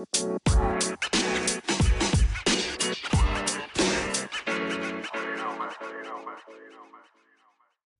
Música 0.00 0.79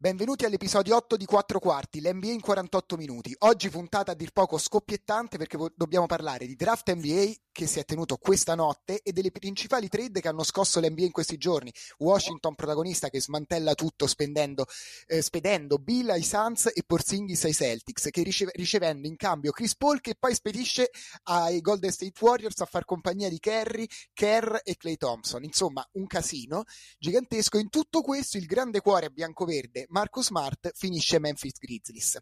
Benvenuti 0.02 0.46
all'episodio 0.46 0.96
8 0.96 1.18
di 1.18 1.26
4 1.26 1.58
quarti, 1.58 2.00
l'NBA 2.00 2.28
in 2.28 2.40
48 2.40 2.96
minuti. 2.96 3.36
Oggi 3.40 3.68
puntata 3.68 4.12
a 4.12 4.14
dir 4.14 4.30
poco 4.32 4.56
scoppiettante 4.56 5.36
perché 5.36 5.58
dobbiamo 5.76 6.06
parlare 6.06 6.46
di 6.46 6.56
draft 6.56 6.90
NBA 6.90 7.34
che 7.52 7.66
si 7.66 7.80
è 7.80 7.84
tenuto 7.84 8.16
questa 8.16 8.54
notte 8.54 9.02
e 9.02 9.12
delle 9.12 9.30
principali 9.30 9.88
trade 9.88 10.22
che 10.22 10.28
hanno 10.28 10.42
scosso 10.42 10.80
l'NBA 10.80 11.02
in 11.02 11.10
questi 11.10 11.36
giorni. 11.36 11.70
Washington 11.98 12.54
protagonista 12.54 13.10
che 13.10 13.20
smantella 13.20 13.74
tutto 13.74 14.06
spendendo, 14.06 14.64
eh, 15.06 15.20
spedendo 15.20 15.76
Bill 15.76 16.08
ai 16.08 16.22
Suns 16.22 16.70
e 16.72 16.82
Porzingis 16.86 17.44
ai 17.44 17.52
Celtics 17.52 18.08
che 18.10 18.22
rice- 18.22 18.48
ricevendo 18.54 19.06
in 19.06 19.16
cambio 19.16 19.52
Chris 19.52 19.76
Paul 19.76 20.00
che 20.00 20.14
poi 20.18 20.34
spedisce 20.34 20.88
ai 21.24 21.60
Golden 21.60 21.92
State 21.92 22.18
Warriors 22.18 22.58
a 22.62 22.64
far 22.64 22.86
compagnia 22.86 23.28
di 23.28 23.38
Kerry, 23.38 23.86
Kerr 24.14 24.56
e 24.64 24.78
Clay 24.78 24.96
Thompson. 24.96 25.44
Insomma, 25.44 25.86
un 25.92 26.06
casino 26.06 26.64
gigantesco. 26.98 27.58
In 27.58 27.68
tutto 27.68 28.00
questo 28.00 28.38
il 28.38 28.46
grande 28.46 28.80
cuore 28.80 29.10
biancoverde 29.10 29.88
Marcus 29.90 30.26
Smart 30.26 30.70
finisce 30.74 31.18
Memphis 31.18 31.58
Grizzlies. 31.58 32.18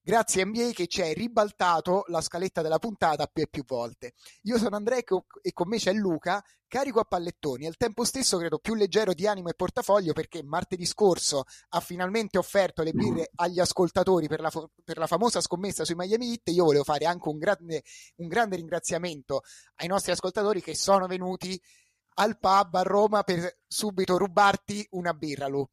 Grazie 0.00 0.44
NBA 0.46 0.70
che 0.72 0.86
ci 0.86 1.02
hai 1.02 1.12
ribaltato 1.12 2.04
la 2.06 2.22
scaletta 2.22 2.62
della 2.62 2.78
puntata 2.78 3.26
più 3.26 3.42
e 3.42 3.48
più 3.48 3.62
volte. 3.66 4.14
Io 4.44 4.56
sono 4.56 4.76
Andrea 4.76 5.00
e 5.42 5.52
con 5.52 5.68
me 5.68 5.76
c'è 5.76 5.92
Luca, 5.92 6.42
carico 6.66 7.00
a 7.00 7.04
pallettoni, 7.04 7.66
al 7.66 7.76
tempo 7.76 8.04
stesso 8.04 8.38
credo 8.38 8.58
più 8.58 8.74
leggero 8.74 9.12
di 9.12 9.26
animo 9.26 9.48
e 9.48 9.54
portafoglio 9.54 10.14
perché 10.14 10.42
martedì 10.42 10.86
scorso 10.86 11.44
ha 11.70 11.80
finalmente 11.80 12.38
offerto 12.38 12.82
le 12.82 12.92
birre 12.92 13.30
agli 13.34 13.60
ascoltatori 13.60 14.28
per 14.28 14.40
la, 14.40 14.50
per 14.82 14.96
la 14.96 15.06
famosa 15.06 15.42
scommessa 15.42 15.84
sui 15.84 15.94
Miami 15.94 16.30
Heat. 16.30 16.48
Io 16.54 16.64
volevo 16.64 16.84
fare 16.84 17.04
anche 17.04 17.28
un 17.28 17.36
grande, 17.36 17.82
un 18.16 18.28
grande 18.28 18.56
ringraziamento 18.56 19.42
ai 19.76 19.88
nostri 19.88 20.12
ascoltatori 20.12 20.62
che 20.62 20.74
sono 20.74 21.06
venuti 21.06 21.60
al 22.14 22.38
pub 22.38 22.74
a 22.74 22.82
Roma 22.82 23.22
per 23.24 23.58
subito 23.66 24.16
rubarti 24.16 24.86
una 24.92 25.12
birra, 25.12 25.48
Lu 25.48 25.68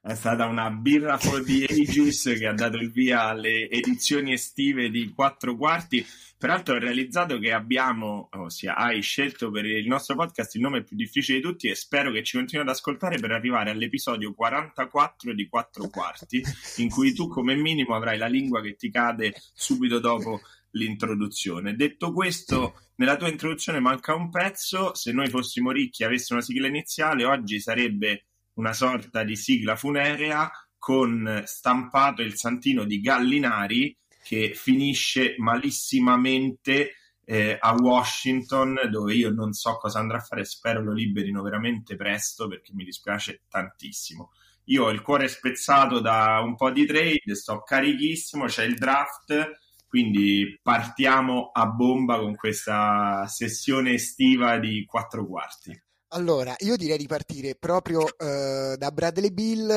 è 0.00 0.14
stata 0.14 0.46
una 0.46 0.70
birra 0.70 1.18
for 1.18 1.42
the 1.42 1.64
ages 1.68 2.22
che 2.38 2.46
ha 2.46 2.54
dato 2.54 2.76
il 2.76 2.90
via 2.90 3.24
alle 3.24 3.68
edizioni 3.68 4.32
estive 4.32 4.90
di 4.90 5.12
quattro 5.12 5.56
quarti. 5.56 6.04
Peraltro 6.38 6.76
ho 6.76 6.78
realizzato 6.78 7.38
che 7.38 7.52
abbiamo, 7.52 8.28
ossia 8.32 8.76
hai 8.76 9.02
scelto 9.02 9.50
per 9.50 9.66
il 9.66 9.86
nostro 9.88 10.14
podcast 10.14 10.54
il 10.54 10.60
nome 10.60 10.84
più 10.84 10.96
difficile 10.96 11.38
di 11.38 11.44
tutti 11.44 11.68
e 11.68 11.74
spero 11.74 12.12
che 12.12 12.22
ci 12.22 12.36
continui 12.36 12.64
ad 12.64 12.70
ascoltare 12.70 13.18
per 13.18 13.32
arrivare 13.32 13.70
all'episodio 13.70 14.32
44 14.34 15.34
di 15.34 15.48
quattro 15.48 15.88
quarti, 15.88 16.42
in 16.76 16.88
cui 16.88 17.12
tu 17.12 17.26
come 17.26 17.56
minimo 17.56 17.96
avrai 17.96 18.18
la 18.18 18.28
lingua 18.28 18.62
che 18.62 18.76
ti 18.76 18.90
cade 18.90 19.34
subito 19.52 19.98
dopo 19.98 20.40
l'introduzione. 20.72 21.74
Detto 21.74 22.12
questo, 22.12 22.80
nella 22.96 23.16
tua 23.16 23.28
introduzione 23.28 23.80
manca 23.80 24.14
un 24.14 24.30
pezzo, 24.30 24.94
se 24.94 25.12
noi 25.12 25.28
fossimo 25.28 25.72
ricchi 25.72 26.02
e 26.02 26.06
avessimo 26.06 26.38
una 26.38 26.46
sigla 26.46 26.68
iniziale, 26.68 27.24
oggi 27.24 27.58
sarebbe 27.58 28.28
una 28.58 28.72
sorta 28.72 29.24
di 29.24 29.36
sigla 29.36 29.76
funerea 29.76 30.50
con 30.78 31.42
stampato 31.44 32.22
il 32.22 32.36
santino 32.36 32.84
di 32.84 33.00
Gallinari 33.00 33.96
che 34.22 34.52
finisce 34.54 35.34
malissimamente 35.38 36.92
eh, 37.24 37.56
a 37.58 37.74
Washington 37.74 38.80
dove 38.90 39.14
io 39.14 39.30
non 39.30 39.52
so 39.52 39.76
cosa 39.76 40.00
andrà 40.00 40.18
a 40.18 40.22
fare, 40.22 40.44
spero 40.44 40.82
lo 40.82 40.92
liberino 40.92 41.42
veramente 41.42 41.96
presto 41.96 42.48
perché 42.48 42.72
mi 42.74 42.84
dispiace 42.84 43.42
tantissimo. 43.48 44.32
Io 44.64 44.84
ho 44.84 44.90
il 44.90 45.02
cuore 45.02 45.28
spezzato 45.28 46.00
da 46.00 46.40
un 46.40 46.54
po' 46.56 46.70
di 46.70 46.84
trade, 46.84 47.34
sto 47.34 47.62
carichissimo, 47.62 48.46
c'è 48.46 48.64
il 48.64 48.76
draft, 48.76 49.50
quindi 49.86 50.58
partiamo 50.62 51.50
a 51.52 51.66
bomba 51.66 52.18
con 52.18 52.34
questa 52.34 53.26
sessione 53.28 53.92
estiva 53.92 54.58
di 54.58 54.84
quattro 54.84 55.26
quarti. 55.26 55.87
Allora, 56.12 56.54
io 56.60 56.76
direi 56.76 56.96
di 56.96 57.06
partire 57.06 57.54
proprio 57.54 58.00
uh, 58.00 58.76
da 58.76 58.90
Bradley 58.90 59.30
Bill, 59.30 59.68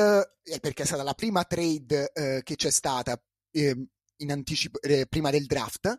eh, 0.42 0.60
perché 0.60 0.84
è 0.84 0.86
stata 0.86 1.02
la 1.02 1.12
prima 1.12 1.44
trade 1.44 2.10
uh, 2.14 2.42
che 2.42 2.56
c'è 2.56 2.70
stata 2.70 3.22
eh, 3.50 3.86
in 4.16 4.32
anticipo, 4.32 4.80
eh, 4.80 5.06
prima 5.06 5.30
del 5.30 5.44
draft. 5.44 5.94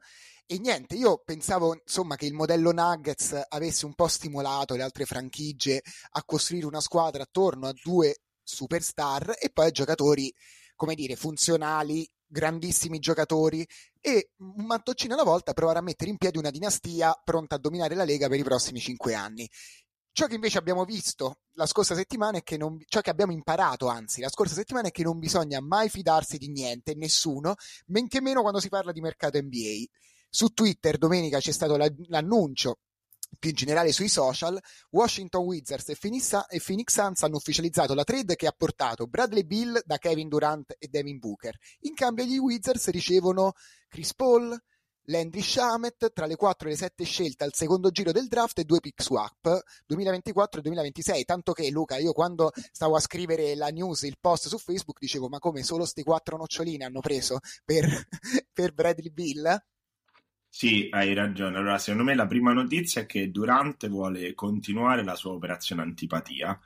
E 0.47 0.57
niente, 0.57 0.95
io 0.95 1.21
pensavo 1.23 1.75
insomma 1.75 2.15
che 2.15 2.25
il 2.25 2.33
modello 2.33 2.71
Nuggets 2.71 3.39
avesse 3.47 3.85
un 3.85 3.93
po' 3.93 4.07
stimolato 4.07 4.75
le 4.75 4.81
altre 4.81 5.05
franchigie 5.05 5.81
a 6.11 6.23
costruire 6.23 6.65
una 6.65 6.81
squadra 6.81 7.23
attorno 7.23 7.67
a 7.67 7.73
due 7.83 8.23
superstar 8.41 9.35
e 9.39 9.51
poi 9.53 9.67
a 9.67 9.71
giocatori, 9.71 10.33
come 10.75 10.95
dire, 10.95 11.15
funzionali, 11.15 12.09
grandissimi 12.25 12.97
giocatori 12.97 13.65
e 14.01 14.31
un 14.37 14.65
mattoncino 14.65 15.13
alla 15.13 15.23
volta 15.23 15.53
provare 15.53 15.77
a 15.77 15.83
mettere 15.83 16.09
in 16.09 16.17
piedi 16.17 16.39
una 16.39 16.49
dinastia 16.49 17.13
pronta 17.23 17.55
a 17.55 17.59
dominare 17.59 17.93
la 17.93 18.03
Lega 18.03 18.27
per 18.27 18.39
i 18.39 18.43
prossimi 18.43 18.79
cinque 18.79 19.13
anni. 19.13 19.47
Ciò 20.15 20.27
che 20.27 20.35
invece 20.35 20.59
abbiamo 20.59 20.85
visto 20.85 21.39
la 21.53 21.65
scorsa 21.65 21.95
settimana 21.95 22.37
è 22.37 22.43
che 22.43 22.55
non, 22.55 22.77
ciò 22.85 23.01
che 23.01 23.09
abbiamo 23.09 23.31
imparato, 23.31 23.87
anzi, 23.87 24.21
la 24.21 24.29
scorsa 24.29 24.53
settimana 24.53 24.89
è 24.89 24.91
che 24.91 25.01
non 25.01 25.17
bisogna 25.17 25.59
mai 25.59 25.89
fidarsi 25.89 26.37
di 26.37 26.49
niente, 26.49 26.93
nessuno, 26.93 27.55
men 27.87 28.07
che 28.07 28.21
meno 28.21 28.41
quando 28.41 28.59
si 28.59 28.69
parla 28.69 28.91
di 28.91 29.01
mercato 29.01 29.39
NBA. 29.41 29.85
Su 30.29 30.49
Twitter 30.49 30.99
domenica 30.99 31.39
c'è 31.39 31.51
stato 31.51 31.77
l'annuncio 32.09 32.77
più 33.39 33.49
in 33.49 33.55
generale 33.55 33.91
sui 33.91 34.07
social, 34.07 34.59
Washington 34.91 35.45
Wizards 35.45 35.89
e 35.89 35.97
Phoenix, 35.99 36.45
e 36.47 36.61
Phoenix 36.63 36.93
Suns 36.93 37.23
hanno 37.23 37.37
ufficializzato 37.37 37.95
la 37.95 38.03
trade 38.03 38.35
che 38.35 38.45
ha 38.45 38.53
portato 38.55 39.07
Bradley 39.07 39.45
Bill 39.45 39.81
da 39.83 39.97
Kevin 39.97 40.27
Durant 40.27 40.75
e 40.77 40.89
Devin 40.89 41.17
Booker. 41.17 41.57
In 41.81 41.95
cambio 41.95 42.23
gli 42.23 42.37
Wizards 42.37 42.89
ricevono 42.89 43.53
Chris 43.87 44.13
Paul, 44.13 44.55
Landry 45.05 45.41
Shamet 45.41 46.13
tra 46.13 46.25
le 46.25 46.35
4 46.35 46.67
e 46.67 46.71
le 46.71 46.77
7 46.77 47.03
scelte 47.03 47.43
al 47.43 47.53
secondo 47.53 47.89
giro 47.91 48.11
del 48.11 48.27
draft 48.27 48.59
e 48.59 48.63
due 48.63 48.79
pick 48.79 49.01
swap 49.01 49.61
2024 49.85 50.59
e 50.59 50.63
2026 50.63 51.25
tanto 51.25 51.51
che 51.51 51.69
Luca 51.69 51.97
io 51.97 52.13
quando 52.13 52.51
stavo 52.71 52.95
a 52.95 52.99
scrivere 52.99 53.55
la 53.55 53.67
news 53.67 54.03
il 54.03 54.17
post 54.19 54.47
su 54.47 54.57
Facebook 54.57 54.99
dicevo 54.99 55.27
ma 55.27 55.39
come 55.39 55.63
solo 55.63 55.81
queste 55.81 56.03
quattro 56.03 56.37
noccioline 56.37 56.85
hanno 56.85 57.01
preso 57.01 57.39
per, 57.65 57.85
per 58.53 58.73
Bradley 58.73 59.11
Bill 59.11 59.61
sì, 60.55 60.87
hai 60.91 61.15
ragione. 61.15 61.57
Allora, 61.57 61.79
secondo 61.79 62.03
me 62.03 62.13
la 62.13 62.27
prima 62.27 62.53
notizia 62.53 63.01
è 63.01 63.05
che 63.07 63.31
Durant 63.31 63.87
vuole 63.87 64.35
continuare 64.35 65.03
la 65.03 65.15
sua 65.15 65.31
operazione 65.31 65.81
antipatia 65.81 66.59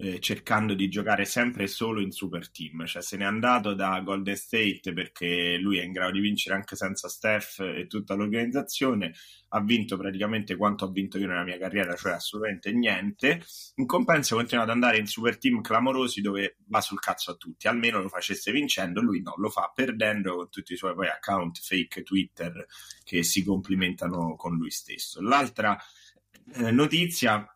eh, 0.00 0.18
cercando 0.18 0.72
di 0.72 0.88
giocare 0.88 1.26
sempre 1.26 1.66
solo 1.66 2.00
in 2.00 2.10
super 2.10 2.50
team, 2.50 2.86
cioè 2.86 3.02
se 3.02 3.18
n'è 3.18 3.24
andato 3.24 3.74
da 3.74 4.00
Golden 4.00 4.34
State 4.34 4.92
perché 4.94 5.58
lui 5.58 5.78
è 5.78 5.84
in 5.84 5.92
grado 5.92 6.12
di 6.12 6.20
vincere 6.20 6.54
anche 6.54 6.74
senza 6.74 7.08
Steph 7.08 7.60
e 7.60 7.86
tutta 7.86 8.14
l'organizzazione, 8.14 9.12
ha 9.48 9.60
vinto 9.60 9.98
praticamente 9.98 10.56
quanto 10.56 10.86
ho 10.86 10.90
vinto 10.90 11.18
io 11.18 11.26
nella 11.26 11.44
mia 11.44 11.58
carriera, 11.58 11.94
cioè 11.96 12.12
assolutamente 12.12 12.72
niente, 12.72 13.42
in 13.74 13.84
compenso 13.84 14.36
continua 14.36 14.64
ad 14.64 14.70
andare 14.70 14.96
in 14.96 15.06
super 15.06 15.36
team 15.36 15.60
clamorosi 15.60 16.22
dove 16.22 16.56
va 16.68 16.80
sul 16.80 16.98
cazzo 16.98 17.32
a 17.32 17.34
tutti, 17.34 17.68
almeno 17.68 18.00
lo 18.00 18.08
facesse 18.08 18.52
vincendo, 18.52 19.02
lui 19.02 19.20
no, 19.20 19.34
lo 19.36 19.50
fa 19.50 19.70
perdendo 19.74 20.34
con 20.36 20.48
tutti 20.48 20.72
i 20.72 20.76
suoi 20.76 20.94
poi 20.94 21.08
account 21.08 21.60
fake 21.60 22.02
Twitter 22.02 22.66
che 23.04 23.22
si 23.22 23.44
complimentano 23.44 24.34
con 24.36 24.56
lui 24.56 24.70
stesso. 24.70 25.20
L'altra 25.20 25.76
eh, 26.54 26.70
notizia 26.70 27.46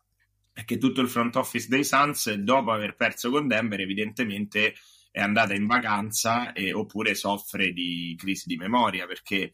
che 0.63 0.77
tutto 0.77 1.01
il 1.01 1.09
front 1.09 1.35
office 1.35 1.67
dei 1.67 1.83
Suns, 1.83 2.31
dopo 2.33 2.71
aver 2.71 2.95
perso 2.95 3.29
con 3.29 3.47
Denver, 3.47 3.81
evidentemente 3.81 4.75
è 5.11 5.19
andata 5.19 5.53
in 5.53 5.65
vacanza 5.65 6.53
e, 6.53 6.73
oppure 6.73 7.15
soffre 7.15 7.71
di 7.71 8.15
crisi 8.17 8.47
di 8.47 8.57
memoria 8.57 9.05
perché 9.07 9.53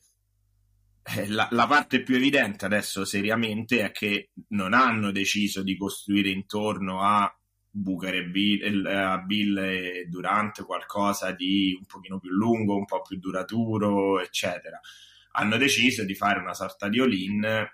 eh, 1.03 1.27
la, 1.27 1.47
la, 1.51 1.67
parte 1.67 2.01
più 2.01 2.15
evidente 2.15 2.65
adesso 2.65 3.05
seriamente 3.05 3.83
è 3.83 3.91
che 3.91 4.31
non 4.49 4.73
hanno 4.73 5.11
deciso 5.11 5.63
di 5.63 5.77
costruire 5.77 6.29
intorno 6.29 7.01
a 7.01 7.31
Booker 7.69 8.15
e 8.15 8.25
Bill, 8.25 8.85
eh, 8.85 8.93
a 8.93 9.17
Bill 9.19 9.57
e 9.57 10.05
Durant 10.07 10.63
qualcosa 10.65 11.31
di 11.31 11.75
un 11.77 11.85
pochino 11.85 12.19
più 12.19 12.31
lungo, 12.31 12.75
un 12.75 12.85
po' 12.85 13.01
più 13.01 13.17
duraturo, 13.17 14.19
eccetera. 14.19 14.79
Hanno 15.33 15.57
deciso 15.57 16.03
di 16.03 16.13
fare 16.13 16.39
una 16.39 16.53
sorta 16.53 16.89
di 16.89 16.99
all-in 16.99 17.69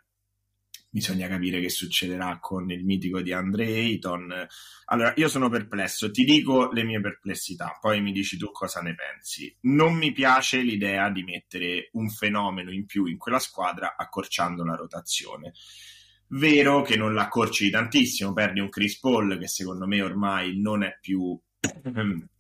bisogna 0.89 1.27
capire 1.27 1.59
che 1.59 1.69
succederà 1.69 2.39
con 2.39 2.69
il 2.71 2.83
mitico 2.83 3.21
di 3.21 3.33
Andre 3.33 3.65
Ayton. 3.65 4.47
Allora, 4.85 5.13
io 5.15 5.27
sono 5.27 5.49
perplesso, 5.49 6.11
ti 6.11 6.23
dico 6.23 6.71
le 6.71 6.83
mie 6.83 7.01
perplessità, 7.01 7.77
poi 7.79 8.01
mi 8.01 8.11
dici 8.11 8.37
tu 8.37 8.51
cosa 8.51 8.81
ne 8.81 8.95
pensi. 8.95 9.55
Non 9.61 9.95
mi 9.95 10.11
piace 10.11 10.61
l'idea 10.61 11.09
di 11.09 11.23
mettere 11.23 11.89
un 11.93 12.09
fenomeno 12.09 12.71
in 12.71 12.85
più 12.85 13.05
in 13.05 13.17
quella 13.17 13.39
squadra 13.39 13.95
accorciando 13.97 14.63
la 14.63 14.75
rotazione. 14.75 15.53
Vero 16.29 16.81
che 16.81 16.97
non 16.97 17.13
l'accorci 17.13 17.69
tantissimo, 17.69 18.33
perdi 18.33 18.59
un 18.59 18.69
Chris 18.69 18.99
Paul 18.99 19.37
che 19.37 19.47
secondo 19.47 19.87
me 19.87 20.01
ormai 20.01 20.59
non 20.59 20.83
è 20.83 20.97
più 20.99 21.39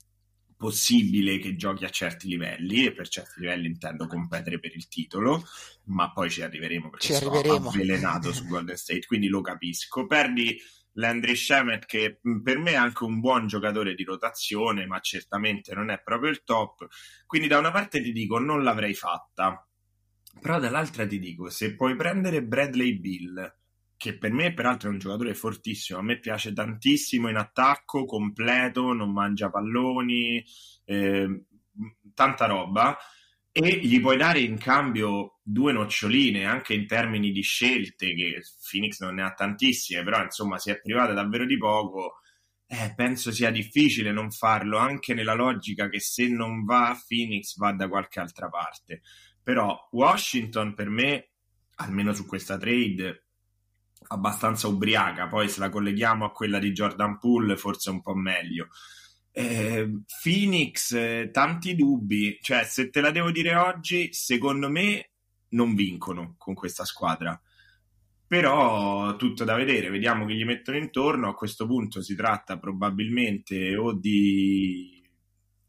possibile 0.57 1.37
che 1.37 1.55
giochi 1.55 1.85
a 1.85 1.89
certi 1.89 2.27
livelli 2.27 2.85
e 2.85 2.91
per 2.91 3.07
certi 3.07 3.39
livelli 3.41 3.67
intendo 3.67 4.07
competere 4.07 4.59
per 4.59 4.75
il 4.75 4.87
titolo 4.87 5.43
ma 5.85 6.11
poi 6.11 6.29
ci 6.29 6.41
arriveremo 6.41 6.89
perché 6.89 7.05
ci 7.07 7.13
arriveremo. 7.13 7.69
avvelenato 7.69 8.33
su 8.33 8.45
Golden 8.47 8.75
State 8.75 9.05
quindi 9.05 9.27
lo 9.27 9.41
capisco. 9.41 10.07
Perdi 10.07 10.59
Landry 10.93 11.35
Shemet 11.35 11.85
che 11.85 12.19
per 12.43 12.57
me 12.57 12.71
è 12.71 12.75
anche 12.75 13.03
un 13.03 13.19
buon 13.19 13.47
giocatore 13.47 13.93
di 13.93 14.03
rotazione 14.03 14.87
ma 14.87 14.99
certamente 14.99 15.73
non 15.75 15.91
è 15.91 16.01
proprio 16.01 16.31
il 16.31 16.43
top. 16.43 16.87
Quindi 17.25 17.47
da 17.47 17.59
una 17.59 17.71
parte 17.71 18.01
ti 18.01 18.11
dico 18.11 18.39
non 18.39 18.63
l'avrei 18.63 18.95
fatta. 18.95 19.61
Però 20.39 20.59
dall'altra 20.59 21.07
ti 21.07 21.19
dico, 21.19 21.49
se 21.49 21.75
puoi 21.75 21.95
prendere 21.95 22.43
Bradley 22.43 22.99
Bill, 22.99 23.55
che 23.97 24.17
per 24.17 24.31
me 24.31 24.53
peraltro 24.53 24.89
è 24.89 24.91
un 24.91 24.99
giocatore 24.99 25.33
fortissimo, 25.33 25.99
a 25.99 26.03
me 26.03 26.19
piace 26.19 26.53
tantissimo 26.53 27.29
in 27.29 27.35
attacco, 27.35 28.05
completo, 28.05 28.93
non 28.93 29.11
mangia 29.11 29.49
palloni, 29.49 30.43
eh, 30.85 31.43
tanta 32.13 32.45
roba, 32.45 32.97
e 33.51 33.79
gli 33.79 33.99
puoi 33.99 34.17
dare 34.17 34.39
in 34.39 34.57
cambio 34.59 35.39
due 35.41 35.73
noccioline 35.73 36.45
anche 36.45 36.75
in 36.75 36.85
termini 36.85 37.31
di 37.31 37.41
scelte, 37.41 38.13
che 38.13 38.41
Phoenix 38.69 38.99
non 38.99 39.15
ne 39.15 39.23
ha 39.23 39.33
tantissime, 39.33 40.03
però 40.03 40.21
insomma 40.23 40.59
si 40.59 40.69
è 40.69 40.79
privata 40.79 41.13
davvero 41.13 41.45
di 41.45 41.57
poco. 41.57 42.21
Eh, 42.67 42.93
penso 42.95 43.31
sia 43.31 43.49
difficile 43.49 44.11
non 44.11 44.29
farlo, 44.29 44.77
anche 44.77 45.13
nella 45.13 45.33
logica 45.33 45.89
che 45.89 45.99
se 45.99 46.27
non 46.27 46.65
va 46.65 46.95
Phoenix 47.07 47.55
va 47.57 47.71
da 47.71 47.87
qualche 47.87 48.19
altra 48.19 48.47
parte. 48.49 49.01
Però 49.41 49.87
Washington 49.91 50.75
per 50.75 50.89
me, 50.89 51.29
almeno 51.75 52.13
su 52.13 52.27
questa 52.27 52.57
trade, 52.57 53.26
abbastanza 54.07 54.67
ubriaca, 54.67 55.27
poi 55.27 55.49
se 55.49 55.59
la 55.59 55.69
colleghiamo 55.69 56.25
a 56.25 56.31
quella 56.31 56.59
di 56.59 56.71
Jordan 56.71 57.17
Poole 57.19 57.57
forse 57.57 57.89
un 57.89 58.01
po' 58.01 58.15
meglio. 58.15 58.67
Eh, 59.31 60.01
Phoenix, 60.21 60.91
eh, 60.93 61.29
tanti 61.31 61.75
dubbi, 61.75 62.37
cioè 62.41 62.63
se 62.63 62.89
te 62.89 63.01
la 63.01 63.11
devo 63.11 63.31
dire 63.31 63.55
oggi, 63.55 64.11
secondo 64.11 64.69
me 64.69 65.11
non 65.49 65.75
vincono 65.75 66.35
con 66.37 66.53
questa 66.53 66.85
squadra. 66.85 67.39
Però 68.27 69.15
tutto 69.15 69.45
da 69.45 69.55
vedere, 69.55 69.89
vediamo 69.89 70.25
chi 70.25 70.35
gli 70.35 70.43
mettono 70.43 70.77
intorno. 70.77 71.29
A 71.29 71.33
questo 71.33 71.65
punto 71.65 72.01
si 72.01 72.13
tratta 72.13 72.57
probabilmente 72.57 73.77
o 73.77 73.93
di 73.93 74.96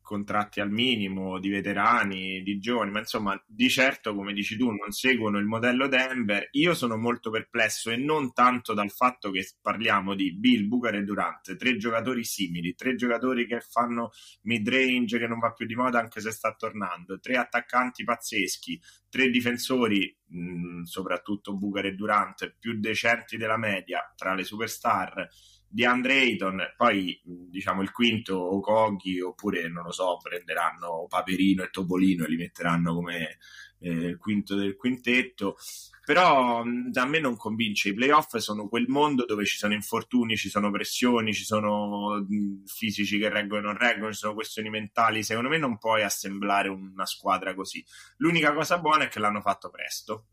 contratti 0.08 0.60
al 0.60 0.70
minimo, 0.70 1.38
di 1.38 1.50
veterani, 1.50 2.43
di 2.43 2.58
giovani, 2.58 2.90
ma 2.90 3.00
insomma, 3.00 3.38
di 3.46 3.69
certo, 3.69 4.14
come 4.14 4.32
dici 4.32 4.56
tu, 4.56 4.70
non 4.70 4.90
seguono 4.90 5.37
il 5.37 5.44
modello 5.44 5.87
Denver. 5.87 6.49
Io 6.52 6.72
sono 6.72 6.96
molto 6.96 7.28
perplesso 7.31 7.90
e 7.90 7.99
non 7.99 8.32
tanto 8.32 8.72
dal 8.72 8.90
fatto 8.90 9.31
che 9.31 9.46
parliamo 9.60 10.14
di 10.14 10.34
Bill, 10.34 10.66
Bucar 10.66 10.94
e 10.94 11.02
Durant, 11.02 11.56
tre 11.56 11.76
giocatori 11.76 12.25
simili, 12.25 12.75
tre 12.75 12.94
giocatori 12.94 13.46
che 13.46 13.60
fanno 13.60 14.10
mid-range 14.44 15.19
che 15.19 15.26
non 15.26 15.40
va 15.40 15.52
più 15.52 15.66
di 15.66 15.75
moda 15.75 15.99
anche 15.99 16.22
se 16.22 16.31
sta 16.31 16.54
tornando, 16.54 17.20
tre 17.20 17.37
attaccanti 17.37 18.02
pazzeschi, 18.02 18.81
tre 19.11 19.28
difensori, 19.28 20.16
mh, 20.25 20.84
soprattutto 20.84 21.54
Bucar 21.54 21.84
e 21.84 21.93
Durant, 21.93 22.56
più 22.58 22.81
decenti 22.81 23.37
della 23.37 23.58
media 23.58 24.11
tra 24.16 24.32
le 24.32 24.44
superstar 24.44 25.28
di 25.70 25.84
Andre 25.84 26.74
poi 26.76 27.20
diciamo 27.22 27.82
il 27.82 27.92
quinto 27.92 28.34
o 28.34 28.60
Coghi 28.60 29.20
oppure 29.20 29.68
non 29.68 29.84
lo 29.84 29.92
so, 29.92 30.16
prenderanno 30.22 31.06
Paperino 31.08 31.62
e 31.62 31.70
Topolino 31.70 32.24
e 32.24 32.28
li 32.28 32.36
metteranno 32.36 32.94
come 32.94 33.38
eh, 33.80 34.16
quinto 34.16 34.54
del 34.54 34.76
quintetto. 34.76 35.56
Però 36.04 36.62
a 36.62 37.04
me 37.04 37.20
non 37.20 37.36
convince. 37.36 37.90
I 37.90 37.94
playoff 37.94 38.34
sono 38.36 38.66
quel 38.66 38.86
mondo 38.88 39.26
dove 39.26 39.44
ci 39.44 39.58
sono 39.58 39.74
infortuni, 39.74 40.36
ci 40.36 40.48
sono 40.48 40.70
pressioni, 40.70 41.34
ci 41.34 41.44
sono 41.44 42.26
fisici 42.64 43.18
che 43.18 43.28
reggono 43.28 43.60
e 43.60 43.64
non 43.64 43.76
reggono, 43.76 44.10
ci 44.12 44.18
sono 44.18 44.32
questioni 44.32 44.70
mentali. 44.70 45.22
Secondo 45.22 45.50
me 45.50 45.58
non 45.58 45.76
puoi 45.76 46.02
assemblare 46.02 46.70
una 46.70 47.04
squadra 47.04 47.54
così. 47.54 47.84
L'unica 48.16 48.54
cosa 48.54 48.78
buona 48.78 49.04
è 49.04 49.08
che 49.08 49.18
l'hanno 49.18 49.42
fatto 49.42 49.68
presto 49.68 50.28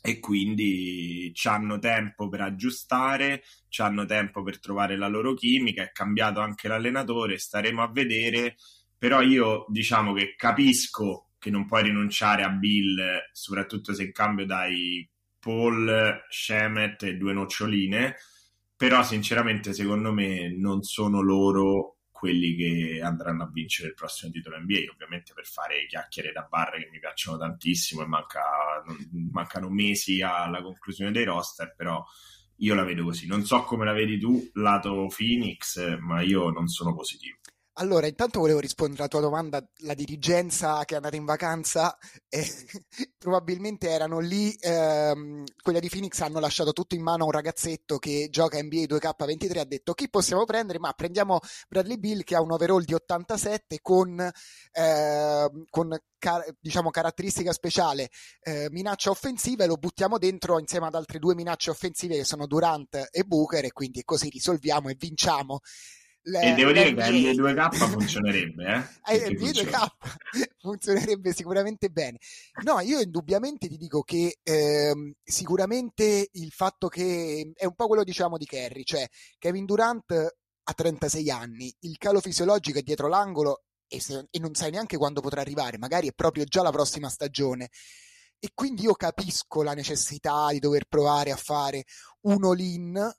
e 0.00 0.20
quindi 0.20 1.32
hanno 1.44 1.78
tempo 1.78 2.28
per 2.28 2.40
aggiustare, 2.40 3.42
hanno 3.78 4.04
tempo 4.04 4.42
per 4.42 4.58
trovare 4.58 4.96
la 4.96 5.08
loro 5.08 5.34
chimica, 5.34 5.82
è 5.82 5.92
cambiato 5.92 6.40
anche 6.40 6.68
l'allenatore, 6.68 7.38
staremo 7.38 7.82
a 7.82 7.90
vedere, 7.90 8.56
però 8.96 9.20
io 9.20 9.66
diciamo 9.68 10.12
che 10.12 10.34
capisco 10.36 11.30
che 11.38 11.50
non 11.50 11.66
puoi 11.66 11.84
rinunciare 11.84 12.42
a 12.42 12.48
Bill, 12.48 12.96
soprattutto 13.32 13.92
se 13.92 14.04
in 14.04 14.12
cambio 14.12 14.44
dai 14.44 15.08
Paul, 15.38 16.24
Shemet 16.28 17.02
e 17.04 17.16
due 17.16 17.32
noccioline, 17.32 18.16
però 18.76 19.02
sinceramente 19.02 19.72
secondo 19.72 20.12
me 20.12 20.54
non 20.56 20.82
sono 20.82 21.20
loro 21.20 21.97
quelli 22.18 22.56
che 22.56 23.00
andranno 23.00 23.44
a 23.44 23.50
vincere 23.52 23.88
il 23.88 23.94
prossimo 23.94 24.32
titolo 24.32 24.58
NBA, 24.58 24.90
ovviamente 24.92 25.32
per 25.34 25.46
fare 25.46 25.86
chiacchiere 25.86 26.32
da 26.32 26.42
bar 26.42 26.72
che 26.72 26.88
mi 26.90 26.98
piacciono 26.98 27.38
tantissimo 27.38 28.02
e 28.02 28.06
manca, 28.06 28.42
mancano 29.30 29.68
mesi 29.70 30.20
alla 30.20 30.60
conclusione 30.60 31.12
dei 31.12 31.24
roster, 31.24 31.74
però 31.76 32.04
io 32.56 32.74
la 32.74 32.82
vedo 32.82 33.04
così. 33.04 33.26
Non 33.28 33.44
so 33.44 33.62
come 33.62 33.84
la 33.84 33.92
vedi 33.92 34.18
tu, 34.18 34.50
lato 34.54 35.06
Phoenix, 35.14 35.98
ma 35.98 36.20
io 36.22 36.50
non 36.50 36.66
sono 36.66 36.92
positivo. 36.92 37.36
Allora, 37.80 38.08
intanto 38.08 38.40
volevo 38.40 38.58
rispondere 38.58 39.02
alla 39.02 39.08
tua 39.08 39.20
domanda. 39.20 39.64
La 39.82 39.94
dirigenza 39.94 40.84
che 40.84 40.94
è 40.94 40.96
andata 40.96 41.14
in 41.14 41.24
vacanza, 41.24 41.96
eh, 42.28 42.44
probabilmente 43.16 43.88
erano 43.88 44.18
lì, 44.18 44.52
ehm, 44.58 45.44
quella 45.62 45.78
di 45.78 45.88
Phoenix 45.88 46.18
hanno 46.20 46.40
lasciato 46.40 46.72
tutto 46.72 46.96
in 46.96 47.02
mano 47.02 47.22
a 47.22 47.26
un 47.26 47.32
ragazzetto 47.32 47.98
che 47.98 48.28
gioca 48.32 48.60
NBA 48.60 48.86
2K23, 48.86 49.58
ha 49.60 49.64
detto 49.64 49.94
chi 49.94 50.10
possiamo 50.10 50.44
prendere? 50.44 50.80
Ma 50.80 50.92
prendiamo 50.92 51.38
Bradley 51.68 51.98
Bill 51.98 52.22
che 52.24 52.34
ha 52.34 52.40
un 52.40 52.50
overall 52.50 52.82
di 52.82 52.94
87 52.94 53.78
con, 53.80 54.28
eh, 54.72 55.50
con 55.70 55.96
car- 56.18 56.56
diciamo, 56.58 56.90
caratteristica 56.90 57.52
speciale, 57.52 58.10
eh, 58.40 58.66
minaccia 58.72 59.10
offensiva 59.10 59.62
e 59.62 59.68
lo 59.68 59.76
buttiamo 59.76 60.18
dentro 60.18 60.58
insieme 60.58 60.86
ad 60.88 60.96
altre 60.96 61.20
due 61.20 61.36
minacce 61.36 61.70
offensive 61.70 62.16
che 62.16 62.24
sono 62.24 62.46
Durant 62.48 63.08
e 63.12 63.22
Booker 63.22 63.64
e 63.64 63.72
quindi 63.72 64.02
così 64.02 64.30
risolviamo 64.30 64.88
e 64.88 64.96
vinciamo 64.98 65.60
le, 66.28 66.52
e 66.52 66.54
devo 66.54 66.72
dire 66.72 66.94
che 66.94 67.32
L2K 67.32 67.74
funzionerebbe, 67.90 68.64
eh? 69.06 69.30
L2K 69.30 69.86
funzionerebbe 70.60 71.32
sicuramente 71.32 71.88
bene. 71.88 72.18
No, 72.62 72.80
io 72.80 73.00
indubbiamente 73.00 73.68
ti 73.68 73.76
dico 73.76 74.02
che 74.02 74.38
ehm, 74.42 75.12
sicuramente 75.22 76.28
il 76.32 76.50
fatto 76.50 76.88
che 76.88 77.52
è 77.54 77.64
un 77.64 77.74
po' 77.74 77.86
quello 77.86 78.04
diciamo 78.04 78.36
di 78.36 78.44
Kerry, 78.44 78.84
cioè 78.84 79.06
Kevin 79.38 79.64
Durant 79.64 80.12
ha 80.12 80.72
36 80.72 81.30
anni, 81.30 81.74
il 81.80 81.96
calo 81.96 82.20
fisiologico 82.20 82.78
è 82.78 82.82
dietro 82.82 83.08
l'angolo 83.08 83.62
e, 83.86 84.00
se, 84.00 84.26
e 84.30 84.38
non 84.38 84.54
sai 84.54 84.70
neanche 84.70 84.98
quando 84.98 85.22
potrà 85.22 85.40
arrivare, 85.40 85.78
magari 85.78 86.08
è 86.08 86.12
proprio 86.12 86.44
già 86.44 86.62
la 86.62 86.70
prossima 86.70 87.08
stagione. 87.08 87.70
E 88.40 88.50
quindi 88.54 88.82
io 88.82 88.92
capisco 88.94 89.62
la 89.62 89.74
necessità 89.74 90.48
di 90.50 90.60
dover 90.60 90.84
provare 90.86 91.32
a 91.32 91.36
fare 91.36 91.84
un 92.20 92.44
all-in, 92.44 93.12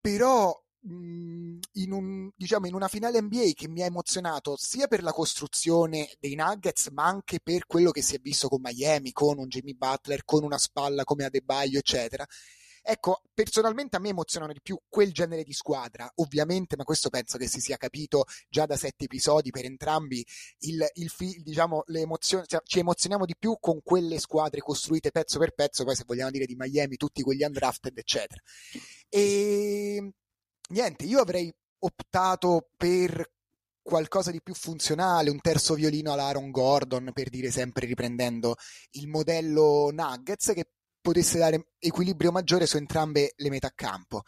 però 0.00 0.54
in, 0.88 1.92
un, 1.92 2.30
diciamo, 2.34 2.66
in 2.66 2.74
una 2.74 2.88
finale 2.88 3.20
NBA 3.20 3.52
che 3.54 3.68
mi 3.68 3.82
ha 3.82 3.86
emozionato 3.86 4.56
sia 4.56 4.86
per 4.86 5.02
la 5.02 5.12
costruzione 5.12 6.10
dei 6.18 6.34
Nuggets, 6.34 6.88
ma 6.88 7.04
anche 7.06 7.40
per 7.42 7.66
quello 7.66 7.90
che 7.90 8.02
si 8.02 8.14
è 8.14 8.18
visto 8.18 8.48
con 8.48 8.60
Miami, 8.62 9.12
con 9.12 9.38
un 9.38 9.48
Jimmy 9.48 9.74
Butler, 9.74 10.24
con 10.24 10.44
una 10.44 10.58
spalla 10.58 11.04
come 11.04 11.24
Adebayo, 11.24 11.78
eccetera. 11.78 12.26
Ecco, 12.90 13.20
personalmente 13.34 13.96
a 13.96 13.98
me 13.98 14.08
emozionano 14.08 14.52
di 14.54 14.62
più 14.62 14.78
quel 14.88 15.12
genere 15.12 15.42
di 15.42 15.52
squadra, 15.52 16.10
ovviamente, 16.16 16.74
ma 16.74 16.84
questo 16.84 17.10
penso 17.10 17.36
che 17.36 17.46
si 17.46 17.60
sia 17.60 17.76
capito 17.76 18.24
già 18.48 18.64
da 18.64 18.78
sette 18.78 19.04
episodi 19.04 19.50
per 19.50 19.66
entrambi. 19.66 20.24
Il, 20.60 20.86
il, 20.94 21.12
diciamo, 21.42 21.82
le 21.88 22.00
emozioni, 22.00 22.44
cioè, 22.46 22.62
ci 22.64 22.78
emozioniamo 22.78 23.26
di 23.26 23.36
più 23.38 23.58
con 23.60 23.82
quelle 23.82 24.18
squadre 24.18 24.60
costruite 24.60 25.10
pezzo 25.10 25.38
per 25.38 25.52
pezzo, 25.52 25.84
poi 25.84 25.96
se 25.96 26.04
vogliamo 26.06 26.30
dire 26.30 26.46
di 26.46 26.54
Miami, 26.56 26.96
tutti 26.96 27.20
quegli 27.20 27.42
undrafted, 27.42 27.98
eccetera. 27.98 28.40
E 29.10 30.12
niente, 30.68 31.04
io 31.04 31.20
avrei 31.20 31.52
optato 31.80 32.70
per 32.76 33.30
qualcosa 33.82 34.30
di 34.30 34.42
più 34.42 34.54
funzionale, 34.54 35.30
un 35.30 35.40
terzo 35.40 35.74
violino 35.74 36.12
all'Aaron 36.12 36.50
Gordon, 36.50 37.10
per 37.12 37.30
dire 37.30 37.50
sempre 37.50 37.86
riprendendo 37.86 38.56
il 38.92 39.08
modello 39.08 39.90
Nuggets, 39.92 40.52
che 40.54 40.70
potesse 41.00 41.38
dare 41.38 41.68
equilibrio 41.78 42.30
maggiore 42.30 42.66
su 42.66 42.76
entrambe 42.76 43.32
le 43.36 43.48
metà 43.48 43.72
campo. 43.74 44.22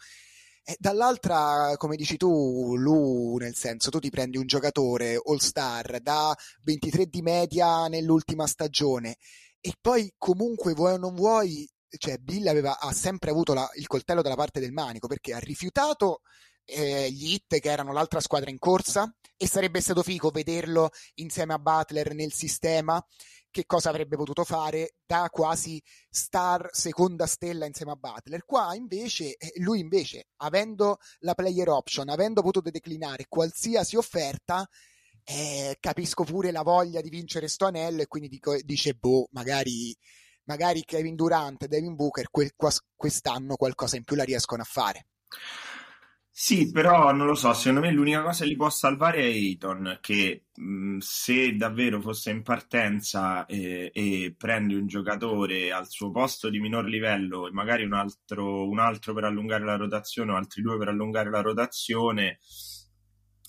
E 0.63 0.75
dall'altra, 0.79 1.75
come 1.77 1.95
dici 1.95 2.17
tu, 2.17 2.75
Lu, 2.75 3.37
nel 3.37 3.55
senso, 3.55 3.89
tu 3.89 3.99
ti 3.99 4.09
prendi 4.09 4.37
un 4.37 4.45
giocatore 4.45 5.19
all-star 5.23 5.99
da 6.01 6.35
23 6.63 7.05
di 7.07 7.21
media 7.21 7.87
nell'ultima 7.87 8.47
stagione 8.47 9.17
e 9.59 9.73
poi 9.79 10.11
comunque 10.17 10.73
vuoi 10.73 10.93
o 10.93 10.97
non 10.97 11.13
vuoi 11.13 11.69
cioè 11.97 12.17
Bill 12.17 12.47
aveva, 12.47 12.79
ha 12.79 12.91
sempre 12.93 13.31
avuto 13.31 13.53
la, 13.53 13.69
il 13.75 13.87
coltello 13.87 14.21
dalla 14.21 14.35
parte 14.35 14.59
del 14.59 14.71
manico 14.71 15.07
perché 15.07 15.33
ha 15.33 15.39
rifiutato 15.39 16.21
eh, 16.65 17.11
gli 17.11 17.33
Hit 17.33 17.59
che 17.59 17.69
erano 17.69 17.91
l'altra 17.91 18.19
squadra 18.19 18.49
in 18.49 18.59
corsa 18.59 19.13
e 19.35 19.47
sarebbe 19.47 19.81
stato 19.81 20.03
figo 20.03 20.29
vederlo 20.29 20.89
insieme 21.15 21.53
a 21.53 21.59
Butler 21.59 22.13
nel 22.13 22.31
sistema 22.31 23.03
che 23.49 23.65
cosa 23.65 23.89
avrebbe 23.89 24.15
potuto 24.15 24.45
fare 24.45 24.95
da 25.05 25.27
quasi 25.29 25.81
star 26.09 26.69
seconda 26.71 27.25
stella 27.25 27.65
insieme 27.65 27.91
a 27.91 27.95
Butler. 27.95 28.45
Qua 28.45 28.73
invece 28.75 29.35
eh, 29.35 29.51
lui 29.57 29.79
invece 29.79 30.27
avendo 30.37 30.97
la 31.19 31.33
player 31.33 31.69
option 31.69 32.09
avendo 32.09 32.41
potuto 32.41 32.69
declinare 32.69 33.25
qualsiasi 33.27 33.97
offerta 33.97 34.67
eh, 35.23 35.77
capisco 35.79 36.23
pure 36.23 36.51
la 36.51 36.63
voglia 36.63 37.01
di 37.01 37.09
vincere 37.09 37.47
sto 37.47 37.65
anello 37.65 38.01
e 38.01 38.07
quindi 38.07 38.29
dico, 38.29 38.55
dice 38.63 38.93
boh 38.93 39.27
magari 39.31 39.95
magari 40.45 40.83
Kevin 40.83 41.15
Durant 41.15 41.63
e 41.63 41.67
Devin 41.67 41.95
Booker 41.95 42.29
que- 42.29 42.53
quest'anno 42.95 43.55
qualcosa 43.55 43.97
in 43.97 44.03
più 44.03 44.15
la 44.15 44.23
riescono 44.23 44.61
a 44.61 44.65
fare. 44.65 45.05
Sì, 46.33 46.71
però 46.71 47.11
non 47.11 47.27
lo 47.27 47.35
so, 47.35 47.53
secondo 47.53 47.81
me 47.81 47.91
l'unica 47.91 48.23
cosa 48.23 48.43
che 48.43 48.49
li 48.49 48.55
può 48.55 48.69
salvare 48.69 49.19
è 49.19 49.25
Ayton, 49.25 49.97
che 50.01 50.45
mh, 50.53 50.97
se 50.99 51.55
davvero 51.55 52.01
fosse 52.01 52.31
in 52.31 52.41
partenza 52.41 53.45
e, 53.45 53.91
e 53.93 54.33
prendi 54.37 54.73
un 54.73 54.87
giocatore 54.87 55.71
al 55.71 55.87
suo 55.89 56.09
posto 56.09 56.49
di 56.49 56.59
minor 56.59 56.85
livello 56.85 57.47
e 57.47 57.51
magari 57.51 57.83
un 57.83 57.93
altro, 57.93 58.67
un 58.67 58.79
altro 58.79 59.13
per 59.13 59.25
allungare 59.25 59.65
la 59.65 59.75
rotazione 59.75 60.31
o 60.31 60.35
altri 60.35 60.61
due 60.61 60.77
per 60.77 60.87
allungare 60.87 61.29
la 61.29 61.41
rotazione, 61.41 62.39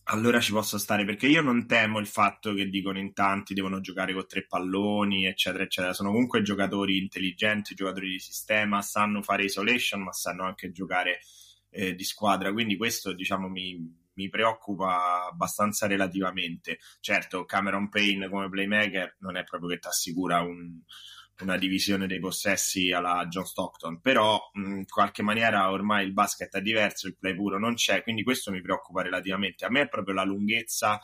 allora 0.04 0.40
ci 0.40 0.52
posso 0.52 0.78
stare 0.78 1.04
perché 1.04 1.26
io 1.26 1.42
non 1.42 1.66
temo 1.66 1.98
il 1.98 2.06
fatto 2.06 2.52
che 2.54 2.68
dicono 2.68 2.98
in 2.98 3.12
tanti 3.12 3.54
devono 3.54 3.80
giocare 3.80 4.12
con 4.12 4.26
tre 4.26 4.46
palloni, 4.46 5.26
eccetera, 5.26 5.62
eccetera. 5.62 5.92
Sono 5.92 6.10
comunque 6.10 6.42
giocatori 6.42 6.98
intelligenti, 6.98 7.74
giocatori 7.74 8.10
di 8.10 8.18
sistema, 8.18 8.82
sanno 8.82 9.22
fare 9.22 9.44
isolation, 9.44 10.02
ma 10.02 10.12
sanno 10.12 10.44
anche 10.44 10.72
giocare 10.72 11.20
eh, 11.70 11.94
di 11.94 12.04
squadra. 12.04 12.52
Quindi 12.52 12.76
questo, 12.76 13.12
diciamo, 13.12 13.48
mi, 13.48 13.78
mi 14.14 14.28
preoccupa 14.28 15.26
abbastanza 15.30 15.86
relativamente. 15.86 16.78
Certo, 17.00 17.44
Cameron 17.44 17.88
Payne 17.88 18.28
come 18.28 18.48
playmaker 18.48 19.16
non 19.20 19.36
è 19.36 19.44
proprio 19.44 19.70
che 19.70 19.78
ti 19.78 19.88
assicura 19.88 20.40
un, 20.40 20.80
una 21.40 21.56
divisione 21.56 22.06
dei 22.06 22.20
possessi 22.20 22.92
alla 22.92 23.26
John 23.26 23.44
Stockton, 23.44 24.00
però 24.00 24.38
in 24.54 24.84
qualche 24.86 25.22
maniera 25.22 25.70
ormai 25.70 26.04
il 26.04 26.12
basket 26.12 26.56
è 26.56 26.60
diverso, 26.60 27.08
il 27.08 27.16
play 27.16 27.34
puro 27.34 27.58
non 27.58 27.74
c'è, 27.74 28.02
quindi 28.02 28.22
questo 28.22 28.50
mi 28.50 28.60
preoccupa 28.60 29.02
relativamente. 29.02 29.64
A 29.64 29.70
me 29.70 29.82
è 29.82 29.88
proprio 29.88 30.14
la 30.14 30.24
lunghezza 30.24 31.00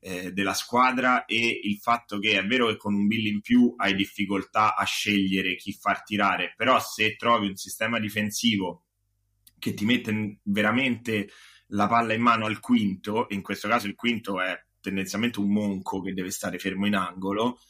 eh, 0.00 0.32
della 0.32 0.54
squadra 0.54 1.24
e 1.24 1.60
il 1.62 1.76
fatto 1.78 2.18
che 2.18 2.38
è 2.38 2.44
vero 2.46 2.68
che 2.68 2.76
con 2.76 2.94
un 2.94 3.06
bill 3.06 3.26
in 3.26 3.40
più 3.40 3.74
hai 3.76 3.94
difficoltà 3.94 4.74
a 4.74 4.84
scegliere 4.84 5.56
chi 5.56 5.72
far 5.72 6.02
tirare, 6.02 6.54
però 6.56 6.80
se 6.80 7.16
trovi 7.16 7.48
un 7.48 7.56
sistema 7.56 7.98
difensivo 7.98 8.84
che 9.58 9.74
ti 9.74 9.84
mette 9.84 10.38
veramente 10.44 11.28
la 11.68 11.86
palla 11.86 12.14
in 12.14 12.22
mano 12.22 12.46
al 12.46 12.60
quinto, 12.60 13.26
in 13.30 13.42
questo 13.42 13.68
caso 13.68 13.86
il 13.86 13.94
quinto 13.94 14.40
è 14.40 14.58
tendenzialmente 14.80 15.38
un 15.38 15.52
monco 15.52 16.00
che 16.00 16.14
deve 16.14 16.30
stare 16.30 16.58
fermo 16.58 16.86
in 16.86 16.94
angolo, 16.94 17.60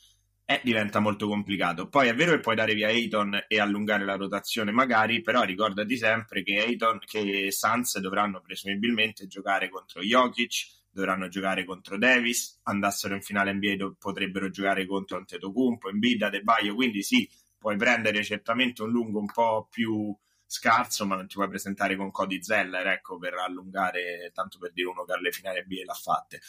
eh, 0.51 0.61
diventa 0.65 0.99
molto 0.99 1.29
complicato. 1.29 1.89
Poi 1.89 2.09
è 2.09 2.15
vero 2.15 2.33
che 2.33 2.41
puoi 2.41 2.57
dare 2.57 2.75
via 2.75 2.89
Ayton 2.89 3.45
e 3.47 3.61
allungare 3.61 4.05
la 4.05 4.17
rotazione 4.17 4.73
magari, 4.73 5.21
però 5.21 5.45
ricordati 5.45 5.97
sempre 5.97 6.43
che 6.43 6.59
Ayton, 6.59 6.99
che 7.07 7.53
Suns 7.53 8.01
dovranno 8.01 8.41
presumibilmente 8.41 9.29
giocare 9.29 9.69
contro 9.69 10.01
Jokic, 10.03 10.89
dovranno 10.91 11.29
giocare 11.29 11.65
contro 11.65 11.97
Davis, 11.99 12.59
andassero 12.65 13.15
in 13.15 13.23
finale 13.23 13.53
NBA 13.53 13.95
potrebbero 13.97 14.51
giocare 14.51 14.87
contro 14.87 15.19
Antetokounmpo, 15.19 15.89
Embiid, 15.89 16.23
Adebayo, 16.23 16.75
quindi 16.75 17.05
sì, 17.05 17.31
puoi 17.57 17.77
prendere 17.77 18.25
certamente 18.25 18.83
un 18.83 18.91
lungo 18.91 19.21
un 19.21 19.31
po' 19.33 19.69
più 19.71 20.13
scarso, 20.45 21.07
ma 21.07 21.15
non 21.15 21.29
ti 21.29 21.35
puoi 21.35 21.49
presentare 21.49 21.95
con 21.95 22.11
Cody 22.11 22.43
Zeller, 22.43 22.89
ecco, 22.89 23.19
per 23.19 23.35
allungare, 23.35 24.33
tanto 24.35 24.59
per 24.59 24.73
dire 24.73 24.89
uno 24.89 25.05
che 25.05 25.13
alle 25.13 25.31
finali 25.31 25.63
NBA 25.65 25.85
l'ha 25.85 25.95
fatte. 25.95 26.41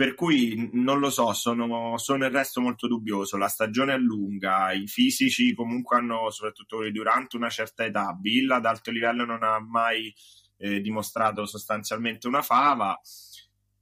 Per 0.00 0.14
cui 0.14 0.70
non 0.72 0.98
lo 0.98 1.10
so, 1.10 1.34
sono, 1.34 1.98
sono 1.98 2.24
il 2.24 2.30
resto 2.30 2.62
molto 2.62 2.86
dubbioso. 2.86 3.36
La 3.36 3.48
stagione 3.48 3.92
è 3.92 3.98
lunga, 3.98 4.72
i 4.72 4.86
fisici 4.86 5.52
comunque 5.52 5.98
hanno, 5.98 6.30
soprattutto 6.30 6.90
durante 6.90 7.36
una 7.36 7.50
certa 7.50 7.84
età. 7.84 8.10
Bill 8.14 8.50
ad 8.50 8.64
alto 8.64 8.90
livello 8.90 9.26
non 9.26 9.42
ha 9.42 9.58
mai 9.60 10.10
eh, 10.56 10.80
dimostrato 10.80 11.44
sostanzialmente 11.44 12.28
una 12.28 12.40
fava. 12.40 12.98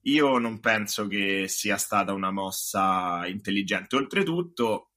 Io 0.01 0.39
non 0.39 0.59
penso 0.59 1.07
che 1.07 1.45
sia 1.47 1.77
stata 1.77 2.13
una 2.13 2.33
mossa 2.33 3.25
intelligente. 3.29 3.95
Oltretutto, 3.95 4.91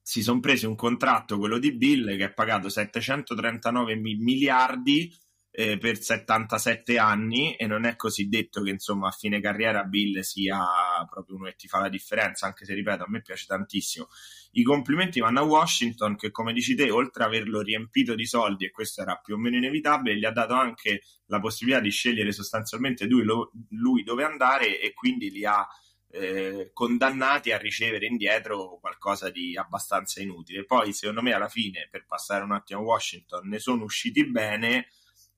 si 0.00 0.22
sono 0.22 0.40
presi 0.40 0.64
un 0.64 0.74
contratto, 0.74 1.36
quello 1.36 1.58
di 1.58 1.76
Bill, 1.76 2.16
che 2.16 2.24
è 2.24 2.32
pagato 2.32 2.70
739 2.70 3.94
miliardi 3.94 5.14
eh, 5.58 5.78
per 5.78 5.98
77 5.98 6.98
anni 6.98 7.56
e 7.56 7.66
non 7.66 7.86
è 7.86 7.96
così 7.96 8.28
detto 8.28 8.60
che 8.60 8.68
insomma 8.68 9.08
a 9.08 9.10
fine 9.10 9.40
carriera 9.40 9.84
Bill 9.84 10.20
sia 10.20 10.62
proprio 11.08 11.36
uno 11.36 11.46
che 11.46 11.54
ti 11.56 11.66
fa 11.66 11.80
la 11.80 11.88
differenza, 11.88 12.44
anche 12.44 12.66
se 12.66 12.74
ripeto 12.74 13.04
a 13.04 13.06
me 13.08 13.22
piace 13.22 13.46
tantissimo. 13.48 14.06
I 14.50 14.62
complimenti 14.62 15.18
vanno 15.18 15.40
a 15.40 15.44
Washington 15.44 16.14
che 16.16 16.30
come 16.30 16.52
dici 16.52 16.74
te, 16.74 16.90
oltre 16.90 17.24
ad 17.24 17.30
averlo 17.30 17.62
riempito 17.62 18.14
di 18.14 18.26
soldi 18.26 18.66
e 18.66 18.70
questo 18.70 19.00
era 19.00 19.16
più 19.16 19.36
o 19.36 19.38
meno 19.38 19.56
inevitabile, 19.56 20.18
gli 20.18 20.26
ha 20.26 20.30
dato 20.30 20.52
anche 20.52 21.00
la 21.28 21.40
possibilità 21.40 21.80
di 21.80 21.90
scegliere 21.90 22.32
sostanzialmente 22.32 23.06
lui, 23.06 23.24
lo, 23.24 23.50
lui 23.70 24.02
dove 24.02 24.24
andare 24.24 24.78
e 24.78 24.92
quindi 24.92 25.30
li 25.30 25.46
ha 25.46 25.66
eh, 26.10 26.68
condannati 26.74 27.52
a 27.52 27.56
ricevere 27.56 28.04
indietro 28.04 28.76
qualcosa 28.78 29.30
di 29.30 29.56
abbastanza 29.56 30.20
inutile. 30.20 30.66
Poi, 30.66 30.92
secondo 30.92 31.22
me, 31.22 31.32
alla 31.32 31.48
fine, 31.48 31.88
per 31.90 32.04
passare 32.04 32.44
un 32.44 32.52
attimo 32.52 32.80
a 32.80 32.82
Washington, 32.82 33.48
ne 33.48 33.58
sono 33.58 33.84
usciti 33.84 34.30
bene 34.30 34.88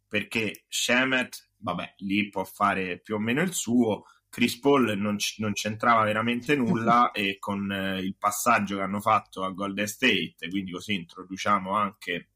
perché 0.08 0.64
Shemet, 0.68 1.50
vabbè, 1.58 1.94
lì 1.98 2.28
può 2.28 2.44
fare 2.44 2.98
più 2.98 3.16
o 3.16 3.18
meno 3.18 3.42
il 3.42 3.52
suo. 3.52 4.04
Chris 4.30 4.58
Paul 4.58 4.96
non, 4.98 5.16
c- 5.16 5.38
non 5.38 5.52
c'entrava 5.52 6.04
veramente 6.04 6.56
nulla 6.56 7.10
e 7.12 7.38
con 7.38 7.70
eh, 7.70 8.00
il 8.00 8.16
passaggio 8.16 8.76
che 8.76 8.82
hanno 8.82 9.00
fatto 9.00 9.44
a 9.44 9.50
Golden 9.50 9.86
State, 9.86 10.48
quindi 10.50 10.72
così 10.72 10.94
introduciamo 10.94 11.74
anche 11.74 12.28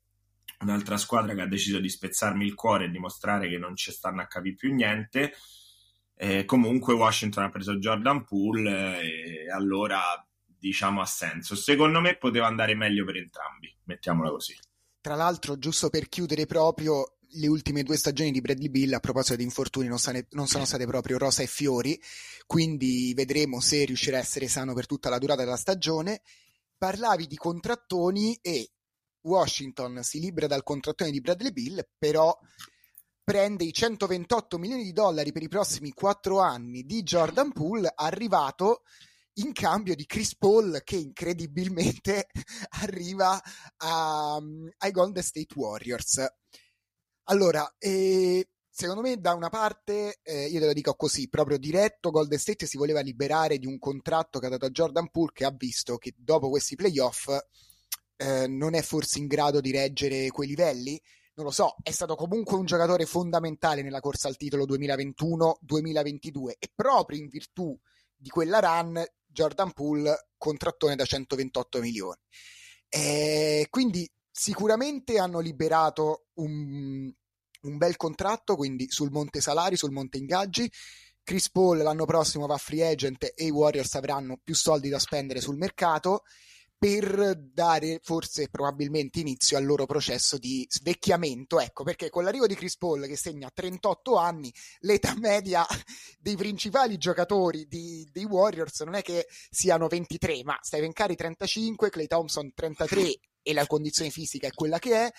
un'altra 0.60 0.96
squadra 0.96 1.34
che 1.34 1.42
ha 1.42 1.46
deciso 1.46 1.78
di 1.80 1.88
spezzarmi 1.88 2.44
il 2.44 2.54
cuore 2.54 2.84
e 2.84 2.90
dimostrare 2.90 3.48
che 3.48 3.58
non 3.58 3.76
ci 3.76 3.90
stanno 3.90 4.22
a 4.22 4.26
capire 4.26 4.54
più 4.54 4.72
niente. 4.72 5.34
Eh, 6.14 6.44
comunque 6.44 6.94
Washington 6.94 7.44
ha 7.44 7.50
preso 7.50 7.76
Jordan 7.78 8.24
Poole 8.24 9.00
eh, 9.00 9.44
e 9.44 9.50
allora 9.50 10.00
diciamo 10.44 11.00
ha 11.00 11.06
senso. 11.06 11.56
Secondo 11.56 12.00
me 12.00 12.16
poteva 12.16 12.46
andare 12.46 12.74
meglio 12.74 13.04
per 13.04 13.16
entrambi, 13.16 13.74
mettiamola 13.84 14.30
così. 14.30 14.56
Tra 15.00 15.16
l'altro, 15.16 15.58
giusto 15.58 15.90
per 15.90 16.08
chiudere 16.08 16.46
proprio, 16.46 17.16
le 17.32 17.46
ultime 17.46 17.82
due 17.82 17.96
stagioni 17.96 18.30
di 18.30 18.40
Bradley 18.40 18.68
Bill 18.68 18.92
a 18.92 19.00
proposito 19.00 19.36
di 19.36 19.42
infortuni 19.42 19.88
non, 19.88 19.98
sane, 19.98 20.26
non, 20.30 20.46
sono 20.46 20.64
state 20.64 20.86
proprio 20.86 21.18
rosa 21.18 21.42
e 21.42 21.46
fiori, 21.46 22.00
quindi 22.46 23.12
vedremo 23.14 23.60
se 23.60 23.84
riuscirà 23.84 24.18
a 24.18 24.20
essere 24.20 24.48
sano 24.48 24.74
per 24.74 24.86
tutta 24.86 25.08
la 25.08 25.18
durata 25.18 25.44
della 25.44 25.56
stagione. 25.56 26.22
Parlavi 26.76 27.26
di 27.26 27.36
contrattoni 27.36 28.38
e 28.42 28.70
Washington 29.22 30.02
si 30.02 30.20
libera 30.20 30.46
dal 30.46 30.62
contrattone 30.62 31.10
di 31.10 31.20
Bradley 31.20 31.52
Bill, 31.52 31.86
però 31.96 32.36
prende 33.24 33.64
i 33.64 33.72
128 33.72 34.58
milioni 34.58 34.82
di 34.82 34.92
dollari 34.92 35.32
per 35.32 35.42
i 35.42 35.48
prossimi 35.48 35.92
quattro 35.92 36.40
anni 36.40 36.82
di 36.82 37.02
Jordan 37.02 37.52
Poole, 37.52 37.92
arrivato 37.94 38.82
in 39.34 39.52
cambio 39.52 39.94
di 39.94 40.04
Chris 40.04 40.36
Paul 40.36 40.82
che 40.84 40.96
incredibilmente 40.96 42.26
arriva 42.82 43.40
a, 43.78 44.36
ai 44.36 44.90
Golden 44.90 45.22
State 45.22 45.54
Warriors. 45.54 46.26
Allora, 47.32 47.74
eh, 47.78 48.46
secondo 48.68 49.00
me 49.00 49.16
da 49.16 49.32
una 49.32 49.48
parte, 49.48 50.18
eh, 50.22 50.48
io 50.48 50.60
te 50.60 50.66
lo 50.66 50.74
dico 50.74 50.94
così, 50.94 51.30
proprio 51.30 51.56
diretto, 51.56 52.10
Golden 52.10 52.38
State 52.38 52.66
si 52.66 52.76
voleva 52.76 53.00
liberare 53.00 53.56
di 53.56 53.66
un 53.66 53.78
contratto 53.78 54.38
che 54.38 54.44
ha 54.44 54.50
dato 54.50 54.66
a 54.66 54.68
Jordan 54.70 55.08
Poole 55.08 55.32
che 55.32 55.46
ha 55.46 55.50
visto 55.50 55.96
che 55.96 56.12
dopo 56.14 56.50
questi 56.50 56.76
playoff 56.76 57.34
eh, 58.16 58.46
non 58.48 58.74
è 58.74 58.82
forse 58.82 59.18
in 59.18 59.28
grado 59.28 59.62
di 59.62 59.70
reggere 59.70 60.28
quei 60.28 60.46
livelli. 60.46 61.00
Non 61.36 61.46
lo 61.46 61.52
so, 61.52 61.74
è 61.82 61.90
stato 61.90 62.16
comunque 62.16 62.58
un 62.58 62.66
giocatore 62.66 63.06
fondamentale 63.06 63.80
nella 63.80 64.00
corsa 64.00 64.28
al 64.28 64.36
titolo 64.36 64.66
2021-2022 64.66 66.50
e 66.58 66.70
proprio 66.74 67.18
in 67.18 67.28
virtù 67.28 67.74
di 68.14 68.28
quella 68.28 68.58
run 68.58 69.02
Jordan 69.24 69.72
Poole 69.72 70.28
contrattone 70.36 70.96
da 70.96 71.06
128 71.06 71.80
milioni. 71.80 72.20
Eh, 72.90 73.68
quindi 73.70 74.06
sicuramente 74.30 75.18
hanno 75.18 75.40
liberato 75.40 76.26
un, 76.34 77.10
un 77.62 77.76
bel 77.76 77.96
contratto, 77.96 78.56
quindi 78.56 78.86
sul 78.90 79.10
monte 79.10 79.40
salari, 79.40 79.76
sul 79.76 79.92
monte 79.92 80.18
ingaggi. 80.18 80.70
Chris 81.24 81.50
Paul 81.50 81.78
l'anno 81.78 82.04
prossimo 82.04 82.46
va 82.46 82.56
free 82.56 82.86
agent 82.86 83.32
e 83.34 83.44
i 83.44 83.50
Warriors 83.50 83.94
avranno 83.94 84.38
più 84.42 84.54
soldi 84.54 84.88
da 84.88 84.98
spendere 84.98 85.40
sul 85.40 85.56
mercato 85.56 86.22
per 86.82 87.36
dare 87.36 88.00
forse 88.02 88.48
probabilmente 88.48 89.20
inizio 89.20 89.56
al 89.56 89.64
loro 89.64 89.86
processo 89.86 90.36
di 90.36 90.66
svecchiamento. 90.68 91.60
Ecco, 91.60 91.84
perché 91.84 92.10
con 92.10 92.24
l'arrivo 92.24 92.48
di 92.48 92.56
Chris 92.56 92.76
Paul 92.76 93.06
che 93.06 93.16
segna 93.16 93.48
38 93.54 94.16
anni, 94.16 94.52
l'età 94.80 95.14
media 95.16 95.64
dei 96.18 96.34
principali 96.34 96.98
giocatori 96.98 97.68
di, 97.68 98.04
dei 98.10 98.24
Warriors 98.24 98.80
non 98.80 98.94
è 98.94 99.02
che 99.02 99.28
siano 99.48 99.86
23, 99.86 100.42
ma 100.42 100.58
Stephen 100.60 100.92
Curry 100.92 101.14
35, 101.14 101.88
Clay 101.88 102.08
Thompson 102.08 102.52
33 102.52 103.20
e 103.42 103.52
la 103.52 103.66
condizione 103.68 104.10
fisica 104.10 104.48
è 104.48 104.52
quella 104.52 104.80
che 104.80 105.06
è. 105.06 105.12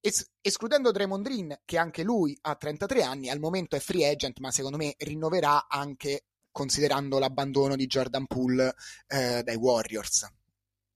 Es- 0.00 0.30
escludendo 0.40 0.92
Draymond 0.92 1.24
Green, 1.24 1.60
che 1.64 1.76
anche 1.76 2.02
lui 2.02 2.36
ha 2.42 2.54
33 2.54 3.02
anni, 3.02 3.28
al 3.28 3.40
momento 3.40 3.76
è 3.76 3.80
free 3.80 4.08
agent, 4.08 4.38
ma 4.38 4.50
secondo 4.50 4.76
me 4.76 4.94
rinnoverà 4.98 5.68
anche 5.68 6.24
considerando 6.50 7.18
l'abbandono 7.18 7.76
di 7.76 7.86
Jordan 7.86 8.26
Poole 8.26 8.74
eh, 9.06 9.42
dai 9.42 9.56
Warriors. 9.56 10.26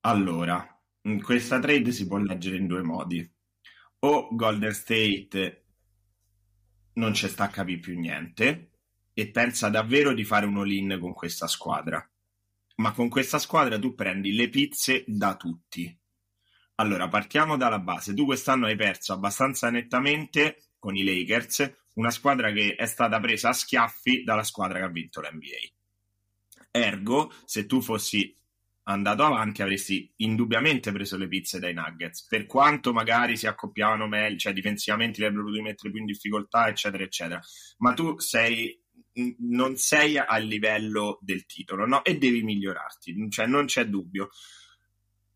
Allora, 0.01 0.67
questa 1.23 1.59
trade 1.61 1.93
si 1.93 2.07
può 2.07 2.19
leggere 2.19 2.57
in 2.57 2.67
due 2.67 2.83
modi. 2.83 3.29
O 4.01 4.29
Golden 4.33 4.73
State 4.73 5.65
non 6.95 7.15
ci 7.15 7.29
sta 7.29 7.45
a 7.45 7.49
capire 7.49 7.79
più 7.79 7.99
niente 7.99 8.71
e 9.13 9.31
pensa 9.31 9.69
davvero 9.69 10.13
di 10.13 10.25
fare 10.25 10.47
un 10.47 10.59
all-in 10.59 10.99
con 11.01 11.13
questa 11.13 11.47
squadra. 11.47 12.05
Ma 12.77 12.93
con 12.93 13.09
questa 13.09 13.39
squadra 13.39 13.79
tu 13.79 13.95
prendi 13.95 14.33
le 14.33 14.49
pizze 14.49 15.05
da 15.07 15.37
tutti 15.37 15.97
allora, 16.83 17.09
partiamo 17.09 17.57
dalla 17.57 17.79
base. 17.79 18.13
Tu 18.13 18.25
quest'anno 18.25 18.67
hai 18.67 18.77
perso 18.77 19.13
abbastanza 19.13 19.71
nettamente 19.71 20.73
con 20.79 20.97
i 20.97 21.05
Lakers, 21.05 21.73
una 21.95 22.11
squadra 22.11 22.51
che 22.51 22.75
è 22.75 22.87
stata 22.87 23.21
presa 23.21 23.51
a 23.51 23.53
schiaffi 23.53 24.25
dalla 24.25 24.43
squadra 24.43 24.79
che 24.79 24.85
ha 24.85 24.89
vinto 24.89 25.21
l'NBA. 25.21 26.67
Ergo, 26.73 27.33
se 27.45 27.67
tu 27.67 27.81
fossi 27.81 28.37
andato 28.85 29.25
avanti 29.25 29.63
avresti 29.63 30.13
indubbiamente 30.17 30.91
preso 30.91 31.17
le 31.17 31.29
pizze 31.29 31.61
dai 31.61 31.73
Nuggets, 31.73 32.27
per 32.27 32.47
quanto 32.47 32.93
magari 32.93 33.37
si 33.37 33.47
accoppiavano 33.47 34.09
meglio, 34.09 34.39
cioè 34.39 34.53
difensivamente 34.53 35.21
li 35.21 35.27
avrebbero 35.27 35.47
potuto 35.47 35.63
mettere 35.63 35.91
più 35.93 36.01
in 36.01 36.07
difficoltà, 36.07 36.67
eccetera, 36.67 37.05
eccetera. 37.05 37.41
Ma 37.79 37.95
tu 37.95 38.19
sei 38.19 38.77
non 39.39 39.77
sei 39.77 40.17
al 40.17 40.45
livello 40.45 41.19
del 41.21 41.45
titolo, 41.47 41.87
no? 41.87 42.03
E 42.03 42.17
devi 42.17 42.43
migliorarti, 42.43 43.31
cioè 43.31 43.47
non 43.47 43.67
c'è 43.67 43.87
dubbio. 43.87 44.31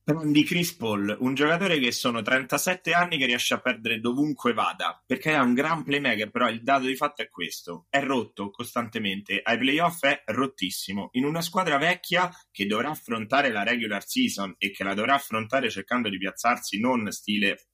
Prendi 0.06 0.44
Chris 0.44 0.72
Paul, 0.72 1.16
un 1.18 1.34
giocatore 1.34 1.80
che 1.80 1.90
sono 1.90 2.22
37 2.22 2.92
anni 2.92 3.18
che 3.18 3.26
riesce 3.26 3.54
a 3.54 3.60
perdere 3.60 3.98
dovunque 3.98 4.52
vada, 4.52 5.02
perché 5.04 5.32
è 5.32 5.40
un 5.40 5.52
gran 5.52 5.82
playmaker, 5.82 6.30
però 6.30 6.48
il 6.48 6.62
dato 6.62 6.86
di 6.86 6.94
fatto 6.94 7.22
è 7.22 7.28
questo, 7.28 7.86
è 7.90 8.00
rotto 8.00 8.50
costantemente, 8.50 9.40
ai 9.42 9.58
playoff 9.58 10.04
è 10.04 10.22
rottissimo, 10.26 11.08
in 11.14 11.24
una 11.24 11.40
squadra 11.40 11.76
vecchia 11.76 12.30
che 12.52 12.66
dovrà 12.66 12.90
affrontare 12.90 13.50
la 13.50 13.64
regular 13.64 14.06
season 14.06 14.54
e 14.58 14.70
che 14.70 14.84
la 14.84 14.94
dovrà 14.94 15.14
affrontare 15.14 15.68
cercando 15.70 16.08
di 16.08 16.18
piazzarsi 16.18 16.78
non 16.78 17.10
stile 17.10 17.66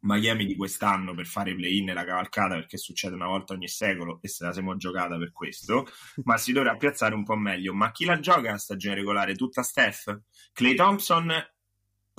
Miami 0.00 0.46
di 0.46 0.56
quest'anno 0.56 1.14
per 1.14 1.26
fare 1.26 1.54
play-in 1.54 1.90
e 1.90 1.92
la 1.92 2.06
cavalcata 2.06 2.54
perché 2.54 2.78
succede 2.78 3.14
una 3.14 3.26
volta 3.26 3.52
ogni 3.52 3.68
secolo 3.68 4.20
e 4.22 4.28
se 4.28 4.42
la 4.42 4.54
siamo 4.54 4.74
giocata 4.78 5.18
per 5.18 5.32
questo, 5.32 5.86
ma 6.24 6.38
si 6.38 6.52
dovrà 6.52 6.76
piazzare 6.76 7.14
un 7.14 7.24
po' 7.24 7.36
meglio. 7.36 7.74
Ma 7.74 7.90
chi 7.90 8.06
la 8.06 8.18
gioca 8.20 8.54
a 8.54 8.56
stagione 8.56 8.94
regolare? 8.94 9.34
Tutta 9.34 9.62
Steph? 9.62 10.18
Clay 10.54 10.74
Thompson 10.74 11.30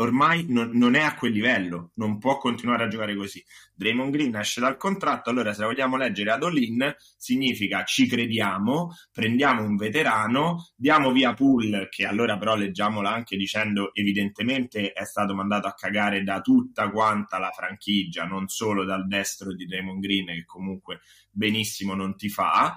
ormai 0.02 0.46
non, 0.48 0.72
non, 0.74 0.96
è 0.96 1.02
a 1.02 1.16
quel 1.16 1.34
livello, 1.34 1.92
non 1.96 2.18
può 2.18 2.38
continuare 2.38 2.84
a 2.84 2.88
giocare 2.88 3.16
così. 3.16 3.44
Draymond 3.74 4.12
Green 4.12 4.36
esce 4.36 4.60
dal 4.60 4.78
contratto, 4.78 5.30
allora 5.30 5.54
se 5.54 5.62
la 5.62 5.68
vogliamo 5.68 5.98
leggere 5.98 6.32
ad 6.32 6.44
all-in 6.44 6.96
significa 7.18 7.84
ci 7.84 8.08
crediamo, 8.08 8.96
prendiamo 9.12 9.64
un 9.64 9.76
veterano, 9.76 10.70
diamo 10.76 11.12
via 11.12 11.34
Pool, 11.34 11.88
che 11.90 12.06
allora 12.06 12.38
però 12.38 12.56
leggiamola 12.56 13.12
anche 13.12 13.38
dicendo 13.38 13.94
evidentemente 13.94 14.92
è 14.92 15.06
stato 15.06 15.36
mandato 15.36 15.68
a 15.68 15.74
cagare 15.74 16.24
da 16.24 16.42
tutta 16.42 16.90
quanta 16.90 17.38
la 17.38 17.52
franchigia, 17.52 18.26
non 18.26 18.48
solo 18.48 18.86
dal 18.86 19.08
destro 19.08 19.54
di 19.54 19.66
Draymond 19.66 20.02
Green 20.02 20.26
che 20.28 20.46
comunque 20.46 21.02
benissimo 21.32 21.94
non 21.94 22.16
ti 22.16 22.30
fa, 22.30 22.76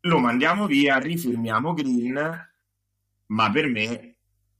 lo 0.00 0.18
mandiamo 0.18 0.66
via, 0.66 0.98
rifirmiamo 0.98 1.72
Green, 1.74 2.52
ma 3.26 3.50
per 3.50 3.68
me 3.68 4.13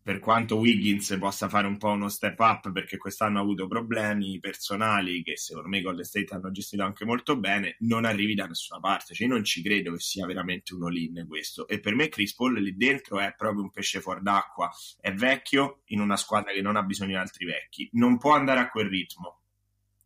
per 0.04 0.18
quanto 0.18 0.58
Wiggins 0.58 1.16
possa 1.18 1.48
fare 1.48 1.66
un 1.66 1.78
po' 1.78 1.88
uno 1.88 2.10
step 2.10 2.38
up 2.38 2.70
perché 2.72 2.98
quest'anno 2.98 3.38
ha 3.38 3.40
avuto 3.40 3.66
problemi 3.66 4.38
personali 4.38 5.22
che 5.22 5.38
secondo 5.38 5.70
me 5.70 5.80
Golden 5.80 6.04
State 6.04 6.34
hanno 6.34 6.50
gestito 6.50 6.82
anche 6.82 7.06
molto 7.06 7.38
bene, 7.38 7.76
non 7.80 8.04
arrivi 8.04 8.34
da 8.34 8.44
nessuna 8.44 8.80
parte. 8.80 9.14
Cioè, 9.14 9.26
io 9.26 9.32
non 9.32 9.44
ci 9.44 9.62
credo 9.62 9.92
che 9.92 10.00
sia 10.00 10.26
veramente 10.26 10.74
un 10.74 10.84
all-in 10.84 11.24
questo. 11.26 11.66
E 11.66 11.80
per 11.80 11.94
me 11.94 12.10
Chris 12.10 12.34
Paul 12.34 12.60
lì 12.60 12.76
dentro 12.76 13.18
è 13.18 13.32
proprio 13.34 13.62
un 13.62 13.70
pesce 13.70 14.02
fuor 14.02 14.20
d'acqua. 14.20 14.70
È 15.00 15.10
vecchio 15.10 15.80
in 15.86 16.00
una 16.00 16.18
squadra 16.18 16.52
che 16.52 16.60
non 16.60 16.76
ha 16.76 16.82
bisogno 16.82 17.12
di 17.12 17.16
altri 17.16 17.46
vecchi. 17.46 17.88
Non 17.92 18.18
può 18.18 18.34
andare 18.34 18.60
a 18.60 18.68
quel 18.68 18.90
ritmo. 18.90 19.40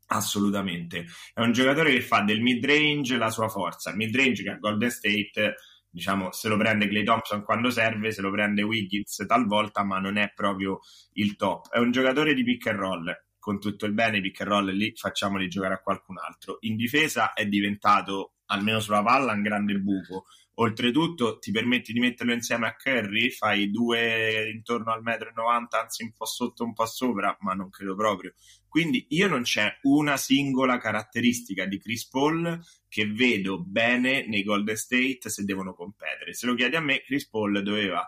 Assolutamente. 0.07 1.07
È 1.35 1.40
un 1.40 1.50
giocatore 1.50 1.90
che 1.90 2.02
fa 2.02 2.21
del 2.21 2.40
mid 2.40 2.64
range 2.64 3.17
la 3.17 3.31
sua 3.31 3.49
forza. 3.49 3.93
Mid 3.97 4.14
range 4.14 4.45
che 4.45 4.50
a 4.50 4.59
Golden 4.59 4.90
State 4.93 5.57
diciamo, 5.99 6.31
se 6.31 6.49
lo 6.49 6.57
prende 6.57 6.87
Clay 6.87 7.02
Thompson 7.02 7.43
quando 7.43 7.71
serve, 7.71 8.12
se 8.12 8.23
lo 8.23 8.31
prende 8.31 8.62
Wiggins 8.62 9.25
talvolta, 9.26 9.83
ma 9.83 9.99
non 9.99 10.17
è 10.17 10.33
proprio 10.33 10.78
il 11.14 11.35
top. 11.35 11.71
È 11.71 11.78
un 11.78 11.90
giocatore 11.90 12.35
di 12.35 12.45
pick 12.45 12.69
and 12.69 12.78
roll, 12.78 13.12
con 13.38 13.59
tutto 13.59 13.85
il 13.85 13.93
bene, 13.93 14.21
pick 14.21 14.40
and 14.40 14.50
roll 14.50 14.71
lì 14.71 14.93
facciamoli 14.95 15.49
giocare 15.49 15.75
a 15.75 15.81
qualcun 15.81 16.17
altro. 16.19 16.59
In 16.61 16.76
difesa 16.76 17.33
è 17.33 17.47
diventato, 17.47 18.35
almeno 18.47 18.78
sulla 18.78 19.02
palla, 19.02 19.33
un 19.33 19.43
grande 19.43 19.75
buco. 19.75 20.26
Oltretutto 20.61 21.38
ti 21.38 21.53
permetti 21.53 21.93
di 21.93 22.00
metterlo 22.00 22.33
insieme 22.33 22.67
a 22.67 22.75
Curry, 22.75 23.31
fai 23.31 23.71
due 23.71 24.50
intorno 24.50 24.93
al 24.93 25.03
metro 25.03 25.29
e 25.29 25.33
90, 25.33 25.81
anzi 25.81 26.03
un 26.03 26.12
po' 26.12 26.25
sotto, 26.25 26.65
un 26.65 26.73
po' 26.73 26.85
sopra, 26.85 27.37
ma 27.43 27.53
non 27.53 27.71
credo 27.71 27.95
proprio. 27.95 28.35
Quindi 28.67 29.07
io 29.11 29.29
non 29.29 29.43
c'è 29.43 29.79
una 29.83 30.17
singola 30.17 30.79
caratteristica 30.79 31.65
di 31.65 31.79
Chris 31.79 32.09
Paul 32.09 32.61
che 32.88 33.07
vedo 33.07 33.63
bene 33.63 34.26
nei 34.26 34.43
Golden 34.43 34.76
State 34.76 35.30
se 35.30 35.45
devono 35.45 35.75
competere. 35.75 36.35
Se 36.35 36.47
lo 36.47 36.54
chiedi 36.54 36.75
a 36.75 36.80
me, 36.80 37.02
Chris 37.02 37.28
Paul 37.28 37.63
doveva 37.63 38.04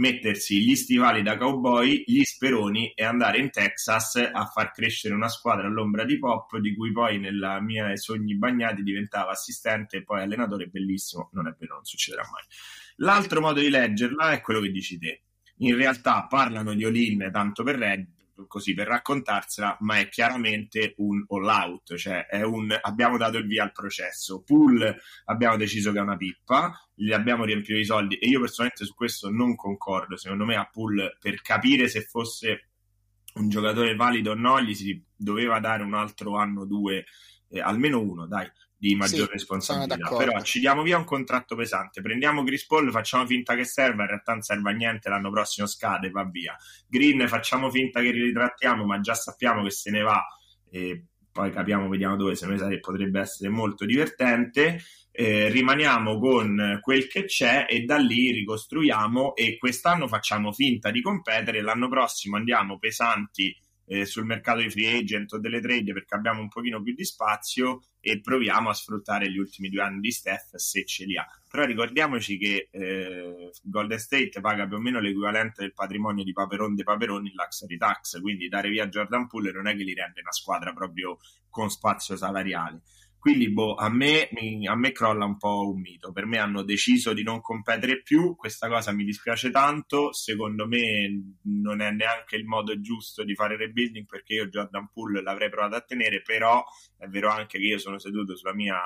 mettersi 0.00 0.64
gli 0.64 0.74
stivali 0.74 1.22
da 1.22 1.36
cowboy, 1.36 2.04
gli 2.06 2.22
speroni 2.22 2.92
e 2.94 3.04
andare 3.04 3.38
in 3.38 3.50
Texas 3.50 4.16
a 4.16 4.46
far 4.46 4.72
crescere 4.72 5.14
una 5.14 5.28
squadra 5.28 5.66
all'ombra 5.66 6.04
di 6.04 6.18
Pop, 6.18 6.56
di 6.56 6.74
cui 6.74 6.90
poi 6.90 7.18
nella 7.18 7.60
mia 7.60 7.94
sogni 7.96 8.34
bagnati 8.34 8.82
diventava 8.82 9.32
assistente 9.32 9.98
e 9.98 10.02
poi 10.02 10.22
allenatore 10.22 10.66
bellissimo. 10.68 11.28
Non 11.34 11.48
è 11.48 11.54
vero, 11.58 11.74
non 11.74 11.84
succederà 11.84 12.22
mai. 12.22 12.42
L'altro 12.96 13.42
modo 13.42 13.60
di 13.60 13.68
leggerla 13.68 14.32
è 14.32 14.40
quello 14.40 14.60
che 14.60 14.70
dici 14.70 14.98
te. 14.98 15.22
In 15.58 15.76
realtà 15.76 16.26
parlano 16.26 16.72
di 16.74 16.84
Olin 16.86 17.28
tanto 17.30 17.62
per 17.62 17.76
reggere 17.76 18.19
così 18.46 18.74
per 18.74 18.86
raccontarsela, 18.86 19.78
ma 19.80 19.98
è 19.98 20.08
chiaramente 20.08 20.94
un 20.98 21.24
all 21.28 21.46
out, 21.46 21.96
cioè 21.96 22.26
è 22.26 22.42
un 22.42 22.76
abbiamo 22.80 23.16
dato 23.16 23.38
il 23.38 23.46
via 23.46 23.62
al 23.62 23.72
processo. 23.72 24.42
Pool 24.42 24.94
abbiamo 25.26 25.56
deciso 25.56 25.92
che 25.92 25.98
è 25.98 26.02
una 26.02 26.16
pippa, 26.16 26.72
gli 26.94 27.12
abbiamo 27.12 27.44
riempito 27.44 27.74
i 27.74 27.84
soldi 27.84 28.16
e 28.16 28.28
io 28.28 28.40
personalmente 28.40 28.84
su 28.84 28.94
questo 28.94 29.30
non 29.30 29.54
concordo. 29.54 30.16
Secondo 30.16 30.44
me 30.44 30.56
a 30.56 30.68
Pool 30.70 31.16
per 31.18 31.40
capire 31.42 31.88
se 31.88 32.02
fosse 32.02 32.70
un 33.34 33.48
giocatore 33.48 33.94
valido 33.94 34.32
o 34.32 34.34
no, 34.34 34.60
gli 34.60 34.74
si 34.74 35.02
doveva 35.14 35.60
dare 35.60 35.82
un 35.82 35.94
altro 35.94 36.36
anno, 36.36 36.64
due, 36.64 37.04
eh, 37.48 37.60
almeno 37.60 38.00
uno, 38.00 38.26
dai, 38.26 38.50
di 38.80 38.94
maggior 38.94 39.26
sì, 39.26 39.32
responsabilità. 39.32 40.16
Però 40.16 40.40
ci 40.40 40.58
diamo 40.58 40.82
via 40.82 40.96
un 40.96 41.04
contratto 41.04 41.54
pesante, 41.54 42.00
prendiamo 42.00 42.42
Chris 42.42 42.66
Paul, 42.66 42.90
facciamo 42.90 43.26
finta 43.26 43.54
che 43.54 43.64
serva, 43.64 44.02
in 44.02 44.08
realtà 44.08 44.32
non 44.32 44.40
serve 44.40 44.70
a 44.70 44.72
niente, 44.72 45.10
l'anno 45.10 45.30
prossimo 45.30 45.66
scade, 45.66 46.08
va 46.08 46.24
via. 46.24 46.56
Green 46.88 47.28
facciamo 47.28 47.70
finta 47.70 48.00
che 48.00 48.10
ritrattiamo, 48.10 48.86
ma 48.86 48.98
già 49.00 49.12
sappiamo 49.12 49.62
che 49.62 49.70
se 49.70 49.90
ne 49.90 50.00
va 50.00 50.24
e 50.70 51.04
poi 51.30 51.52
capiamo, 51.52 51.88
vediamo 51.88 52.16
dove, 52.16 52.34
se 52.34 52.46
noi 52.46 52.80
potrebbe 52.80 53.20
essere 53.20 53.50
molto 53.50 53.84
divertente. 53.84 54.80
Eh, 55.12 55.48
rimaniamo 55.48 56.18
con 56.18 56.78
quel 56.80 57.06
che 57.06 57.24
c'è 57.26 57.66
e 57.68 57.82
da 57.82 57.98
lì 57.98 58.30
ricostruiamo 58.32 59.34
e 59.34 59.58
quest'anno 59.58 60.08
facciamo 60.08 60.52
finta 60.52 60.90
di 60.90 61.02
competere, 61.02 61.60
l'anno 61.60 61.88
prossimo 61.88 62.36
andiamo 62.36 62.78
pesanti 62.78 63.54
eh, 63.90 64.06
sul 64.06 64.24
mercato 64.24 64.60
di 64.60 64.70
free 64.70 64.98
agent 64.98 65.32
o 65.32 65.40
delle 65.40 65.60
trade 65.60 65.92
perché 65.92 66.14
abbiamo 66.14 66.40
un 66.40 66.48
pochino 66.48 66.80
più 66.80 66.94
di 66.94 67.04
spazio 67.04 67.80
e 67.98 68.20
proviamo 68.20 68.68
a 68.68 68.72
sfruttare 68.72 69.28
gli 69.28 69.36
ultimi 69.36 69.68
due 69.68 69.82
anni 69.82 69.98
di 69.98 70.12
Steph 70.12 70.54
se 70.54 70.84
ce 70.84 71.04
li 71.04 71.18
ha. 71.18 71.26
Però 71.50 71.64
ricordiamoci 71.64 72.38
che 72.38 72.68
eh, 72.70 73.50
Golden 73.64 73.98
State 73.98 74.40
paga 74.40 74.68
più 74.68 74.76
o 74.76 74.78
meno 74.80 75.00
l'equivalente 75.00 75.62
del 75.62 75.74
patrimonio 75.74 76.22
di 76.22 76.32
Paperon 76.32 76.76
de 76.76 76.84
Paperoni 76.84 77.30
in 77.30 77.34
Luxury 77.34 77.76
Tax, 77.76 78.20
quindi 78.20 78.46
dare 78.48 78.68
via 78.68 78.86
Jordan 78.86 79.26
Poole 79.26 79.50
non 79.50 79.66
è 79.66 79.74
che 79.74 79.82
li 79.82 79.94
rende 79.94 80.20
una 80.20 80.32
squadra 80.32 80.72
proprio 80.72 81.18
con 81.48 81.68
spazio 81.68 82.16
salariale. 82.16 82.82
Quindi, 83.20 83.52
boh, 83.52 83.74
a 83.74 83.90
me, 83.90 84.30
mi, 84.32 84.66
a 84.66 84.74
me 84.74 84.92
crolla 84.92 85.26
un 85.26 85.36
po' 85.36 85.68
un 85.68 85.78
mito. 85.78 86.10
Per 86.10 86.24
me 86.24 86.38
hanno 86.38 86.62
deciso 86.62 87.12
di 87.12 87.22
non 87.22 87.42
competere 87.42 88.00
più. 88.00 88.34
Questa 88.34 88.66
cosa 88.66 88.92
mi 88.92 89.04
dispiace 89.04 89.50
tanto. 89.50 90.10
Secondo 90.14 90.66
me 90.66 91.36
non 91.42 91.82
è 91.82 91.90
neanche 91.90 92.36
il 92.36 92.46
modo 92.46 92.80
giusto 92.80 93.22
di 93.22 93.34
fare 93.34 93.58
rebuilding 93.58 94.06
perché 94.06 94.32
io 94.32 94.46
Jordan 94.46 94.88
Poole 94.90 95.20
l'avrei 95.20 95.50
provato 95.50 95.76
a 95.76 95.82
tenere. 95.82 96.22
Però 96.22 96.64
è 96.96 97.08
vero 97.08 97.28
anche 97.28 97.58
che 97.58 97.64
io 97.66 97.78
sono 97.78 97.98
seduto 97.98 98.34
sulla 98.34 98.54
mia 98.54 98.78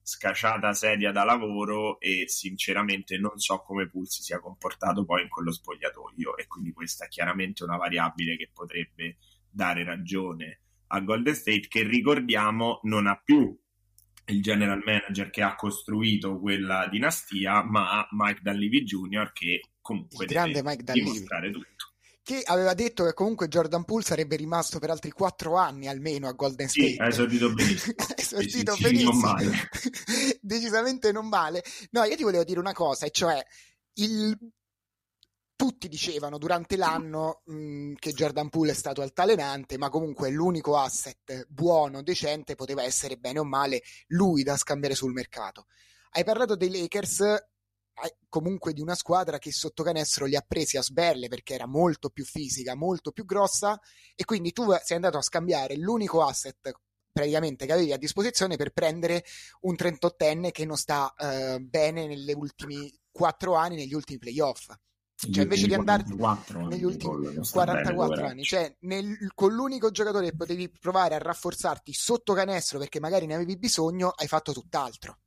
scacciata 0.00 0.72
sedia 0.72 1.10
da 1.10 1.24
lavoro 1.24 1.98
e 1.98 2.28
sinceramente 2.28 3.18
non 3.18 3.38
so 3.38 3.58
come 3.58 3.88
Poole 3.88 4.06
si 4.06 4.22
sia 4.22 4.38
comportato 4.38 5.04
poi 5.04 5.22
in 5.22 5.28
quello 5.28 5.50
spogliatoio. 5.50 6.36
E 6.36 6.46
quindi 6.46 6.70
questa 6.70 7.06
è 7.06 7.08
chiaramente 7.08 7.64
una 7.64 7.76
variabile 7.76 8.36
che 8.36 8.50
potrebbe 8.54 9.16
dare 9.50 9.82
ragione 9.82 10.60
a 10.92 11.00
Golden 11.00 11.34
State 11.34 11.66
che 11.68 11.82
ricordiamo 11.82 12.80
non 12.84 13.06
ha 13.06 13.20
più 13.22 13.56
il 14.30 14.42
general 14.42 14.82
manager 14.84 15.30
che 15.30 15.42
ha 15.42 15.54
costruito 15.54 16.38
quella 16.38 16.88
dinastia, 16.88 17.62
ma 17.62 18.06
Mike 18.10 18.40
Dunleavy 18.42 18.82
Jr. 18.82 19.32
che 19.32 19.60
comunque 19.80 20.24
il 20.24 20.30
grande 20.30 20.62
Mike 20.62 20.92
dimostrare 20.92 21.50
tutto. 21.50 21.88
Che 22.22 22.42
aveva 22.44 22.74
detto 22.74 23.04
che 23.04 23.14
comunque 23.14 23.48
Jordan 23.48 23.84
Poole 23.84 24.04
sarebbe 24.04 24.36
rimasto 24.36 24.78
per 24.78 24.90
altri 24.90 25.10
quattro 25.10 25.56
anni 25.56 25.88
almeno 25.88 26.28
a 26.28 26.32
Golden 26.32 26.68
State. 26.68 26.90
Sì, 26.90 26.96
ha 26.98 27.06
esordito 27.06 27.52
benissimo. 27.52 27.94
ha 28.06 28.14
esordito 28.16 28.74
sì, 28.74 28.82
benissimo. 28.82 29.10
non 29.10 29.20
male. 29.20 29.68
Decisamente 30.40 31.12
non 31.12 31.28
male. 31.28 31.64
No, 31.90 32.04
io 32.04 32.16
ti 32.16 32.22
volevo 32.22 32.44
dire 32.44 32.60
una 32.60 32.72
cosa, 32.72 33.06
e 33.06 33.10
cioè 33.10 33.42
il 33.94 34.38
tutti 35.60 35.88
dicevano 35.88 36.38
durante 36.38 36.78
l'anno 36.78 37.42
mh, 37.44 37.54
mm, 37.54 37.94
che 37.98 38.14
Jordan 38.14 38.48
Poole 38.48 38.70
è 38.70 38.74
stato 38.74 39.02
altalenante, 39.02 39.76
ma 39.76 39.90
comunque 39.90 40.30
l'unico 40.30 40.78
asset 40.78 41.44
buono, 41.48 42.02
decente, 42.02 42.54
poteva 42.54 42.82
essere 42.82 43.18
bene 43.18 43.40
o 43.40 43.44
male 43.44 43.82
lui 44.06 44.42
da 44.42 44.56
scambiare 44.56 44.94
sul 44.94 45.12
mercato. 45.12 45.66
Hai 46.12 46.24
parlato 46.24 46.56
dei 46.56 46.70
Lakers, 46.70 47.44
comunque 48.30 48.72
di 48.72 48.80
una 48.80 48.94
squadra 48.94 49.38
che 49.38 49.52
sotto 49.52 49.82
canestro 49.82 50.24
li 50.24 50.34
ha 50.34 50.40
presi 50.40 50.78
a 50.78 50.82
sberle 50.82 51.28
perché 51.28 51.52
era 51.52 51.66
molto 51.66 52.08
più 52.08 52.24
fisica, 52.24 52.74
molto 52.74 53.12
più 53.12 53.26
grossa, 53.26 53.78
e 54.14 54.24
quindi 54.24 54.52
tu 54.52 54.64
sei 54.82 54.96
andato 54.96 55.18
a 55.18 55.22
scambiare 55.22 55.76
l'unico 55.76 56.24
asset 56.24 56.72
praticamente 57.12 57.66
che 57.66 57.72
avevi 57.74 57.92
a 57.92 57.98
disposizione 57.98 58.56
per 58.56 58.70
prendere 58.72 59.26
un 59.60 59.74
38enne 59.74 60.52
che 60.52 60.64
non 60.64 60.78
sta 60.78 61.14
uh, 61.14 61.58
bene 61.58 62.06
negli 62.06 62.32
ultimi 62.32 62.90
quattro 63.10 63.56
anni, 63.56 63.76
negli 63.76 63.92
ultimi 63.92 64.18
playoff. 64.18 64.70
Cioè, 65.28 65.42
invece 65.42 65.66
di 65.66 65.74
andare 65.74 66.04
negli 66.68 66.84
ultimi 66.84 67.36
44 67.50 68.26
anni, 68.26 68.42
cioè 68.42 68.74
nel, 68.80 69.30
con 69.34 69.52
l'unico 69.52 69.90
giocatore 69.90 70.30
che 70.30 70.36
potevi 70.36 70.70
provare 70.70 71.14
a 71.14 71.18
rafforzarti 71.18 71.92
sotto 71.92 72.32
canestro 72.32 72.78
perché 72.78 73.00
magari 73.00 73.26
ne 73.26 73.34
avevi 73.34 73.58
bisogno, 73.58 74.08
hai 74.16 74.26
fatto 74.26 74.52
tutt'altro. 74.52 75.18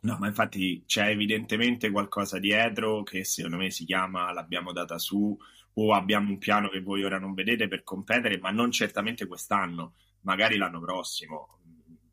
No, 0.00 0.16
ma 0.18 0.26
infatti 0.26 0.82
c'è 0.84 1.08
evidentemente 1.08 1.90
qualcosa 1.90 2.38
dietro 2.38 3.02
che 3.02 3.24
secondo 3.24 3.58
me 3.58 3.70
si 3.70 3.84
chiama 3.84 4.32
l'abbiamo 4.32 4.72
data 4.72 4.98
su 4.98 5.36
o 5.74 5.94
abbiamo 5.94 6.30
un 6.30 6.38
piano 6.38 6.68
che 6.68 6.80
voi 6.80 7.04
ora 7.04 7.18
non 7.18 7.34
vedete 7.34 7.68
per 7.68 7.84
competere, 7.84 8.38
ma 8.38 8.50
non 8.50 8.72
certamente 8.72 9.26
quest'anno, 9.26 9.94
magari 10.22 10.56
l'anno 10.56 10.80
prossimo. 10.80 11.59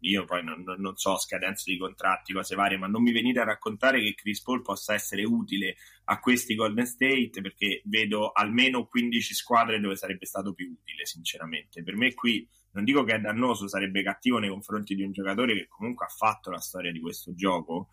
Io 0.10 0.26
poi 0.26 0.44
non, 0.44 0.64
non, 0.78 0.96
so 0.96 1.18
scadenze 1.18 1.72
di 1.72 1.78
contratti, 1.78 2.34
cose 2.34 2.56
varie, 2.56 2.78
ma 2.78 2.88
non 2.88 3.02
mi 3.02 3.12
venite 3.12 3.40
a 3.40 3.46
raccontare 3.46 4.02
che 4.02 4.16
Chris 4.16 4.42
Paul 4.42 4.62
possa 4.62 4.94
essere 4.94 5.24
utile 5.24 5.76
a 6.06 6.20
questi 6.20 6.56
Golden 6.56 6.86
State 6.86 7.42
perché 7.42 7.82
vedo 7.86 8.32
almeno 8.32 8.86
15 8.86 9.34
squadre 9.34 9.80
dove 9.80 9.96
sarebbe 9.96 10.26
stato 10.26 10.54
più 10.54 10.70
utile, 10.70 11.06
sinceramente. 11.06 11.84
Per 11.84 11.96
me 11.96 12.14
qui 12.14 12.48
non 12.72 12.84
dico 12.84 13.04
che 13.04 13.16
è 13.16 13.20
dannoso, 13.20 13.68
sarebbe 13.68 14.04
cattivo 14.04 14.38
nei 14.38 14.50
confronti 14.50 14.96
di 14.96 15.04
un 15.04 15.12
giocatore 15.12 15.56
che 15.56 15.68
comunque 15.68 16.06
ha 16.06 16.10
fatto 16.10 16.52
la 16.52 16.60
storia 16.60 16.92
di 16.92 17.00
questo 17.00 17.34
gioco, 17.34 17.90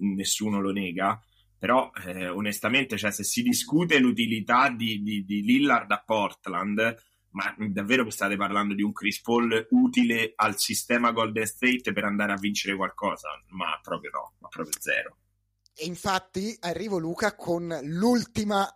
nessuno 0.00 0.60
lo 0.60 0.72
nega, 0.72 1.20
però 1.58 1.90
eh, 2.04 2.28
onestamente 2.28 2.98
cioè, 2.98 3.10
se 3.10 3.24
si 3.24 3.42
discute 3.42 3.98
l'utilità 3.98 4.68
di, 4.68 5.02
di, 5.02 5.24
di, 5.24 5.42
Lillard 5.42 5.90
a 5.90 6.02
Portland 6.04 6.96
ma 7.36 7.54
davvero 7.68 8.08
state 8.08 8.34
parlando 8.36 8.74
di 8.74 8.82
un 8.82 8.92
Chris 8.92 9.20
Paul 9.20 9.66
utile 9.70 10.32
al 10.36 10.58
sistema 10.58 11.12
Golden 11.12 11.46
State 11.46 11.92
per 11.92 12.04
andare 12.04 12.32
a 12.32 12.36
vincere 12.36 12.74
qualcosa? 12.74 13.28
Ma 13.48 13.78
proprio 13.82 14.10
no, 14.10 14.32
ma 14.38 14.48
proprio 14.48 14.74
zero. 14.80 15.18
E 15.74 15.84
infatti 15.84 16.56
arrivo 16.60 16.96
Luca 16.96 17.36
con 17.36 17.78
l'ultima 17.82 18.72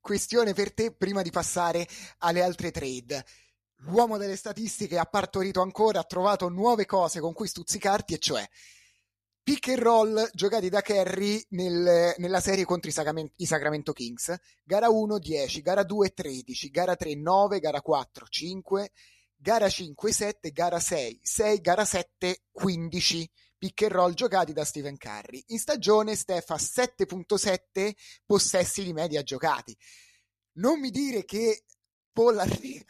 questione 0.00 0.54
per 0.54 0.72
te 0.72 0.94
prima 0.94 1.22
di 1.22 1.30
passare 1.30 1.84
alle 2.18 2.42
altre 2.42 2.70
trade. 2.70 3.24
L'uomo 3.80 4.18
delle 4.18 4.36
statistiche 4.36 4.98
ha 4.98 5.04
partorito 5.04 5.60
ancora 5.60 5.98
ha 5.98 6.04
trovato 6.04 6.48
nuove 6.48 6.86
cose 6.86 7.18
con 7.18 7.32
cui 7.32 7.48
stuzzicarti 7.48 8.14
e 8.14 8.18
cioè 8.18 8.48
pick 9.46 9.68
and 9.68 9.78
roll 9.78 10.28
giocati 10.32 10.68
da 10.68 10.80
Kerry 10.80 11.40
nel, 11.50 12.16
nella 12.16 12.40
serie 12.40 12.64
contro 12.64 12.90
i, 12.90 12.92
Sacramento, 12.92 13.32
i 13.36 13.46
Sacramento 13.46 13.92
Kings. 13.92 14.34
Gara 14.64 14.90
1 14.90 15.18
10, 15.20 15.62
gara 15.62 15.84
2 15.84 16.08
13, 16.08 16.68
gara 16.70 16.96
3 16.96 17.14
9, 17.14 17.60
gara 17.60 17.80
4 17.80 18.26
5, 18.28 18.90
gara 19.36 19.68
5 19.68 20.12
7, 20.12 20.50
gara 20.50 20.80
6 20.80 21.20
6, 21.22 21.60
gara 21.60 21.84
7 21.84 22.42
15 22.50 23.30
pick 23.56 23.82
and 23.82 23.92
roll 23.92 24.14
giocati 24.14 24.52
da 24.52 24.64
Stephen 24.64 24.96
Curry. 24.96 25.44
In 25.48 25.60
stagione 25.60 26.16
Steph 26.16 26.50
ha 26.50 26.56
7.7 26.56 27.92
possessi 28.26 28.82
di 28.82 28.92
media 28.92 29.22
giocati. 29.22 29.76
Non 30.54 30.80
mi 30.80 30.90
dire 30.90 31.24
che 31.24 31.62
Paul 32.12 32.40
arriva 32.40 32.82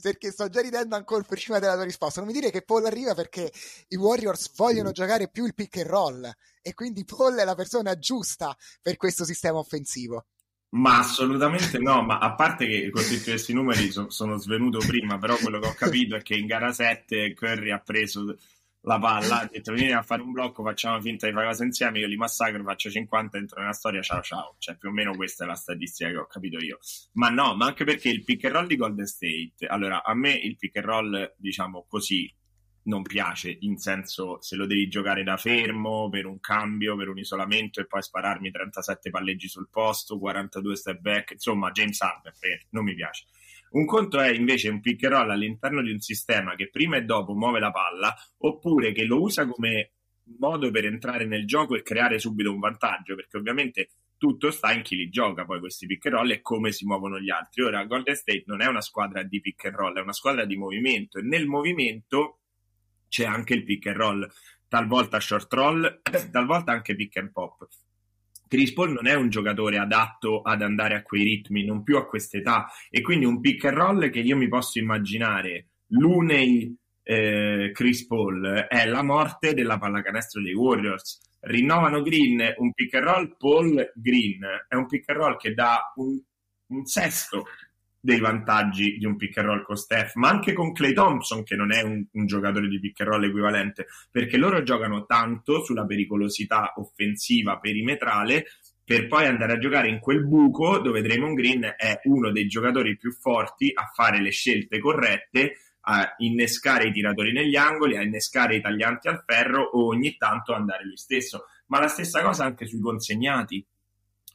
perché 0.00 0.30
sto 0.30 0.48
già 0.48 0.60
ridendo 0.60 0.96
ancora 0.96 1.22
prima 1.22 1.58
della 1.58 1.74
tua 1.74 1.84
risposta. 1.84 2.20
Non 2.20 2.28
mi 2.28 2.34
dire 2.34 2.50
che 2.50 2.62
Paul 2.62 2.84
arriva 2.84 3.14
perché 3.14 3.52
i 3.88 3.96
Warriors 3.96 4.54
vogliono 4.54 4.92
giocare 4.92 5.28
più 5.28 5.44
il 5.44 5.54
pick 5.54 5.78
and 5.78 5.86
roll 5.86 6.30
e 6.62 6.74
quindi 6.74 7.04
Paul 7.04 7.34
è 7.36 7.44
la 7.44 7.54
persona 7.54 7.98
giusta 7.98 8.56
per 8.82 8.96
questo 8.96 9.24
sistema 9.24 9.58
offensivo. 9.58 10.26
Ma 10.70 10.98
assolutamente 10.98 11.78
no, 11.78 12.02
ma 12.02 12.18
a 12.18 12.34
parte 12.34 12.66
che 12.66 12.90
con 12.90 13.02
tutti 13.02 13.22
questi 13.22 13.54
numeri 13.54 13.90
so, 13.90 14.10
sono 14.10 14.36
svenuto 14.36 14.78
prima, 14.78 15.16
però 15.18 15.34
quello 15.36 15.58
che 15.60 15.66
ho 15.68 15.74
capito 15.74 16.14
è 16.14 16.22
che 16.22 16.34
in 16.34 16.46
gara 16.46 16.72
7 16.72 17.32
Curry 17.32 17.70
ha 17.70 17.78
preso 17.78 18.36
la 18.82 18.98
palla, 18.98 19.40
ha 19.40 19.48
detto 19.50 19.72
vieni 19.72 19.92
a 19.92 20.02
fare 20.02 20.22
un 20.22 20.32
blocco, 20.32 20.62
facciamo 20.62 21.00
finta 21.00 21.26
di 21.26 21.32
fare 21.32 21.46
cose 21.46 21.64
insieme, 21.64 21.98
io 21.98 22.06
li 22.06 22.16
massacro, 22.16 22.62
faccio 22.62 22.90
50, 22.90 23.36
entro 23.36 23.60
nella 23.60 23.72
storia, 23.72 24.00
ciao 24.02 24.22
ciao. 24.22 24.56
Cioè 24.58 24.76
più 24.76 24.88
o 24.88 24.92
meno 24.92 25.14
questa 25.14 25.44
è 25.44 25.46
la 25.46 25.54
statistica 25.54 26.10
che 26.10 26.16
ho 26.16 26.26
capito 26.26 26.58
io. 26.58 26.78
Ma 27.14 27.28
no, 27.28 27.54
ma 27.54 27.66
anche 27.66 27.84
perché 27.84 28.08
il 28.08 28.24
pick 28.24 28.44
and 28.44 28.54
roll 28.54 28.66
di 28.66 28.76
Golden 28.76 29.06
State, 29.06 29.66
allora 29.66 30.04
a 30.04 30.14
me 30.14 30.32
il 30.32 30.56
pick 30.56 30.76
and 30.76 30.86
roll, 30.86 31.34
diciamo 31.36 31.86
così, 31.88 32.32
non 32.84 33.02
piace, 33.02 33.54
in 33.60 33.76
senso 33.76 34.40
se 34.40 34.56
lo 34.56 34.64
devi 34.64 34.88
giocare 34.88 35.22
da 35.22 35.36
fermo, 35.36 36.08
per 36.08 36.24
un 36.24 36.40
cambio, 36.40 36.96
per 36.96 37.08
un 37.08 37.18
isolamento 37.18 37.80
e 37.80 37.86
poi 37.86 38.02
spararmi 38.02 38.50
37 38.50 39.10
palleggi 39.10 39.48
sul 39.48 39.68
posto, 39.70 40.18
42 40.18 40.76
step 40.76 41.00
back, 41.00 41.32
insomma 41.32 41.70
James 41.70 42.00
Harden, 42.00 42.32
non 42.70 42.84
mi 42.84 42.94
piace 42.94 43.24
un 43.70 43.84
conto 43.84 44.18
è 44.20 44.30
invece 44.30 44.68
un 44.68 44.80
pick 44.80 45.04
and 45.04 45.12
roll 45.12 45.30
all'interno 45.30 45.82
di 45.82 45.90
un 45.90 46.00
sistema 46.00 46.54
che 46.54 46.70
prima 46.70 46.96
e 46.96 47.02
dopo 47.02 47.34
muove 47.34 47.60
la 47.60 47.70
palla, 47.70 48.14
oppure 48.38 48.92
che 48.92 49.04
lo 49.04 49.20
usa 49.20 49.46
come 49.46 49.92
modo 50.38 50.70
per 50.70 50.84
entrare 50.84 51.26
nel 51.26 51.46
gioco 51.46 51.74
e 51.74 51.82
creare 51.82 52.18
subito 52.18 52.52
un 52.52 52.58
vantaggio, 52.58 53.14
perché 53.14 53.36
ovviamente 53.36 53.90
tutto 54.18 54.50
sta 54.50 54.72
in 54.72 54.82
chi 54.82 54.96
li 54.96 55.08
gioca 55.08 55.44
poi 55.44 55.60
questi 55.60 55.86
pick 55.86 56.06
and 56.06 56.16
roll 56.16 56.30
e 56.30 56.42
come 56.42 56.72
si 56.72 56.84
muovono 56.84 57.18
gli 57.20 57.30
altri. 57.30 57.62
Ora 57.62 57.84
Golden 57.84 58.14
State 58.14 58.44
non 58.46 58.60
è 58.60 58.66
una 58.66 58.80
squadra 58.80 59.22
di 59.22 59.40
pick 59.40 59.66
and 59.66 59.76
roll, 59.76 59.96
è 59.96 60.00
una 60.00 60.12
squadra 60.12 60.44
di 60.44 60.56
movimento 60.56 61.18
e 61.18 61.22
nel 61.22 61.46
movimento 61.46 62.40
c'è 63.08 63.24
anche 63.24 63.54
il 63.54 63.64
pick 63.64 63.86
and 63.86 63.96
roll, 63.96 64.30
talvolta 64.66 65.20
short 65.20 65.52
roll, 65.52 66.00
talvolta 66.30 66.72
anche 66.72 66.94
pick 66.94 67.16
and 67.16 67.30
pop. 67.30 67.66
Chris 68.48 68.72
Paul 68.72 68.92
non 68.92 69.06
è 69.06 69.14
un 69.14 69.28
giocatore 69.28 69.78
adatto 69.78 70.40
ad 70.40 70.62
andare 70.62 70.96
a 70.96 71.02
quei 71.02 71.22
ritmi, 71.22 71.64
non 71.64 71.82
più 71.82 71.96
a 71.96 72.06
quest'età, 72.06 72.66
e 72.90 73.00
quindi 73.02 73.26
un 73.26 73.40
pick 73.40 73.64
and 73.66 73.76
roll 73.76 74.10
che 74.10 74.20
io 74.20 74.36
mi 74.36 74.48
posso 74.48 74.78
immaginare 74.78 75.68
Lunei 75.88 76.76
eh, 77.02 77.70
Chris 77.72 78.06
Paul 78.06 78.66
è 78.68 78.86
la 78.86 79.02
morte 79.02 79.54
della 79.54 79.78
pallacanestro 79.78 80.42
dei 80.42 80.54
Warriors. 80.54 81.20
Rinnovano 81.40 82.02
Green, 82.02 82.54
un 82.56 82.72
pick 82.72 82.94
and 82.94 83.04
roll 83.04 83.36
Paul 83.38 83.92
Green, 83.94 84.40
è 84.68 84.74
un 84.74 84.86
pick 84.86 85.08
and 85.08 85.18
roll 85.18 85.36
che 85.36 85.54
dà 85.54 85.92
un, 85.96 86.20
un 86.66 86.84
sesto 86.84 87.46
dei 88.00 88.20
vantaggi 88.20 88.96
di 88.96 89.04
un 89.04 89.16
pick 89.16 89.38
and 89.38 89.46
roll 89.46 89.62
con 89.62 89.76
Steph, 89.76 90.14
ma 90.14 90.28
anche 90.28 90.52
con 90.52 90.72
Clay 90.72 90.92
Thompson, 90.92 91.42
che 91.42 91.56
non 91.56 91.72
è 91.72 91.82
un, 91.82 92.04
un, 92.12 92.26
giocatore 92.26 92.68
di 92.68 92.78
pick 92.78 93.00
and 93.00 93.10
roll 93.10 93.24
equivalente, 93.24 93.86
perché 94.10 94.36
loro 94.36 94.62
giocano 94.62 95.04
tanto 95.04 95.64
sulla 95.64 95.84
pericolosità 95.84 96.74
offensiva 96.76 97.58
perimetrale 97.58 98.46
per 98.88 99.06
poi 99.06 99.26
andare 99.26 99.52
a 99.52 99.58
giocare 99.58 99.88
in 99.90 99.98
quel 99.98 100.26
buco 100.26 100.78
dove 100.78 101.02
Draymond 101.02 101.36
Green 101.36 101.74
è 101.76 102.00
uno 102.04 102.32
dei 102.32 102.46
giocatori 102.46 102.96
più 102.96 103.12
forti 103.12 103.70
a 103.74 103.90
fare 103.94 104.22
le 104.22 104.30
scelte 104.30 104.78
corrette, 104.78 105.56
a 105.82 106.14
innescare 106.18 106.88
i 106.88 106.92
tiratori 106.92 107.32
negli 107.32 107.56
angoli, 107.56 107.98
a 107.98 108.02
innescare 108.02 108.56
i 108.56 108.60
taglianti 108.62 109.08
al 109.08 109.22
ferro 109.26 109.62
o 109.62 109.88
ogni 109.88 110.16
tanto 110.16 110.54
andare 110.54 110.84
lui 110.84 110.96
stesso. 110.96 111.44
Ma 111.66 111.80
la 111.80 111.88
stessa 111.88 112.22
cosa 112.22 112.44
anche 112.44 112.66
sui 112.66 112.80
consegnati 112.80 113.62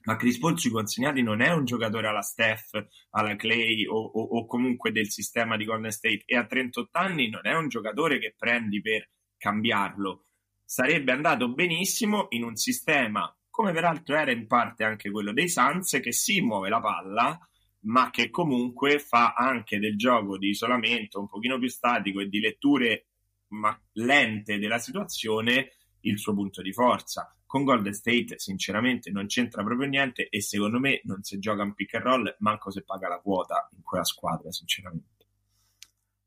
ma 0.03 0.15
Chris 0.15 0.37
Paul 0.37 0.59
sui 0.59 0.69
consegnati 0.69 1.21
non 1.21 1.41
è 1.41 1.51
un 1.51 1.65
giocatore 1.65 2.07
alla 2.07 2.21
Steph, 2.21 2.87
alla 3.11 3.35
Clay 3.35 3.85
o, 3.85 3.95
o, 3.95 4.21
o, 4.21 4.45
comunque 4.45 4.91
del 4.91 5.09
sistema 5.09 5.55
di 5.55 5.65
Golden 5.65 5.91
State 5.91 6.23
e 6.25 6.35
a 6.35 6.45
38 6.45 6.97
anni 6.97 7.29
non 7.29 7.45
è 7.45 7.55
un 7.55 7.69
giocatore 7.69 8.19
che 8.19 8.35
prendi 8.37 8.81
per 8.81 9.09
cambiarlo. 9.37 10.25
Sarebbe 10.65 11.11
andato 11.11 11.53
benissimo 11.53 12.27
in 12.29 12.43
un 12.43 12.55
sistema, 12.55 13.33
come 13.49 13.71
peraltro 13.71 14.15
era 14.15 14.31
in 14.31 14.47
parte 14.47 14.83
anche 14.83 15.11
quello 15.11 15.31
dei 15.31 15.47
Suns, 15.47 15.99
che 16.01 16.11
si 16.11 16.41
muove 16.41 16.69
la 16.69 16.79
palla, 16.79 17.39
ma 17.81 18.09
che 18.09 18.29
comunque 18.29 18.99
fa 18.99 19.33
anche 19.33 19.79
del 19.79 19.97
gioco 19.97 20.37
di 20.37 20.49
isolamento 20.49 21.19
un 21.19 21.27
pochino 21.27 21.59
più 21.59 21.67
statico 21.67 22.19
e 22.21 22.27
di 22.27 22.39
letture 22.39 23.07
ma 23.49 23.77
lente 23.93 24.57
della 24.57 24.79
situazione 24.79 25.73
il 26.03 26.17
suo 26.19 26.33
punto 26.33 26.61
di 26.61 26.73
forza. 26.73 27.35
Con 27.45 27.63
Golden 27.63 27.93
State 27.93 28.39
sinceramente 28.39 29.11
non 29.11 29.27
c'entra 29.27 29.63
proprio 29.63 29.87
niente 29.87 30.27
e 30.29 30.41
secondo 30.41 30.79
me 30.79 31.01
non 31.03 31.21
si 31.23 31.37
gioca 31.37 31.61
un 31.61 31.73
pick 31.73 31.93
and 31.95 32.03
roll 32.03 32.35
manco 32.39 32.71
se 32.71 32.83
paga 32.83 33.07
la 33.07 33.19
quota 33.19 33.69
in 33.75 33.83
quella 33.83 34.03
squadra 34.03 34.51
sinceramente. 34.51 35.25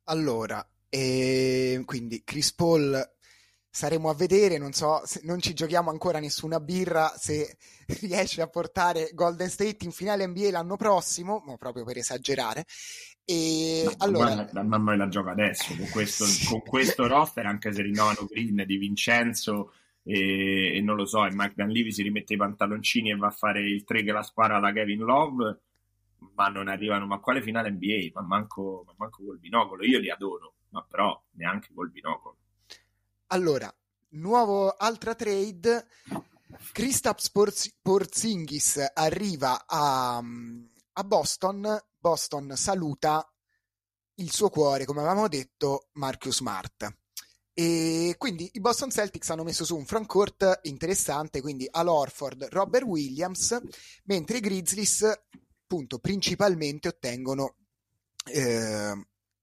Allora 0.04 0.64
e 0.88 1.82
quindi 1.84 2.22
Chris 2.22 2.52
Paul 2.54 3.15
saremo 3.76 4.08
a 4.08 4.14
vedere, 4.14 4.56
non 4.56 4.72
so, 4.72 5.02
non 5.24 5.38
ci 5.38 5.52
giochiamo 5.52 5.90
ancora 5.90 6.18
nessuna 6.18 6.60
birra 6.60 7.12
se 7.14 7.58
riesce 8.00 8.40
a 8.40 8.48
portare 8.48 9.10
Golden 9.12 9.50
State 9.50 9.84
in 9.84 9.90
finale 9.90 10.26
NBA 10.26 10.48
l'anno 10.50 10.76
prossimo, 10.76 11.42
ma 11.46 11.58
proprio 11.58 11.84
per 11.84 11.98
esagerare. 11.98 12.64
E 13.22 13.82
no, 13.84 13.92
allora... 13.98 14.48
Ma 14.64 14.78
noi 14.78 14.96
la 14.96 15.08
gioca 15.08 15.32
adesso, 15.32 15.76
con 15.76 15.90
questo, 15.90 16.24
sì. 16.24 16.46
con 16.46 16.62
questo 16.62 17.06
roster, 17.06 17.44
anche 17.44 17.70
se 17.74 17.82
rinnovano 17.82 18.26
Green 18.26 18.64
di 18.64 18.78
Vincenzo 18.78 19.74
e, 20.02 20.76
e, 20.76 20.80
non 20.80 20.96
lo 20.96 21.04
so, 21.04 21.26
e 21.26 21.34
Mike 21.34 21.52
Danlivi 21.56 21.92
si 21.92 22.02
rimette 22.02 22.32
i 22.32 22.38
pantaloncini 22.38 23.10
e 23.10 23.16
va 23.16 23.26
a 23.26 23.30
fare 23.30 23.60
il 23.60 23.84
3 23.84 24.04
che 24.04 24.12
la 24.12 24.22
spara 24.22 24.56
alla 24.56 24.72
Kevin 24.72 25.00
Love, 25.00 25.60
ma 26.34 26.48
non 26.48 26.68
arrivano, 26.68 27.04
ma 27.04 27.18
quale 27.18 27.42
finale 27.42 27.70
NBA? 27.70 28.08
Ma 28.14 28.22
manco, 28.22 28.84
ma 28.86 28.94
manco 28.96 29.22
col 29.22 29.38
binocolo, 29.38 29.84
io 29.84 29.98
li 29.98 30.08
adoro, 30.08 30.54
ma 30.70 30.82
però 30.82 31.22
neanche 31.32 31.68
col 31.74 31.90
binocolo. 31.90 32.38
Allora, 33.28 33.74
nuovo 34.10 34.70
altra 34.70 35.16
trade, 35.16 35.88
Kristaps 36.70 37.32
Porzingis 37.82 38.90
arriva 38.94 39.64
a, 39.66 40.18
a 40.18 41.04
Boston, 41.04 41.76
Boston 41.98 42.52
saluta 42.54 43.28
il 44.18 44.30
suo 44.30 44.48
cuore, 44.48 44.84
come 44.84 45.00
avevamo 45.00 45.26
detto, 45.26 45.88
Marcus 45.94 46.36
Smart. 46.36 46.88
E 47.52 48.14
quindi 48.16 48.48
i 48.52 48.60
Boston 48.60 48.90
Celtics 48.90 49.30
hanno 49.30 49.42
messo 49.42 49.64
su 49.64 49.76
un 49.76 49.86
frontcourt 49.86 50.60
interessante, 50.62 51.40
quindi 51.40 51.66
Al 51.68 51.88
Orford, 51.88 52.46
Robert 52.50 52.84
Williams, 52.84 53.60
mentre 54.04 54.36
i 54.36 54.40
Grizzlies, 54.40 55.02
appunto, 55.02 55.98
principalmente 55.98 56.86
ottengono 56.86 57.56
eh, 58.26 58.94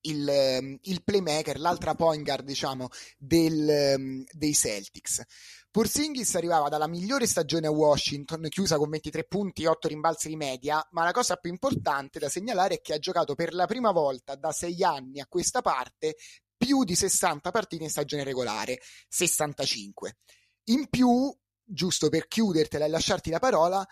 il, 0.04 0.80
il, 0.82 1.04
playmaker, 1.04 1.60
l'altra 1.60 1.96
point 1.96 2.24
guard, 2.24 2.46
diciamo, 2.46 2.90
del, 3.18 4.26
dei 4.32 4.54
Celtics. 4.54 5.22
Porzingis 5.70 6.36
arrivava 6.36 6.70
dalla 6.70 6.88
migliore 6.88 7.26
stagione 7.26 7.68
a 7.68 7.72
Washington, 7.72 8.48
chiusa 8.50 8.78
con 8.78 8.90
23 8.90 9.26
punti 9.26 9.64
e 9.64 9.68
8 9.68 9.88
rimbalzi 9.88 10.28
di 10.28 10.36
media, 10.36 10.86
ma 10.92 11.04
la 11.04 11.12
cosa 11.12 11.36
più 11.38 11.50
importante 11.50 12.20
da 12.20 12.30
segnalare 12.30 12.76
è 12.76 12.82
che 12.82 12.94
ha 12.94 13.00
giocato 13.00 13.34
per 13.34 13.54
la 13.54 13.66
prima 13.66 13.92
volta 13.92 14.36
da 14.36 14.52
6 14.52 14.84
anni 14.84 15.20
a 15.20 15.28
questa 15.28 15.62
parte 15.62 16.16
più 16.56 16.84
di 16.84 16.96
60 16.96 17.52
partite 17.52 17.84
in 17.84 17.90
stagione 17.90 18.24
regolare, 18.24 18.80
65. 19.08 20.18
In 20.66 20.88
più, 20.90 21.36
giusto 21.64 22.10
per 22.10 22.28
chiudertela 22.28 22.86
e 22.86 22.90
lasciarti 22.90 23.32
la 23.32 23.40
parola, 23.40 23.86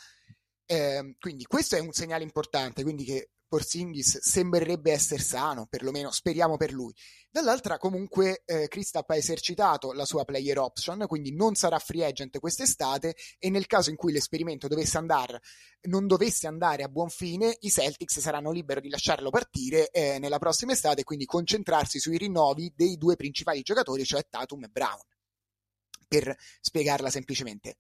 eh, 0.66 1.16
quindi 1.20 1.46
questo 1.46 1.76
è 1.76 1.80
un 1.80 1.92
segnale 1.92 2.24
importante, 2.24 2.84
quindi 2.84 3.04
che 3.04 3.32
Porzingis 3.52 4.20
sembrerebbe 4.20 4.94
essere 4.94 5.22
sano, 5.22 5.66
perlomeno 5.66 6.10
speriamo 6.10 6.56
per 6.56 6.72
lui. 6.72 6.94
Dall'altra 7.30 7.78
comunque 7.78 8.44
eh, 8.46 8.70
ha 8.94 9.16
esercitato 9.18 9.92
la 9.92 10.06
sua 10.06 10.24
player 10.24 10.58
option, 10.58 11.04
quindi 11.06 11.36
non 11.36 11.56
sarà 11.56 11.78
free 11.78 12.06
agent 12.06 12.40
quest'estate 12.40 13.14
e 13.38 13.50
nel 13.50 13.68
caso 13.68 13.90
in 13.90 13.98
cui 13.98 14.14
l'esperimento 14.14 14.70
dovesse 14.70 14.98
andare, 14.98 15.42
non 15.90 16.08
dovesse 16.08 16.48
andare 16.48 16.84
a 16.84 16.88
buon 16.88 17.10
fine, 17.10 17.58
i 17.60 17.70
Celtics 17.70 18.22
saranno 18.22 18.52
liberi 18.52 18.80
di 18.80 18.90
lasciarlo 18.90 19.30
partire 19.30 19.90
eh, 19.90 20.18
nella 20.18 20.40
prossima 20.40 20.72
estate 20.72 21.04
quindi 21.04 21.26
concentrarsi 21.26 22.00
sui 22.00 22.18
rinnovi 22.18 22.72
dei 22.74 22.96
due 22.96 23.18
principali 23.18 23.64
giocatori, 23.64 24.06
cioè 24.06 24.26
Tatum 24.30 24.64
e 24.64 24.70
Brown. 24.70 25.02
Per 26.08 26.34
spiegarla 26.62 27.10
semplicemente 27.10 27.76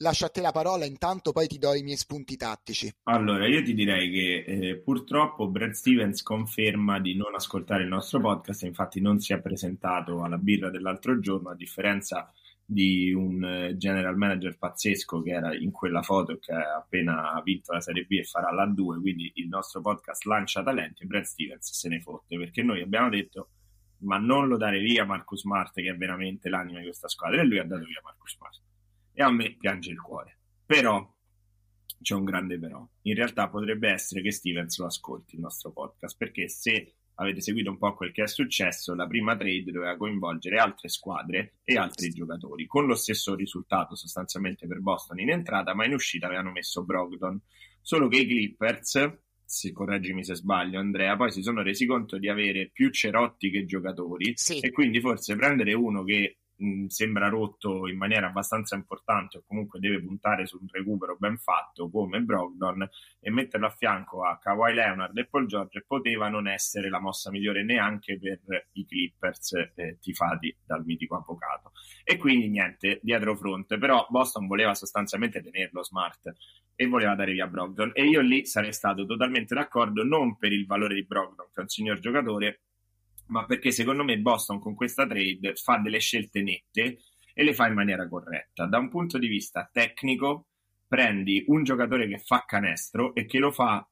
lascio 0.00 0.26
a 0.26 0.28
te 0.28 0.40
la 0.40 0.52
parola, 0.52 0.84
intanto 0.84 1.32
poi 1.32 1.46
ti 1.46 1.58
do 1.58 1.74
i 1.74 1.82
miei 1.82 1.96
spunti 1.96 2.36
tattici. 2.36 2.92
Allora, 3.04 3.46
io 3.46 3.62
ti 3.62 3.74
direi 3.74 4.10
che 4.10 4.44
eh, 4.46 4.76
purtroppo 4.76 5.48
Brad 5.48 5.72
Stevens 5.72 6.22
conferma 6.22 7.00
di 7.00 7.14
non 7.14 7.34
ascoltare 7.34 7.82
il 7.82 7.88
nostro 7.88 8.20
podcast, 8.20 8.62
infatti 8.62 9.00
non 9.00 9.18
si 9.20 9.32
è 9.32 9.40
presentato 9.40 10.22
alla 10.22 10.38
birra 10.38 10.70
dell'altro 10.70 11.18
giorno, 11.20 11.50
a 11.50 11.54
differenza 11.54 12.32
di 12.64 13.12
un 13.12 13.44
eh, 13.44 13.76
general 13.76 14.16
manager 14.16 14.56
pazzesco 14.56 15.22
che 15.22 15.32
era 15.32 15.54
in 15.54 15.72
quella 15.72 16.02
foto 16.02 16.38
che 16.38 16.52
ha 16.52 16.76
appena 16.76 17.40
vinto 17.44 17.72
la 17.72 17.80
Serie 17.80 18.04
B 18.04 18.12
e 18.12 18.24
farà 18.24 18.52
la 18.52 18.66
2, 18.66 19.00
quindi 19.00 19.30
il 19.34 19.48
nostro 19.48 19.80
podcast 19.80 20.24
lancia 20.24 20.62
talenti 20.62 21.02
e 21.02 21.06
Brad 21.06 21.24
Stevens 21.24 21.72
se 21.72 21.88
ne 21.88 22.00
fotte, 22.00 22.38
perché 22.38 22.62
noi 22.62 22.80
abbiamo 22.80 23.08
detto 23.08 23.48
ma 24.02 24.16
non 24.16 24.48
lo 24.48 24.56
dare 24.56 24.78
via 24.78 25.04
Marcus 25.04 25.40
Smart 25.40 25.74
che 25.74 25.90
è 25.90 25.94
veramente 25.94 26.48
l'anima 26.48 26.78
di 26.78 26.84
questa 26.84 27.08
squadra 27.08 27.42
e 27.42 27.44
lui 27.44 27.58
ha 27.58 27.64
dato 27.64 27.84
via 27.84 28.00
Marcus 28.02 28.34
Smart 28.34 28.60
e 29.20 29.22
a 29.22 29.30
me 29.30 29.54
piange 29.58 29.90
il 29.90 30.00
cuore. 30.00 30.38
Però 30.64 31.06
c'è 32.00 32.14
un 32.14 32.24
grande 32.24 32.58
però. 32.58 32.86
In 33.02 33.14
realtà 33.14 33.50
potrebbe 33.50 33.90
essere 33.90 34.22
che 34.22 34.32
Stevens 34.32 34.78
lo 34.78 34.86
ascolti 34.86 35.34
il 35.34 35.42
nostro 35.42 35.72
podcast, 35.72 36.16
perché 36.16 36.48
se 36.48 36.94
avete 37.16 37.42
seguito 37.42 37.68
un 37.68 37.76
po' 37.76 37.94
quel 37.94 38.12
che 38.12 38.22
è 38.22 38.26
successo, 38.26 38.94
la 38.94 39.06
prima 39.06 39.36
trade 39.36 39.70
doveva 39.70 39.98
coinvolgere 39.98 40.56
altre 40.56 40.88
squadre 40.88 41.58
e 41.64 41.76
altri 41.76 42.08
giocatori, 42.08 42.66
con 42.66 42.86
lo 42.86 42.94
stesso 42.94 43.34
risultato 43.34 43.94
sostanzialmente 43.94 44.66
per 44.66 44.80
Boston 44.80 45.18
in 45.18 45.28
entrata, 45.28 45.74
ma 45.74 45.84
in 45.84 45.92
uscita 45.92 46.24
avevano 46.24 46.52
messo 46.52 46.82
Brogdon. 46.82 47.38
Solo 47.82 48.08
che 48.08 48.20
i 48.20 48.26
Clippers, 48.26 49.18
se 49.44 49.72
correggimi 49.72 50.24
se 50.24 50.34
sbaglio 50.34 50.78
Andrea, 50.78 51.14
poi 51.16 51.30
si 51.30 51.42
sono 51.42 51.60
resi 51.60 51.84
conto 51.84 52.16
di 52.16 52.30
avere 52.30 52.70
più 52.72 52.90
cerotti 52.90 53.50
che 53.50 53.66
giocatori 53.66 54.32
sì. 54.34 54.60
e 54.60 54.70
quindi 54.70 54.98
forse 55.00 55.36
prendere 55.36 55.74
uno 55.74 56.04
che 56.04 56.38
mh, 56.60 56.86
sembra 56.86 57.28
rotto 57.28 57.88
in 57.88 57.96
maniera 57.96 58.28
abbastanza 58.28 58.76
importante 58.76 59.38
o 59.38 59.42
comunque 59.46 59.80
deve 59.80 60.02
puntare 60.02 60.46
su 60.46 60.58
un 60.60 60.68
recupero 60.70 61.16
ben 61.18 61.38
fatto 61.38 61.90
come 61.90 62.20
Brogdon 62.20 62.88
e 63.20 63.30
metterlo 63.30 63.66
a 63.66 63.70
fianco 63.70 64.24
a 64.24 64.38
Kawhi 64.38 64.74
Leonard 64.74 65.16
e 65.16 65.26
Paul 65.26 65.46
George 65.46 65.84
poteva 65.86 66.28
non 66.28 66.46
essere 66.46 66.88
la 66.88 67.00
mossa 67.00 67.30
migliore 67.30 67.64
neanche 67.64 68.18
per 68.18 68.68
i 68.72 68.86
Clippers 68.86 69.52
eh, 69.74 69.98
tifati 70.00 70.54
dal 70.64 70.84
mitico 70.84 71.16
avvocato. 71.16 71.72
E 72.04 72.16
quindi 72.16 72.48
niente 72.48 73.00
dietro 73.02 73.36
fronte. 73.36 73.78
Però 73.78 74.06
Boston 74.08 74.46
voleva 74.46 74.74
sostanzialmente 74.74 75.42
tenerlo 75.42 75.82
Smart 75.82 76.32
e 76.74 76.86
voleva 76.86 77.14
dare 77.14 77.32
via 77.32 77.46
Brogdon. 77.46 77.90
E 77.94 78.04
io 78.04 78.20
lì 78.20 78.46
sarei 78.46 78.72
stato 78.72 79.04
totalmente 79.06 79.54
d'accordo 79.54 80.04
non 80.04 80.36
per 80.36 80.52
il 80.52 80.66
valore 80.66 80.94
di 80.94 81.04
Brogdon 81.04 81.48
che 81.52 81.60
è 81.60 81.60
un 81.60 81.68
signor 81.68 81.98
giocatore 81.98 82.60
ma 83.30 83.46
perché 83.46 83.70
secondo 83.70 84.04
me 84.04 84.18
Boston 84.18 84.60
con 84.60 84.74
questa 84.74 85.06
trade 85.06 85.54
fa 85.54 85.78
delle 85.78 85.98
scelte 85.98 86.42
nette 86.42 86.98
e 87.32 87.44
le 87.44 87.54
fa 87.54 87.66
in 87.66 87.74
maniera 87.74 88.08
corretta. 88.08 88.66
Da 88.66 88.78
un 88.78 88.88
punto 88.88 89.18
di 89.18 89.28
vista 89.28 89.68
tecnico, 89.72 90.48
prendi 90.86 91.44
un 91.46 91.62
giocatore 91.62 92.08
che 92.08 92.18
fa 92.18 92.44
canestro 92.46 93.14
e 93.14 93.24
che 93.24 93.38
lo 93.38 93.50
fa 93.50 93.86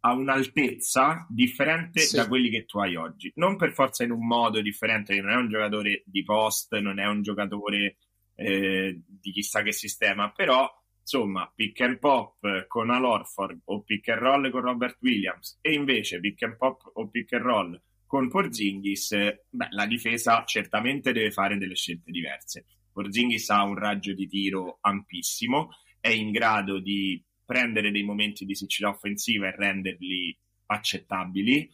a 0.00 0.12
un'altezza 0.12 1.26
differente 1.28 2.00
sì. 2.00 2.16
da 2.16 2.28
quelli 2.28 2.48
che 2.50 2.64
tu 2.64 2.78
hai 2.78 2.94
oggi. 2.94 3.32
Non 3.34 3.56
per 3.56 3.72
forza 3.72 4.04
in 4.04 4.12
un 4.12 4.26
modo 4.26 4.60
differente, 4.60 5.14
che 5.14 5.20
non 5.20 5.32
è 5.32 5.36
un 5.36 5.48
giocatore 5.48 6.02
di 6.06 6.22
post, 6.22 6.76
non 6.78 7.00
è 7.00 7.06
un 7.06 7.22
giocatore 7.22 7.96
eh, 8.36 9.00
di 9.04 9.32
chissà 9.32 9.62
che 9.62 9.72
sistema, 9.72 10.30
però 10.30 10.72
insomma 11.00 11.50
pick 11.52 11.80
and 11.80 11.98
pop 11.98 12.66
con 12.68 12.90
Al 12.90 13.04
Orford 13.04 13.62
o 13.64 13.82
pick 13.82 14.08
and 14.10 14.20
roll 14.20 14.50
con 14.50 14.60
Robert 14.60 14.98
Williams 15.00 15.58
e 15.62 15.72
invece 15.72 16.20
pick 16.20 16.42
and 16.42 16.56
pop 16.56 16.82
o 16.94 17.08
pick 17.08 17.32
and 17.32 17.44
roll 17.44 17.82
con 18.08 18.28
Porzingis, 18.28 19.10
beh, 19.50 19.68
la 19.70 19.86
difesa 19.86 20.42
certamente 20.46 21.12
deve 21.12 21.30
fare 21.30 21.58
delle 21.58 21.74
scelte 21.74 22.10
diverse. 22.10 22.64
Porzingis 22.90 23.50
ha 23.50 23.62
un 23.62 23.76
raggio 23.76 24.14
di 24.14 24.26
tiro 24.26 24.78
ampissimo, 24.80 25.68
è 26.00 26.08
in 26.08 26.30
grado 26.30 26.80
di 26.80 27.22
prendere 27.44 27.90
dei 27.90 28.02
momenti 28.02 28.46
di 28.46 28.54
siccità 28.54 28.88
offensiva 28.88 29.46
e 29.46 29.54
renderli 29.54 30.36
accettabili. 30.66 31.70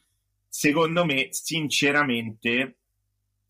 Secondo 0.48 1.04
me, 1.04 1.28
sinceramente, 1.30 2.78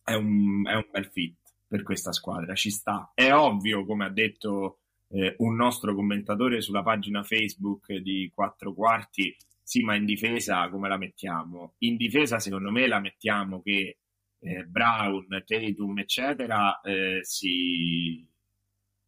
è 0.05 0.13
un, 0.13 0.69
è 0.69 0.75
un 0.75 0.87
bel 0.91 1.11
fit 1.11 1.39
per 1.67 1.83
questa 1.83 2.13
squadra, 2.13 2.55
ci 2.55 2.71
sta. 2.71 3.13
È 3.15 3.33
ovvio, 3.33 3.87
come 3.87 4.05
ha 4.05 4.11
detto 4.11 4.81
eh, 5.09 5.37
un 5.39 5.57
nostro 5.57 5.95
commentatore 5.95 6.61
sulla 6.61 6.83
pagina 6.83 7.25
Facebook 7.25 7.95
di 7.95 8.31
Quattro 8.33 8.75
Quarti, 8.75 9.35
sì, 9.65 9.83
ma 9.83 9.97
in 9.97 10.05
difesa 10.05 10.69
come 10.69 10.89
la 10.89 10.99
mettiamo? 10.99 11.75
In 11.79 11.97
difesa 11.97 12.39
secondo 12.39 12.71
me 12.71 12.87
la 12.87 13.01
mettiamo 13.01 13.63
che 13.63 13.99
eh, 14.45 14.65
Brown, 14.65 15.27
Tatum, 15.45 15.99
eccetera, 15.99 16.81
eh, 16.83 17.21
si, 17.23 18.29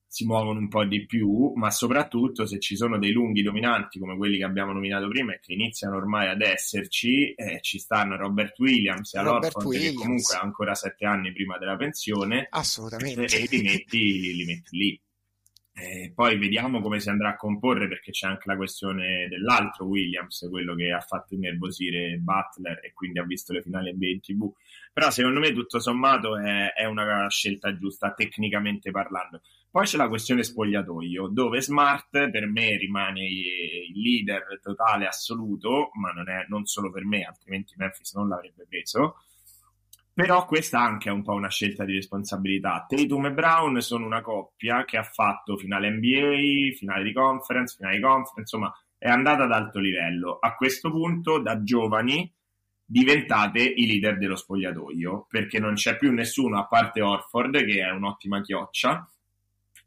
si 0.07 0.25
muovono 0.25 0.59
un 0.59 0.69
po' 0.69 0.87
di 0.87 1.05
più, 1.05 1.53
ma 1.57 1.71
soprattutto 1.71 2.47
se 2.47 2.59
ci 2.59 2.75
sono 2.75 2.99
dei 2.99 3.13
lunghi 3.13 3.43
dominanti 3.43 3.99
come 3.99 4.17
quelli 4.17 4.39
che 4.39 4.45
abbiamo 4.45 4.73
nominato 4.73 5.09
prima 5.09 5.35
e 5.35 5.41
che 5.41 5.53
iniziano 5.53 5.97
ormai 5.97 6.29
ad 6.29 6.41
esserci, 6.41 7.35
eh, 7.35 7.61
ci 7.61 7.79
stanno 7.79 8.17
Robert 8.17 8.59
Williams 8.59 9.13
e 9.15 9.21
Williams. 9.67 9.91
che 9.91 9.95
comunque 9.95 10.37
ha 10.37 10.41
ancora 10.41 10.75
sette 10.75 11.05
anni 11.05 11.33
prima 11.33 11.59
della 11.59 11.77
pensione, 11.77 12.47
assolutamente, 12.49 13.27
e 13.27 13.47
li 13.51 13.63
metti, 13.63 14.35
li 14.35 14.45
metti 14.47 14.77
lì. 14.77 15.01
Eh, 15.79 16.11
poi 16.15 16.39
vediamo 16.39 16.81
come 16.81 17.01
si 17.01 17.11
andrà 17.11 17.29
a 17.31 17.37
comporre 17.37 17.87
perché 17.87 18.11
c'è 18.11 18.27
anche 18.27 18.45
la 18.47 18.57
questione 18.57 19.29
dell'altro 19.29 19.85
Williams, 19.85 20.47
quello 20.49 20.75
che 20.75 20.91
ha 20.91 21.01
fatto 21.01 21.35
innervosire 21.35 22.17
Butler 22.17 22.81
e 22.83 22.95
quindi 22.95 23.19
ha 23.19 23.25
visto 23.25 23.53
le 23.53 23.61
finali 23.61 23.93
NBA 23.93 24.07
in 24.07 24.21
tv. 24.21 24.51
Però 24.91 25.11
secondo 25.11 25.39
me 25.39 25.53
tutto 25.53 25.79
sommato 25.79 26.39
è, 26.39 26.73
è 26.73 26.87
una 26.87 27.29
scelta 27.29 27.77
giusta 27.77 28.15
tecnicamente 28.15 28.91
parlando. 28.91 29.43
Poi 29.71 29.85
c'è 29.85 29.99
la 29.99 30.09
questione 30.09 30.45
spogliatoio, 30.45 31.29
dove 31.29 31.61
Smart 31.61 32.31
per 32.31 32.47
me 32.47 32.79
rimane 32.79 33.27
il 33.27 34.01
leader 34.01 34.59
totale 34.63 35.07
assoluto, 35.07 35.91
ma 36.01 36.11
non, 36.13 36.31
è, 36.31 36.47
non 36.49 36.65
solo 36.65 36.91
per 36.91 37.05
me, 37.05 37.25
altrimenti 37.25 37.75
Memphis 37.77 38.15
non 38.15 38.29
l'avrebbe 38.29 38.65
preso 38.67 39.17
però 40.17 40.47
questa 40.47 40.81
anche 40.81 41.11
è 41.11 41.13
un 41.13 41.23
po' 41.23 41.35
una 41.35 41.51
scelta 41.51 41.85
di 41.85 41.93
responsabilità. 41.93 42.87
Tatum 42.89 43.27
e 43.27 43.33
Brown 43.33 43.83
sono 43.83 44.07
una 44.07 44.23
coppia 44.23 44.87
che 44.87 44.97
ha 44.97 45.03
fatto 45.03 45.59
finale 45.59 45.91
NBA, 45.91 46.75
finale 46.75 47.05
di 47.05 47.13
conference, 47.13 47.77
finale 47.77 47.97
di 47.97 48.03
conference, 48.03 48.41
insomma 48.41 48.73
è 48.97 49.11
andata 49.11 49.43
ad 49.43 49.53
alto 49.53 49.79
livello. 49.79 50.39
A 50.41 50.55
questo 50.55 50.91
punto, 50.91 51.39
da 51.39 51.63
giovani, 51.63 52.33
diventate 52.83 53.61
i 53.61 53.87
leader 53.87 54.17
dello 54.17 54.37
spogliatoio, 54.37 55.27
perché 55.29 55.59
non 55.59 55.75
c'è 55.75 55.99
più 55.99 56.11
nessuno, 56.13 56.59
a 56.59 56.67
parte 56.67 57.03
Orford, 57.03 57.63
che 57.67 57.85
è 57.85 57.91
un'ottima 57.91 58.41
chioccia, 58.41 59.07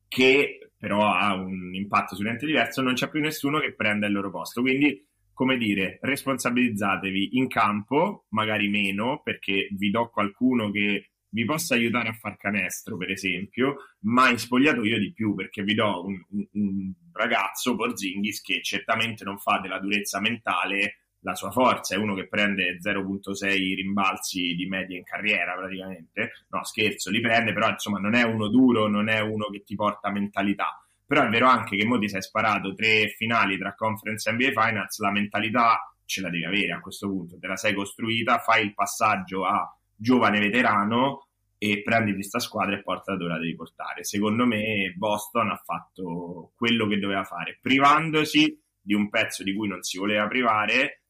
che 0.08 0.74
però 0.78 1.12
ha 1.12 1.34
un 1.34 1.74
impatto 1.74 2.14
sull'ente 2.14 2.46
diverso, 2.46 2.84
non 2.84 2.94
c'è 2.94 3.10
più 3.10 3.20
nessuno 3.20 3.58
che 3.60 3.74
prenda 3.74 4.06
il 4.06 4.14
loro 4.14 4.30
posto. 4.30 4.62
Quindi 4.62 5.04
come 5.40 5.58
dire, 5.58 6.00
responsabilizzatevi 6.02 7.38
in 7.38 7.48
campo, 7.48 8.26
magari 8.32 8.68
meno, 8.68 9.22
perché 9.24 9.70
vi 9.72 9.90
do 9.90 10.10
qualcuno 10.10 10.70
che 10.70 11.12
vi 11.30 11.46
possa 11.46 11.76
aiutare 11.76 12.10
a 12.10 12.14
far 12.14 12.36
canestro, 12.36 12.98
per 12.98 13.10
esempio, 13.10 13.78
ma 14.00 14.30
in 14.30 14.38
spogliatoio 14.38 15.00
di 15.00 15.14
più, 15.14 15.36
perché 15.36 15.64
vi 15.64 15.76
do 15.76 16.04
un, 16.04 16.22
un, 16.32 16.48
un 16.52 16.94
ragazzo, 17.14 17.78
Porzingis, 17.78 18.42
che 18.42 18.62
certamente 18.62 19.24
non 19.24 19.38
fa 19.38 19.60
della 19.60 19.80
durezza 19.80 20.20
mentale 20.20 21.04
la 21.20 21.36
sua 21.36 21.52
forza, 21.52 21.96
è 21.96 21.98
uno 21.98 22.16
che 22.16 22.28
prende 22.28 22.78
0.6 22.78 23.76
rimbalzi 23.76 24.56
di 24.56 24.68
media 24.68 24.98
in 24.98 25.06
carriera 25.06 25.56
praticamente, 25.56 26.32
no 26.50 26.66
scherzo, 26.66 27.10
li 27.12 27.22
prende, 27.22 27.54
però 27.54 27.70
insomma 27.70 28.00
non 28.00 28.14
è 28.14 28.24
uno 28.24 28.50
duro, 28.50 28.90
non 28.90 29.08
è 29.08 29.22
uno 29.22 29.46
che 29.46 29.64
ti 29.64 29.76
porta 29.76 30.12
mentalità, 30.12 30.86
però 31.10 31.26
è 31.26 31.30
vero 31.30 31.48
anche 31.48 31.76
che 31.76 31.88
mo 31.88 31.98
ti 31.98 32.08
sei 32.08 32.22
sparato 32.22 32.76
tre 32.76 33.08
finali 33.18 33.58
tra 33.58 33.74
conference 33.74 34.32
NBA 34.32 34.50
Finals, 34.50 35.00
la 35.00 35.10
mentalità 35.10 35.92
ce 36.06 36.22
la 36.22 36.30
devi 36.30 36.46
avere 36.46 36.74
a 36.74 36.82
questo 36.82 37.08
punto, 37.08 37.40
te 37.40 37.48
la 37.48 37.56
sei 37.56 37.74
costruita, 37.74 38.38
fai 38.38 38.66
il 38.66 38.76
passaggio 38.76 39.44
a 39.44 39.76
giovane 39.96 40.38
veterano 40.38 41.30
e 41.58 41.82
prendi 41.82 42.14
questa 42.14 42.38
squadra 42.38 42.76
e 42.76 42.84
porta 42.84 43.16
dove 43.16 43.32
la 43.32 43.40
devi 43.40 43.56
portare. 43.56 44.04
Secondo 44.04 44.46
me 44.46 44.94
Boston 44.96 45.50
ha 45.50 45.60
fatto 45.66 46.52
quello 46.56 46.86
che 46.86 47.00
doveva 47.00 47.24
fare, 47.24 47.58
privandosi 47.60 48.62
di 48.80 48.94
un 48.94 49.10
pezzo 49.10 49.42
di 49.42 49.56
cui 49.56 49.68
non 49.68 49.82
si 49.82 49.98
voleva 49.98 50.28
privare, 50.28 51.02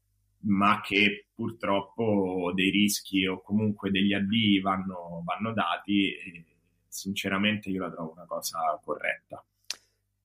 ma 0.44 0.80
che 0.80 1.26
purtroppo 1.36 2.54
dei 2.56 2.70
rischi 2.70 3.28
o 3.28 3.42
comunque 3.42 3.92
degli 3.92 4.14
addii 4.14 4.62
vanno, 4.62 5.22
vanno 5.26 5.52
dati 5.52 6.14
e 6.14 6.46
sinceramente 6.88 7.70
io 7.70 7.82
la 7.82 7.92
trovo 7.92 8.14
una 8.14 8.26
cosa 8.26 8.60
corretta. 8.82 9.44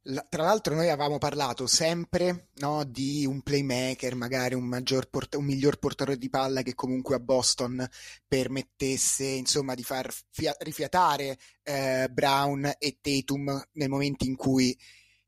Tra 0.04 0.42
l'altro 0.42 0.74
noi 0.74 0.90
avevamo 0.90 1.16
parlato 1.16 1.66
sempre 1.66 2.48
no, 2.56 2.84
di 2.84 3.24
un 3.24 3.40
playmaker, 3.40 4.14
magari 4.14 4.54
un, 4.54 4.82
port- 5.08 5.36
un, 5.36 5.44
miglior 5.46 5.78
portatore 5.78 6.18
di 6.18 6.28
palla 6.28 6.60
che 6.60 6.74
comunque 6.74 7.14
a 7.14 7.20
Boston 7.20 7.88
permettesse 8.28 9.24
insomma 9.24 9.72
di 9.72 9.82
far 9.82 10.12
fia- 10.28 10.54
rifiatare 10.58 11.38
eh, 11.62 12.10
Brown 12.12 12.70
e 12.78 12.98
Tatum 13.00 13.68
nei 13.72 13.88
momenti 13.88 14.26
in 14.26 14.36
cui 14.36 14.78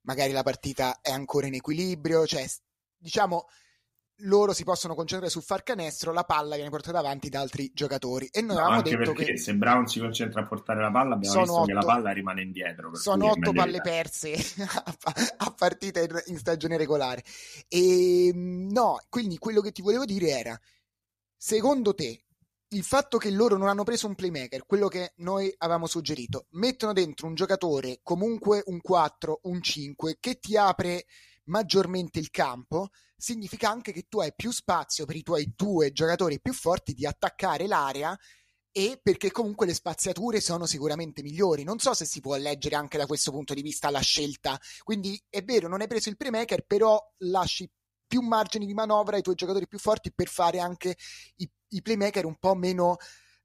magari 0.02 0.32
la 0.32 0.42
partita 0.42 0.98
è 1.00 1.10
ancora 1.10 1.46
in 1.46 1.54
equilibrio, 1.54 2.26
cioè 2.26 2.46
diciamo 2.98 3.46
loro 4.20 4.52
si 4.52 4.64
possono 4.64 4.94
concentrare 4.94 5.30
sul 5.30 5.42
far 5.42 5.62
canestro, 5.62 6.12
la 6.12 6.24
palla 6.24 6.54
viene 6.54 6.70
portata 6.70 6.98
avanti 6.98 7.28
da 7.28 7.40
altri 7.40 7.70
giocatori. 7.74 8.28
E 8.30 8.40
noi 8.40 8.56
no, 8.56 8.62
avevamo 8.62 8.82
detto 8.82 9.12
che 9.12 9.36
se 9.36 9.54
Brown 9.54 9.86
si 9.86 10.00
concentra 10.00 10.40
a 10.40 10.46
portare 10.46 10.80
la 10.80 10.90
palla, 10.90 11.14
abbiamo 11.14 11.40
visto 11.40 11.54
otto, 11.54 11.66
che 11.66 11.72
la 11.72 11.84
palla 11.84 12.10
rimane 12.12 12.42
indietro. 12.42 12.94
sono 12.94 13.30
otto 13.30 13.52
palle 13.52 13.80
perse 13.80 14.34
a, 15.36 15.54
partita 15.56 16.00
in, 16.00 16.22
in, 16.26 16.38
stagione 16.38 16.76
regolare. 16.76 17.22
E 17.68 18.30
no, 18.34 19.00
quindi 19.08 19.38
quello 19.38 19.60
che 19.60 19.72
ti 19.72 19.82
volevo 19.82 20.04
dire 20.04 20.28
era: 20.28 20.58
secondo 21.36 21.94
te, 21.94 22.24
il 22.68 22.82
fatto 22.82 23.18
che 23.18 23.30
loro 23.30 23.56
non 23.56 23.68
hanno 23.68 23.84
preso 23.84 24.06
un 24.06 24.14
playmaker, 24.14 24.66
quello 24.66 24.88
che 24.88 25.12
noi 25.16 25.52
avevamo 25.58 25.86
suggerito, 25.86 26.46
mettono 26.52 26.92
dentro 26.92 27.26
un 27.26 27.34
giocatore 27.34 28.00
comunque 28.02 28.62
un 28.66 28.80
4, 28.80 29.40
un 29.44 29.62
5 29.62 30.16
che 30.18 30.38
ti 30.38 30.56
apre 30.56 31.04
maggiormente 31.44 32.18
il 32.18 32.30
campo, 32.30 32.88
significa 33.16 33.70
anche 33.70 33.92
che 33.92 34.06
tu 34.08 34.20
hai 34.20 34.32
più 34.34 34.50
spazio 34.50 35.06
per 35.06 35.16
i 35.16 35.22
tuoi 35.22 35.52
due 35.56 35.92
giocatori 35.92 36.40
più 36.40 36.52
forti 36.52 36.92
di 36.92 37.06
attaccare 37.06 37.66
l'area 37.66 38.16
e 38.70 39.00
perché 39.02 39.30
comunque 39.30 39.64
le 39.64 39.72
spaziature 39.72 40.38
sono 40.40 40.66
sicuramente 40.66 41.22
migliori. 41.22 41.64
Non 41.64 41.78
so 41.78 41.94
se 41.94 42.04
si 42.04 42.20
può 42.20 42.36
leggere 42.36 42.76
anche 42.76 42.98
da 42.98 43.06
questo 43.06 43.30
punto 43.30 43.54
di 43.54 43.62
vista 43.62 43.88
la 43.88 44.00
scelta. 44.00 44.60
Quindi 44.82 45.18
è 45.30 45.42
vero, 45.42 45.66
non 45.66 45.80
hai 45.80 45.86
preso 45.86 46.10
il 46.10 46.18
playmaker, 46.18 46.66
però 46.66 47.00
lasci 47.20 47.70
più 48.06 48.20
margini 48.20 48.66
di 48.66 48.74
manovra 48.74 49.16
ai 49.16 49.22
tuoi 49.22 49.34
giocatori 49.34 49.66
più 49.66 49.78
forti 49.78 50.12
per 50.12 50.28
fare 50.28 50.60
anche 50.60 50.96
i, 51.36 51.50
i 51.68 51.80
playmaker 51.80 52.26
un 52.26 52.36
po' 52.38 52.54
meno, 52.54 52.98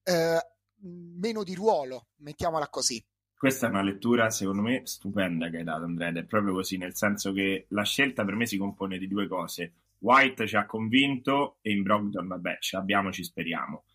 eh, 0.04 0.40
meno 0.82 1.44
di 1.44 1.56
ruolo, 1.56 2.10
mettiamola 2.18 2.68
così. 2.68 3.02
Questa 3.41 3.65
è 3.65 3.69
una 3.71 3.82
lettura, 3.82 4.30
secondo 4.30 4.62
me, 4.62 4.82
stupenda 4.86 5.49
che 5.49 5.58
hai 5.58 5.63
dato, 5.63 5.86
Andrea, 5.86 6.12
è 6.12 6.25
proprio 6.25 6.54
così, 6.54 6.77
nel 6.77 6.93
senso 6.93 7.34
che 7.34 7.65
la 7.69 7.82
scelta 7.82 8.23
per 8.23 8.36
me 8.36 8.45
si 8.45 8.56
compone 8.56 8.99
di 8.99 9.08
due 9.08 9.27
cose. 9.27 9.73
White 9.97 10.45
ci 10.45 10.56
ha 10.58 10.67
convinto 10.67 11.58
e 11.62 11.71
in 11.71 11.82
Brogdon, 11.82 12.27
vabbè, 12.27 12.58
ce 12.60 12.77
l'abbiamo, 12.77 13.12
ci 13.12 13.23
speriamo. 13.23 13.86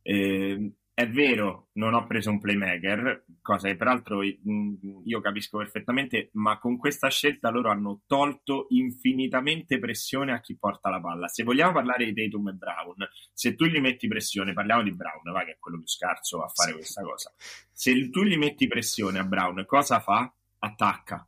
Eh, 0.00 0.72
è 0.96 1.08
vero, 1.08 1.70
non 1.72 1.92
ho 1.92 2.06
preso 2.06 2.30
un 2.30 2.38
playmaker, 2.38 3.24
cosa 3.42 3.66
che 3.66 3.76
peraltro 3.76 4.22
io 4.22 5.20
capisco 5.20 5.58
perfettamente, 5.58 6.30
ma 6.34 6.60
con 6.60 6.76
questa 6.76 7.10
scelta 7.10 7.50
loro 7.50 7.68
hanno 7.68 8.02
tolto 8.06 8.66
infinitamente 8.68 9.80
pressione 9.80 10.32
a 10.32 10.40
chi 10.40 10.56
porta 10.56 10.90
la 10.90 11.00
palla. 11.00 11.26
Se 11.26 11.42
vogliamo 11.42 11.72
parlare 11.72 12.04
di 12.04 12.14
Tatum 12.14 12.50
e 12.50 12.52
Brown, 12.52 13.08
se 13.32 13.56
tu 13.56 13.64
gli 13.64 13.80
metti 13.80 14.06
pressione, 14.06 14.52
parliamo 14.52 14.84
di 14.84 14.94
Brown, 14.94 15.32
va 15.32 15.44
che 15.44 15.50
è 15.50 15.56
quello 15.58 15.78
più 15.78 15.88
scarso 15.88 16.44
a 16.44 16.48
fare 16.48 16.70
sì. 16.70 16.76
questa 16.76 17.02
cosa. 17.02 17.34
Se 17.72 18.10
tu 18.10 18.22
gli 18.22 18.36
metti 18.36 18.68
pressione 18.68 19.18
a 19.18 19.24
Brown, 19.24 19.64
cosa 19.66 19.98
fa? 19.98 20.32
Attacca. 20.60 21.26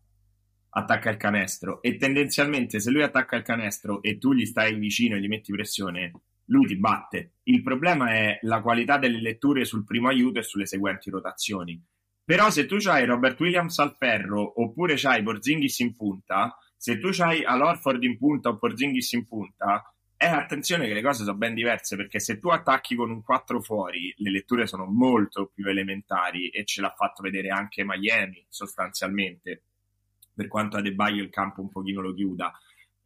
Attacca 0.68 1.10
il 1.10 1.16
canestro 1.16 1.82
e 1.82 1.96
tendenzialmente 1.96 2.78
se 2.78 2.90
lui 2.92 3.02
attacca 3.02 3.34
il 3.34 3.42
canestro 3.42 4.00
e 4.00 4.18
tu 4.18 4.32
gli 4.32 4.44
stai 4.44 4.76
vicino 4.76 5.16
e 5.16 5.20
gli 5.20 5.26
metti 5.26 5.50
pressione, 5.50 6.12
lui 6.46 6.66
ti 6.66 6.76
batte. 6.76 7.34
Il 7.44 7.62
problema 7.62 8.12
è 8.12 8.38
la 8.42 8.60
qualità 8.60 8.98
delle 8.98 9.20
letture 9.20 9.64
sul 9.64 9.84
primo 9.84 10.08
aiuto 10.08 10.38
e 10.38 10.42
sulle 10.42 10.66
seguenti 10.66 11.10
rotazioni. 11.10 11.82
Però 12.24 12.50
se 12.50 12.66
tu 12.66 12.76
hai 12.88 13.04
Robert 13.04 13.38
Williams 13.38 13.78
al 13.78 13.94
ferro 13.96 14.60
oppure 14.60 14.94
c'hai 14.96 15.22
Porzingis 15.22 15.78
in 15.78 15.94
punta, 15.94 16.56
se 16.76 16.98
tu 16.98 17.10
hai 17.20 17.44
Alorford 17.44 18.02
in 18.02 18.18
punta 18.18 18.48
o 18.48 18.56
Porzingis 18.56 19.12
in 19.12 19.24
punta, 19.26 19.82
eh, 20.18 20.26
attenzione 20.26 20.86
che 20.86 20.94
le 20.94 21.02
cose 21.02 21.24
sono 21.24 21.36
ben 21.36 21.54
diverse 21.54 21.94
perché 21.94 22.20
se 22.20 22.38
tu 22.38 22.48
attacchi 22.48 22.96
con 22.96 23.10
un 23.10 23.22
4 23.22 23.60
fuori, 23.60 24.12
le 24.16 24.30
letture 24.30 24.66
sono 24.66 24.86
molto 24.86 25.50
più 25.54 25.68
elementari 25.68 26.48
e 26.48 26.64
ce 26.64 26.80
l'ha 26.80 26.94
fatto 26.96 27.22
vedere 27.22 27.50
anche 27.50 27.84
Miami 27.84 28.44
sostanzialmente, 28.48 29.62
per 30.34 30.48
quanto 30.48 30.78
a 30.78 30.80
De 30.80 30.94
Baio 30.94 31.22
il 31.22 31.30
campo 31.30 31.60
un 31.60 31.70
pochino 31.70 32.00
lo 32.00 32.14
chiuda. 32.14 32.52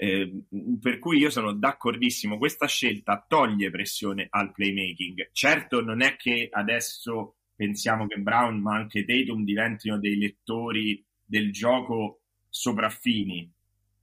Eh, 0.03 0.45
per 0.81 0.99
cui 0.99 1.19
io 1.19 1.29
sono 1.29 1.53
d'accordissimo, 1.53 2.39
questa 2.39 2.67
scelta 2.67 3.23
toglie 3.29 3.69
pressione 3.69 4.29
al 4.31 4.51
playmaking. 4.51 5.29
Certo 5.31 5.83
non 5.83 6.01
è 6.01 6.17
che 6.17 6.49
adesso 6.51 7.35
pensiamo 7.55 8.07
che 8.07 8.17
Brown 8.17 8.63
ma 8.63 8.77
anche 8.77 9.05
Tatum 9.05 9.45
diventino 9.45 9.99
dei 9.99 10.17
lettori 10.17 11.05
del 11.23 11.53
gioco 11.53 12.23
sopraffini, 12.49 13.53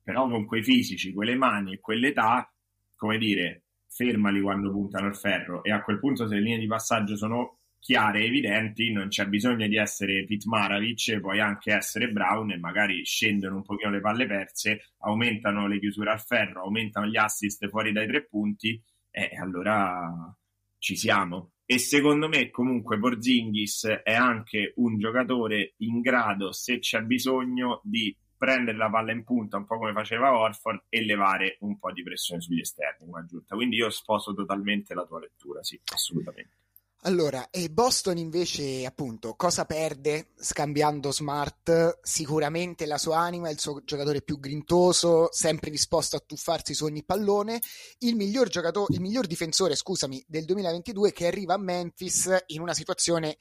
però 0.03 0.29
con 0.29 0.45
quei 0.45 0.61
fisici, 0.61 1.13
quelle 1.13 1.35
mani 1.35 1.73
e 1.73 1.79
quell'età, 1.79 2.47
come 2.95 3.17
dire, 3.17 3.63
fermali 3.87 4.39
quando 4.39 4.69
puntano 4.69 5.07
il 5.07 5.15
ferro 5.15 5.63
e 5.63 5.71
a 5.71 5.81
quel 5.81 5.97
punto 5.97 6.27
se 6.27 6.35
le 6.35 6.41
linee 6.41 6.59
di 6.59 6.67
passaggio 6.67 7.17
sono 7.17 7.56
chiare 7.79 8.21
e 8.21 8.25
evidenti, 8.25 8.91
non 8.91 9.07
c'è 9.07 9.25
bisogno 9.27 9.67
di 9.67 9.77
essere 9.77 10.25
Pete 10.25 10.47
Maravich, 10.47 11.19
puoi 11.19 11.39
anche 11.39 11.73
essere 11.73 12.09
Brown 12.09 12.51
e 12.51 12.57
magari 12.57 13.03
scendono 13.05 13.57
un 13.57 13.63
pochino 13.63 13.91
le 13.91 14.01
palle 14.01 14.25
perse, 14.25 14.91
aumentano 14.99 15.67
le 15.67 15.79
chiusure 15.79 16.11
al 16.11 16.21
ferro, 16.21 16.63
aumentano 16.63 17.07
gli 17.07 17.17
assist 17.17 17.67
fuori 17.69 17.91
dai 17.91 18.07
tre 18.07 18.25
punti 18.25 18.81
e 19.09 19.31
allora 19.39 20.35
ci 20.77 20.95
siamo. 20.95 21.51
E 21.65 21.79
secondo 21.79 22.27
me 22.29 22.49
comunque 22.49 22.97
Porzingis 22.97 24.01
è 24.03 24.13
anche 24.13 24.73
un 24.77 24.97
giocatore 24.97 25.73
in 25.77 25.99
grado, 26.01 26.51
se 26.53 26.79
c'è 26.79 27.01
bisogno, 27.01 27.81
di 27.83 28.15
prendere 28.37 28.77
la 28.77 28.89
palla 28.89 29.11
in 29.11 29.23
punta 29.23 29.57
un 29.57 29.65
po' 29.65 29.77
come 29.77 29.91
faceva 29.93 30.37
Orford 30.37 30.83
e 30.89 31.03
levare 31.03 31.57
un 31.61 31.77
po' 31.79 31.91
di 31.91 32.03
pressione 32.03 32.39
sugli 32.39 32.59
esterni 32.59 33.11
aggiunta. 33.13 33.55
Quindi 33.55 33.77
io 33.77 33.89
sposo 33.89 34.33
totalmente 34.33 34.93
la 34.93 35.05
tua 35.05 35.19
lettura, 35.19 35.63
sì, 35.63 35.79
assolutamente. 35.91 36.66
Allora, 37.01 37.49
e 37.51 37.69
Boston 37.69 38.17
invece, 38.17 38.83
appunto, 38.85 39.35
cosa 39.35 39.65
perde 39.65 40.31
scambiando 40.35 41.11
Smart? 41.11 41.99
Sicuramente 42.01 42.85
la 42.85 42.97
sua 42.97 43.19
anima, 43.19 43.49
il 43.49 43.59
suo 43.59 43.81
giocatore 43.83 44.23
più 44.23 44.39
grintoso, 44.39 45.29
sempre 45.31 45.69
disposto 45.69 46.15
a 46.15 46.23
tuffarsi 46.25 46.73
su 46.73 46.85
ogni 46.85 47.05
pallone, 47.05 47.61
il 47.99 48.15
miglior 48.15 48.49
giocatore, 48.49 48.93
il 48.95 48.99
miglior 48.99 49.27
difensore, 49.27 49.75
scusami, 49.75 50.25
del 50.27 50.43
2022 50.45 51.13
che 51.13 51.27
arriva 51.27 51.53
a 51.53 51.59
Memphis 51.59 52.35
in 52.47 52.61
una 52.61 52.73
situazione, 52.73 53.37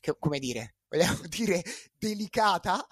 che, 0.00 0.16
come 0.18 0.38
dire, 0.38 0.76
vogliamo 0.88 1.20
dire, 1.28 1.62
delicata, 1.98 2.84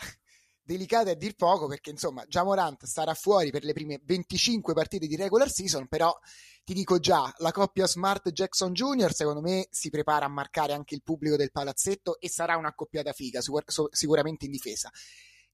delicata 0.64 1.11
a 1.11 1.14
dir 1.14 1.35
poco, 1.37 1.66
perché 1.66 1.90
insomma, 1.90 2.24
già 2.27 2.42
Morant 2.42 2.85
starà 2.85 3.14
fuori 3.14 3.50
per 3.50 3.64
le 3.64 3.72
prime 3.72 4.00
25 4.03 4.72
partite 4.74 5.07
di 5.07 5.16
regular 5.16 5.50
season, 5.50 5.87
però 5.87 6.16
ti 6.64 6.72
dico 6.72 6.98
già, 6.98 7.31
la 7.38 7.53
coppia 7.53 7.87
Smart 7.87 8.31
Jackson 8.31 8.72
Jr. 8.72 9.12
secondo 9.12 9.42
me 9.42 9.66
si 9.70 9.90
prepara 9.90 10.24
a 10.24 10.31
marcare 10.31 10.72
anche 10.72 10.94
il 10.94 11.03
pubblico 11.03 11.37
del 11.37 11.53
palazzetto 11.53 12.18
e 12.18 12.31
sarà 12.31 12.57
una 12.57 12.74
coppiata 12.74 13.12
figa, 13.12 13.40
sicuramente 13.90 14.46
in 14.46 14.50
difesa. 14.50 14.90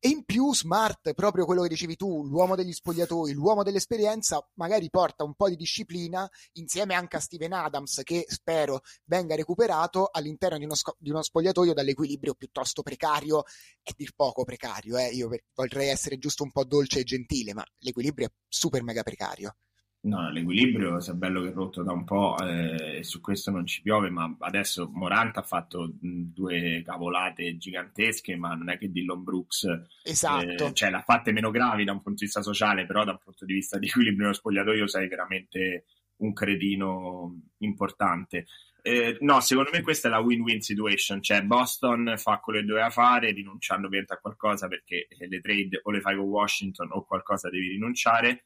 E 0.03 0.09
in 0.09 0.25
più 0.25 0.55
Smart, 0.55 1.13
proprio 1.13 1.45
quello 1.45 1.61
che 1.61 1.69
dicevi 1.69 1.95
tu, 1.95 2.25
l'uomo 2.25 2.57
degli 2.57 2.73
spogliatoi, 2.73 3.35
l'uomo 3.35 3.63
dell'esperienza, 3.63 4.43
magari 4.55 4.89
porta 4.89 5.25
un 5.25 5.35
po' 5.35 5.51
di 5.51 5.57
disciplina 5.57 6.27
insieme 6.55 6.95
anche 6.95 7.19
a 7.19 7.21
Steven 7.21 7.53
Adams, 7.53 8.01
che 8.03 8.25
spero 8.27 8.81
venga 9.05 9.35
recuperato 9.35 10.09
all'interno 10.11 10.57
di 10.57 10.65
uno, 10.65 10.75
sco- 10.75 10.97
di 10.99 11.11
uno 11.11 11.21
spogliatoio 11.23 11.75
dall'equilibrio 11.75 12.33
piuttosto 12.33 12.81
precario, 12.81 13.45
e 13.83 13.93
dir 13.95 14.15
poco 14.17 14.43
precario, 14.43 14.97
eh? 14.97 15.09
io 15.09 15.29
vorrei 15.53 15.89
essere 15.89 16.17
giusto 16.17 16.45
un 16.45 16.51
po' 16.51 16.65
dolce 16.65 17.01
e 17.01 17.05
gentile, 17.05 17.53
ma 17.53 17.65
l'equilibrio 17.81 18.29
è 18.29 18.33
super 18.49 18.83
mega 18.83 19.03
precario. 19.03 19.55
No, 20.03 20.31
l'equilibrio 20.31 20.97
è 20.99 21.13
bello 21.13 21.43
che 21.43 21.51
è 21.51 21.53
rotto 21.53 21.83
da 21.83 21.93
un 21.93 22.05
po' 22.05 22.35
eh, 22.39 23.03
su 23.03 23.21
questo 23.21 23.51
non 23.51 23.67
ci 23.67 23.83
piove, 23.83 24.09
ma 24.09 24.35
adesso 24.39 24.89
Morant 24.95 25.37
ha 25.37 25.43
fatto 25.43 25.91
due 25.93 26.83
cavolate 26.83 27.59
gigantesche, 27.59 28.35
ma 28.35 28.55
non 28.55 28.71
è 28.71 28.79
che 28.79 28.91
Dillon 28.91 29.23
Brooks 29.23 29.67
esatto. 30.03 30.69
eh, 30.69 30.73
cioè, 30.73 30.89
l'ha 30.89 31.03
fatte 31.03 31.33
meno 31.33 31.51
gravi 31.51 31.85
da 31.85 31.93
un 31.93 32.01
punto 32.01 32.21
di 32.21 32.25
vista 32.25 32.41
sociale, 32.41 32.87
però 32.87 33.05
da 33.05 33.11
un 33.11 33.19
punto 33.23 33.45
di 33.45 33.53
vista 33.53 33.79
di 33.79 33.89
equilibrio 33.89 34.23
nello 34.23 34.35
spogliatoio 34.35 34.87
sei 34.89 35.07
veramente 35.07 35.85
un 36.17 36.33
cretino 36.33 37.39
importante. 37.59 38.47
Eh, 38.81 39.19
no, 39.21 39.41
secondo 39.41 39.69
me 39.71 39.83
questa 39.83 40.09
è 40.09 40.11
la 40.11 40.21
win-win 40.21 40.63
situation, 40.63 41.21
cioè 41.21 41.43
Boston 41.43 42.15
fa 42.17 42.39
quello 42.39 42.61
che 42.61 42.65
doveva 42.65 42.89
fare 42.89 43.33
rinunciando 43.33 43.87
ovviamente 43.87 44.15
a 44.15 44.19
qualcosa 44.19 44.67
perché 44.67 45.09
le 45.19 45.41
trade 45.41 45.81
o 45.83 45.91
le 45.91 46.01
fai 46.01 46.17
con 46.17 46.25
Washington 46.25 46.89
o 46.93 47.05
qualcosa 47.05 47.51
devi 47.51 47.69
rinunciare 47.69 48.45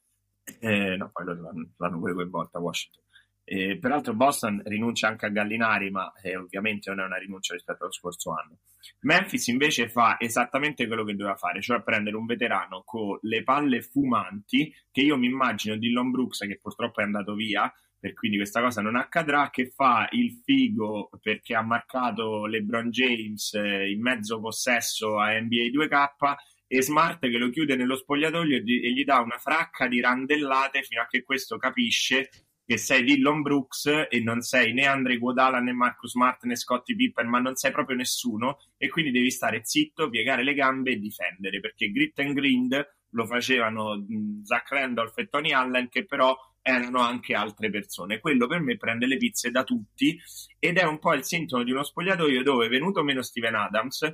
eh, 0.61 0.97
no, 0.97 1.11
poi 1.13 1.25
l'hanno, 1.25 1.71
l'hanno 1.77 1.99
pure 1.99 2.15
coinvolta 2.15 2.59
Washington. 2.59 3.03
Eh, 3.47 3.79
peraltro 3.79 4.15
Boston 4.15 4.63
rinuncia 4.65 5.09
anche 5.09 5.27
a 5.27 5.29
Gallinari, 5.29 5.91
ma 5.91 6.11
eh, 6.23 6.35
ovviamente 6.37 6.89
non 6.89 7.01
è 7.01 7.05
una 7.05 7.19
rinuncia 7.19 7.53
rispetto 7.53 7.83
allo 7.83 7.93
scorso 7.93 8.33
anno. 8.33 8.61
Memphis 9.01 9.49
invece 9.49 9.89
fa 9.89 10.17
esattamente 10.19 10.87
quello 10.87 11.05
che 11.05 11.15
doveva 11.15 11.37
fare, 11.37 11.61
cioè 11.61 11.83
prendere 11.83 12.17
un 12.17 12.25
veterano 12.25 12.83
con 12.87 13.19
le 13.21 13.43
palle 13.43 13.83
fumanti, 13.83 14.75
che 14.91 15.03
io 15.03 15.19
mi 15.19 15.27
immagino 15.27 15.77
Dillon 15.77 16.11
Brooks, 16.11 16.39
che 16.39 16.59
purtroppo 16.61 17.01
è 17.01 17.05
andato 17.05 17.35
via, 17.35 17.71
per 17.99 18.15
quindi 18.15 18.39
questa 18.39 18.63
cosa 18.63 18.81
non 18.81 18.97
accadrà, 18.97 19.51
che 19.51 19.71
fa 19.71 20.09
il 20.13 20.41
figo 20.43 21.11
perché 21.21 21.55
ha 21.55 21.63
marcato 21.63 22.47
LeBron 22.47 22.91
James 22.91 23.53
eh, 23.55 23.91
in 23.91 24.01
mezzo 24.01 24.41
possesso 24.41 25.19
a 25.19 25.39
NBA 25.39 25.71
2K 25.73 26.35
e 26.77 26.83
Smart 26.83 27.21
che 27.21 27.39
lo 27.39 27.51
chiude 27.51 27.77
nello 27.77 27.95
spogliatoio 27.95 28.57
e 28.57 28.93
gli 28.93 29.05
dà 29.05 29.21
una 29.21 29.39
fracca 29.39 29.87
di 29.87 30.01
randellate 30.01 30.83
fino 30.83 31.03
a 31.03 31.07
che 31.07 31.23
questo 31.23 31.57
capisce 31.57 32.31
che 32.67 32.79
sei 32.79 33.05
Dillon 33.05 33.43
Brooks 33.43 34.07
e 34.09 34.21
non 34.21 34.41
sei 34.41 34.73
né 34.73 34.85
Andre 34.85 35.19
Guadala 35.19 35.61
né 35.61 35.73
Marcus 35.73 36.11
Smart 36.11 36.43
né 36.45 36.57
Scottie 36.57 36.97
Pippen, 36.97 37.29
ma 37.29 37.39
non 37.39 37.55
sei 37.55 37.71
proprio 37.71 37.97
nessuno 37.97 38.59
e 38.77 38.89
quindi 38.89 39.13
devi 39.13 39.31
stare 39.31 39.61
zitto, 39.63 40.09
piegare 40.09 40.43
le 40.43 40.55
gambe 40.55 40.93
e 40.93 40.99
difendere, 40.99 41.61
perché 41.61 41.93
grit 41.93 42.19
and 42.19 42.35
grind 42.35 42.87
lo 43.11 43.27
facevano 43.27 44.05
Zach 44.43 44.69
Randolph 44.71 45.17
e 45.19 45.29
Tony 45.29 45.53
Allen 45.53 45.89
che 45.89 46.05
però 46.05 46.37
erano 46.61 46.99
anche 46.99 47.35
altre 47.35 47.71
persone. 47.71 48.19
Quello 48.19 48.49
per 48.49 48.59
me 48.59 48.77
prende 48.77 49.07
le 49.07 49.19
pizze 49.19 49.53
da 49.53 49.63
tutti 49.63 50.19
ed 50.59 50.79
è 50.79 50.83
un 50.83 50.99
po' 50.99 51.15
il 51.15 51.23
sintomo 51.23 51.63
di 51.63 51.71
uno 51.71 51.85
spogliatoio 51.85 52.43
dove 52.43 52.67
venuto 52.67 53.05
meno 53.05 53.23
Steven 53.23 53.55
Adams 53.55 54.13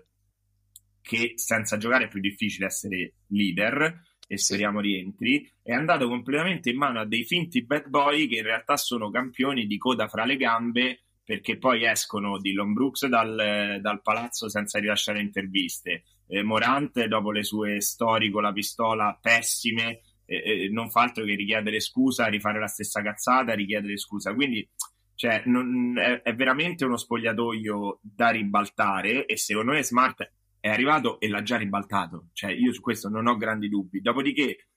che 1.02 1.32
senza 1.36 1.76
giocare 1.76 2.04
è 2.04 2.08
più 2.08 2.20
difficile 2.20 2.66
essere 2.66 3.14
leader 3.28 4.08
e 4.26 4.38
speriamo 4.38 4.80
rientri, 4.80 5.50
è 5.62 5.72
andato 5.72 6.08
completamente 6.08 6.70
in 6.70 6.76
mano 6.76 7.00
a 7.00 7.06
dei 7.06 7.24
finti 7.24 7.64
bad 7.64 7.88
boy 7.88 8.28
che 8.28 8.36
in 8.36 8.44
realtà 8.44 8.76
sono 8.76 9.10
campioni 9.10 9.66
di 9.66 9.76
coda 9.76 10.06
fra 10.06 10.24
le 10.24 10.36
gambe 10.36 11.00
perché 11.24 11.58
poi 11.58 11.84
escono 11.84 12.38
Dillon 12.38 12.72
Brooks 12.72 13.06
dal, 13.06 13.78
dal 13.80 14.02
palazzo 14.02 14.48
senza 14.48 14.80
rilasciare 14.80 15.20
interviste. 15.20 16.02
Eh, 16.26 16.42
Morante, 16.42 17.06
dopo 17.06 17.30
le 17.30 17.44
sue 17.44 17.80
storie 17.80 18.30
con 18.30 18.42
la 18.42 18.52
pistola 18.52 19.16
pessime, 19.20 20.00
eh, 20.24 20.64
eh, 20.64 20.68
non 20.70 20.90
fa 20.90 21.02
altro 21.02 21.24
che 21.24 21.36
richiedere 21.36 21.78
scusa, 21.80 22.26
rifare 22.26 22.58
la 22.58 22.66
stessa 22.66 23.00
cazzata, 23.00 23.54
richiedere 23.54 23.96
scusa. 23.96 24.34
Quindi 24.34 24.68
cioè, 25.14 25.42
non, 25.46 25.96
è, 25.98 26.22
è, 26.22 26.34
veramente 26.34 26.84
uno 26.84 26.96
spogliatoio 26.96 28.00
da 28.02 28.30
ribaltare 28.30 29.26
e 29.26 29.36
secondo 29.36 29.72
me 29.72 29.82
Smart 29.84 30.32
è 30.60 30.68
arrivato 30.68 31.18
e 31.18 31.28
l'ha 31.28 31.42
già 31.42 31.56
ribaltato. 31.56 32.28
Cioè, 32.32 32.52
io 32.52 32.72
su 32.72 32.80
questo 32.80 33.08
non 33.08 33.26
ho 33.26 33.36
grandi 33.36 33.68
dubbi. 33.68 34.00
Dopodiché, 34.00 34.68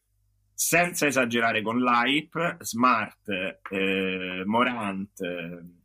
senza 0.54 1.06
esagerare 1.06 1.62
con 1.62 1.78
l'hype, 1.80 2.58
Smart, 2.60 3.60
eh, 3.70 4.44
Morant, 4.46 5.20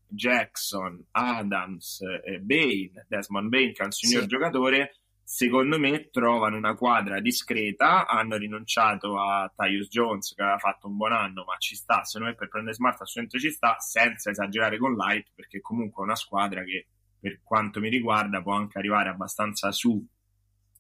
Jackson, 0.06 1.04
Adams, 1.10 2.00
eh, 2.24 2.38
Bain, 2.38 3.04
Desmond 3.08 3.48
Bain, 3.48 3.72
che 3.72 3.82
è 3.82 3.84
un 3.86 3.90
signor 3.90 4.22
sì. 4.22 4.28
giocatore, 4.28 5.00
secondo 5.22 5.78
me 5.78 6.08
trovano 6.10 6.56
una 6.56 6.74
quadra 6.74 7.20
discreta. 7.20 8.06
Hanno 8.06 8.36
rinunciato 8.36 9.20
a 9.20 9.52
Tyus 9.54 9.88
Jones, 9.88 10.32
che 10.32 10.42
aveva 10.42 10.58
fatto 10.58 10.86
un 10.86 10.96
buon 10.96 11.12
anno, 11.12 11.44
ma 11.44 11.56
ci 11.58 11.74
sta. 11.74 12.04
Secondo 12.04 12.32
me 12.32 12.38
per 12.38 12.48
prendere 12.48 12.74
Smart 12.74 13.00
assolutamente 13.00 13.38
ci 13.38 13.52
sta, 13.52 13.76
senza 13.80 14.30
esagerare 14.30 14.78
con 14.78 14.94
l'hype, 14.94 15.30
perché 15.34 15.60
comunque 15.60 16.02
è 16.02 16.06
una 16.06 16.16
squadra 16.16 16.62
che 16.62 16.86
per 17.18 17.40
quanto 17.42 17.80
mi 17.80 17.88
riguarda, 17.88 18.42
può 18.42 18.54
anche 18.54 18.78
arrivare 18.78 19.08
abbastanza 19.08 19.72
su 19.72 20.04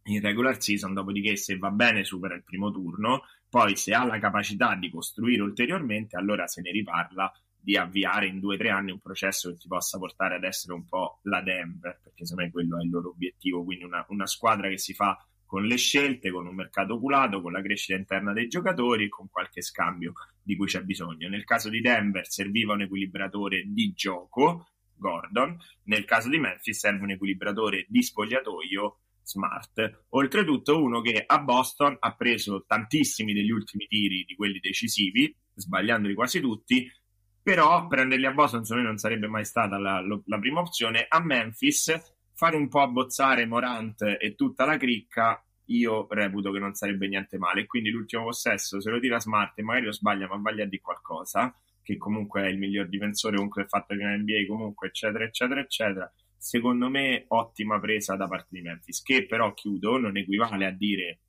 in 0.04 0.20
regular 0.20 0.60
season, 0.60 0.94
dopodiché 0.94 1.36
se 1.36 1.58
va 1.58 1.70
bene 1.70 2.04
supera 2.04 2.34
il 2.34 2.44
primo 2.44 2.70
turno, 2.70 3.24
poi 3.48 3.76
se 3.76 3.92
ha 3.92 4.04
la 4.04 4.18
capacità 4.18 4.74
di 4.74 4.90
costruire 4.90 5.42
ulteriormente, 5.42 6.16
allora 6.16 6.46
se 6.46 6.60
ne 6.62 6.70
riparla 6.70 7.30
di 7.60 7.76
avviare 7.76 8.26
in 8.26 8.40
due 8.40 8.54
o 8.54 8.58
tre 8.58 8.70
anni 8.70 8.92
un 8.92 9.00
processo 9.00 9.50
che 9.50 9.58
ti 9.58 9.68
possa 9.68 9.98
portare 9.98 10.36
ad 10.36 10.44
essere 10.44 10.72
un 10.72 10.86
po' 10.86 11.20
la 11.24 11.42
Denver, 11.42 12.00
perché 12.02 12.24
secondo 12.24 12.44
me 12.44 12.50
quello 12.50 12.78
è 12.78 12.84
il 12.84 12.90
loro 12.90 13.10
obiettivo, 13.10 13.64
quindi 13.64 13.84
una, 13.84 14.04
una 14.08 14.26
squadra 14.26 14.68
che 14.68 14.78
si 14.78 14.94
fa 14.94 15.18
con 15.44 15.64
le 15.64 15.76
scelte, 15.76 16.30
con 16.30 16.46
un 16.46 16.54
mercato 16.54 16.94
oculato, 16.94 17.40
con 17.40 17.52
la 17.52 17.62
crescita 17.62 17.98
interna 17.98 18.32
dei 18.32 18.48
giocatori 18.48 19.04
e 19.04 19.08
con 19.08 19.28
qualche 19.30 19.62
scambio 19.62 20.12
di 20.42 20.56
cui 20.56 20.66
c'è 20.66 20.82
bisogno. 20.82 21.28
Nel 21.28 21.44
caso 21.44 21.70
di 21.70 21.80
Denver 21.80 22.28
serviva 22.28 22.74
un 22.74 22.82
equilibratore 22.82 23.64
di 23.66 23.92
gioco, 23.92 24.68
Gordon. 24.98 25.56
Nel 25.84 26.04
caso 26.04 26.28
di 26.28 26.38
Memphis 26.38 26.78
serve 26.78 27.02
un 27.02 27.10
equilibratore 27.10 27.86
di 27.88 28.02
spogliatoio 28.02 28.98
smart. 29.22 30.04
Oltretutto 30.10 30.82
uno 30.82 31.00
che 31.00 31.22
a 31.24 31.38
Boston 31.38 31.96
ha 31.98 32.14
preso 32.14 32.64
tantissimi 32.66 33.32
degli 33.32 33.50
ultimi 33.50 33.86
tiri 33.86 34.24
di 34.24 34.34
quelli 34.34 34.58
decisivi, 34.58 35.34
sbagliandoli 35.54 36.14
quasi 36.14 36.40
tutti, 36.40 36.90
però 37.42 37.86
prenderli 37.86 38.26
a 38.26 38.32
Boston 38.32 38.64
secondo 38.64 38.82
me 38.82 38.88
non 38.88 38.98
sarebbe 38.98 39.26
mai 39.26 39.44
stata 39.44 39.78
la, 39.78 40.00
la 40.00 40.38
prima 40.38 40.60
opzione. 40.60 41.06
A 41.08 41.22
Memphis 41.22 42.16
fare 42.34 42.56
un 42.56 42.68
po' 42.68 42.80
abbozzare 42.80 43.46
Morant 43.46 44.02
e 44.02 44.34
tutta 44.34 44.64
la 44.64 44.76
cricca 44.76 45.42
io 45.70 46.06
reputo 46.10 46.50
che 46.50 46.58
non 46.58 46.74
sarebbe 46.74 47.08
niente 47.08 47.38
male. 47.38 47.66
Quindi 47.66 47.90
l'ultimo 47.90 48.24
possesso, 48.24 48.80
se 48.80 48.90
lo 48.90 49.00
tira 49.00 49.20
Smart 49.20 49.58
e 49.58 49.62
magari 49.62 49.86
lo 49.86 49.92
sbaglia, 49.92 50.26
ma 50.26 50.36
voglia 50.36 50.64
di 50.64 50.78
qualcosa, 50.78 51.54
che 51.88 51.96
comunque 51.96 52.42
è 52.42 52.48
il 52.48 52.58
miglior 52.58 52.86
difensore 52.86 53.36
comunque 53.36 53.64
fatto 53.66 53.94
in 53.94 54.00
NBA 54.00 54.44
comunque 54.46 54.88
eccetera 54.88 55.24
eccetera 55.24 55.60
eccetera 55.60 56.12
secondo 56.36 56.90
me 56.90 57.24
ottima 57.28 57.80
presa 57.80 58.14
da 58.14 58.28
parte 58.28 58.48
di 58.50 58.60
Memphis 58.60 59.00
che 59.00 59.24
però 59.24 59.54
chiudo 59.54 59.96
non 59.96 60.18
equivale 60.18 60.66
a 60.66 60.70
dire 60.70 61.20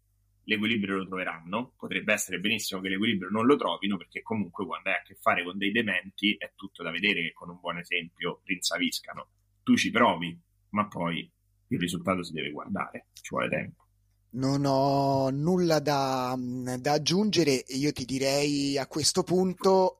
l'equilibrio 0.44 0.98
lo 0.98 1.08
troveranno. 1.08 1.74
Potrebbe 1.78 2.12
essere 2.12 2.40
benissimo 2.40 2.82
che 2.82 2.90
l'equilibrio 2.90 3.30
non 3.30 3.46
lo 3.46 3.56
trovino 3.56 3.96
perché 3.96 4.22
comunque 4.22 4.66
quando 4.66 4.90
hai 4.90 4.96
a 4.96 5.02
che 5.04 5.16
fare 5.22 5.44
con 5.44 5.58
dei 5.58 5.72
dementi 5.72 6.36
è 6.36 6.52
tutto 6.56 6.84
da 6.84 6.92
vedere 6.92 7.22
che 7.22 7.34
con 7.34 7.50
un 7.50 7.60
buon 7.62 7.78
esempio 7.78 8.42
rinsaviscano. 8.44 9.28
Tu 9.64 9.78
ci 9.78 9.92
provi 9.92 10.38
ma 10.70 10.88
poi 10.88 11.32
il 11.68 11.80
risultato 11.80 12.24
si 12.24 12.34
deve 12.34 12.50
guardare 12.50 13.08
ci 13.14 13.30
vuole 13.30 13.48
tempo. 13.48 13.86
Non 14.32 14.66
ho 14.66 15.30
nulla 15.30 15.80
da, 15.80 16.36
da 16.38 16.92
aggiungere. 16.92 17.64
Io 17.68 17.92
ti 17.92 18.06
direi 18.06 18.78
a 18.78 18.88
questo 18.88 19.24
punto 19.24 20.00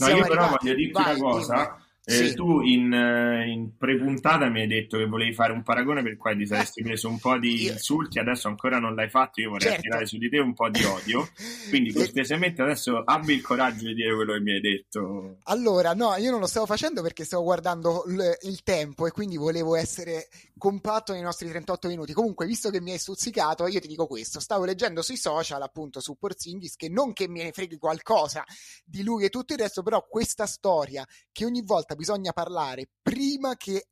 No, 0.00 0.08
io 0.08 0.26
però 0.26 0.48
voglio 0.48 0.74
dirti 0.74 0.92
Vai, 0.92 1.20
una 1.20 1.30
cosa. 1.30 1.76
Eh, 1.76 1.80
sì. 2.10 2.34
Tu 2.34 2.60
in, 2.62 2.92
eh, 2.92 3.50
in 3.50 3.76
pre-puntata 3.76 4.48
mi 4.48 4.60
hai 4.60 4.66
detto 4.66 4.98
che 4.98 5.06
volevi 5.06 5.32
fare 5.32 5.52
un 5.52 5.62
paragone 5.62 6.02
per 6.02 6.16
cui 6.16 6.36
ti 6.36 6.46
saresti 6.46 6.82
preso 6.82 7.08
un 7.08 7.18
po' 7.18 7.38
di 7.38 7.66
insulti, 7.66 8.18
adesso 8.18 8.48
ancora 8.48 8.78
non 8.78 8.94
l'hai 8.94 9.08
fatto, 9.08 9.40
io 9.40 9.50
vorrei 9.50 9.68
certo. 9.68 9.82
tirare 9.82 10.06
su 10.06 10.18
di 10.18 10.28
te 10.28 10.38
un 10.38 10.54
po' 10.54 10.68
di 10.68 10.82
odio, 10.84 11.28
quindi 11.68 11.92
cortesemente 11.92 12.62
adesso 12.62 13.02
abbi 13.04 13.34
il 13.34 13.42
coraggio 13.42 13.86
di 13.86 13.94
dire 13.94 14.14
quello 14.14 14.32
che 14.34 14.40
mi 14.40 14.52
hai 14.52 14.60
detto. 14.60 15.36
Allora, 15.44 15.94
no, 15.94 16.14
io 16.16 16.30
non 16.30 16.40
lo 16.40 16.46
stavo 16.46 16.66
facendo 16.66 17.02
perché 17.02 17.24
stavo 17.24 17.42
guardando 17.42 18.04
l- 18.06 18.36
il 18.42 18.62
tempo 18.62 19.06
e 19.06 19.10
quindi 19.10 19.36
volevo 19.36 19.76
essere 19.76 20.28
compatto 20.60 21.12
nei 21.12 21.22
nostri 21.22 21.48
38 21.48 21.88
minuti. 21.88 22.12
Comunque, 22.12 22.46
visto 22.46 22.70
che 22.70 22.80
mi 22.80 22.92
hai 22.92 22.98
stuzzicato, 22.98 23.66
io 23.66 23.80
ti 23.80 23.88
dico 23.88 24.06
questo, 24.06 24.40
stavo 24.40 24.64
leggendo 24.64 25.02
sui 25.02 25.16
social 25.16 25.62
appunto 25.62 26.00
su 26.00 26.16
Porzingis 26.16 26.76
che 26.76 26.88
non 26.88 27.12
che 27.12 27.28
me 27.28 27.42
ne 27.42 27.52
freghi 27.52 27.78
qualcosa 27.78 28.44
di 28.84 29.02
lui 29.02 29.24
e 29.24 29.30
tutto 29.30 29.54
il 29.54 29.58
resto, 29.58 29.82
però 29.82 30.06
questa 30.06 30.46
storia 30.46 31.06
che 31.32 31.44
ogni 31.44 31.62
volta 31.62 31.94
bisogna 32.00 32.32
parlare 32.32 32.88
prima 33.02 33.56
che 33.56 33.88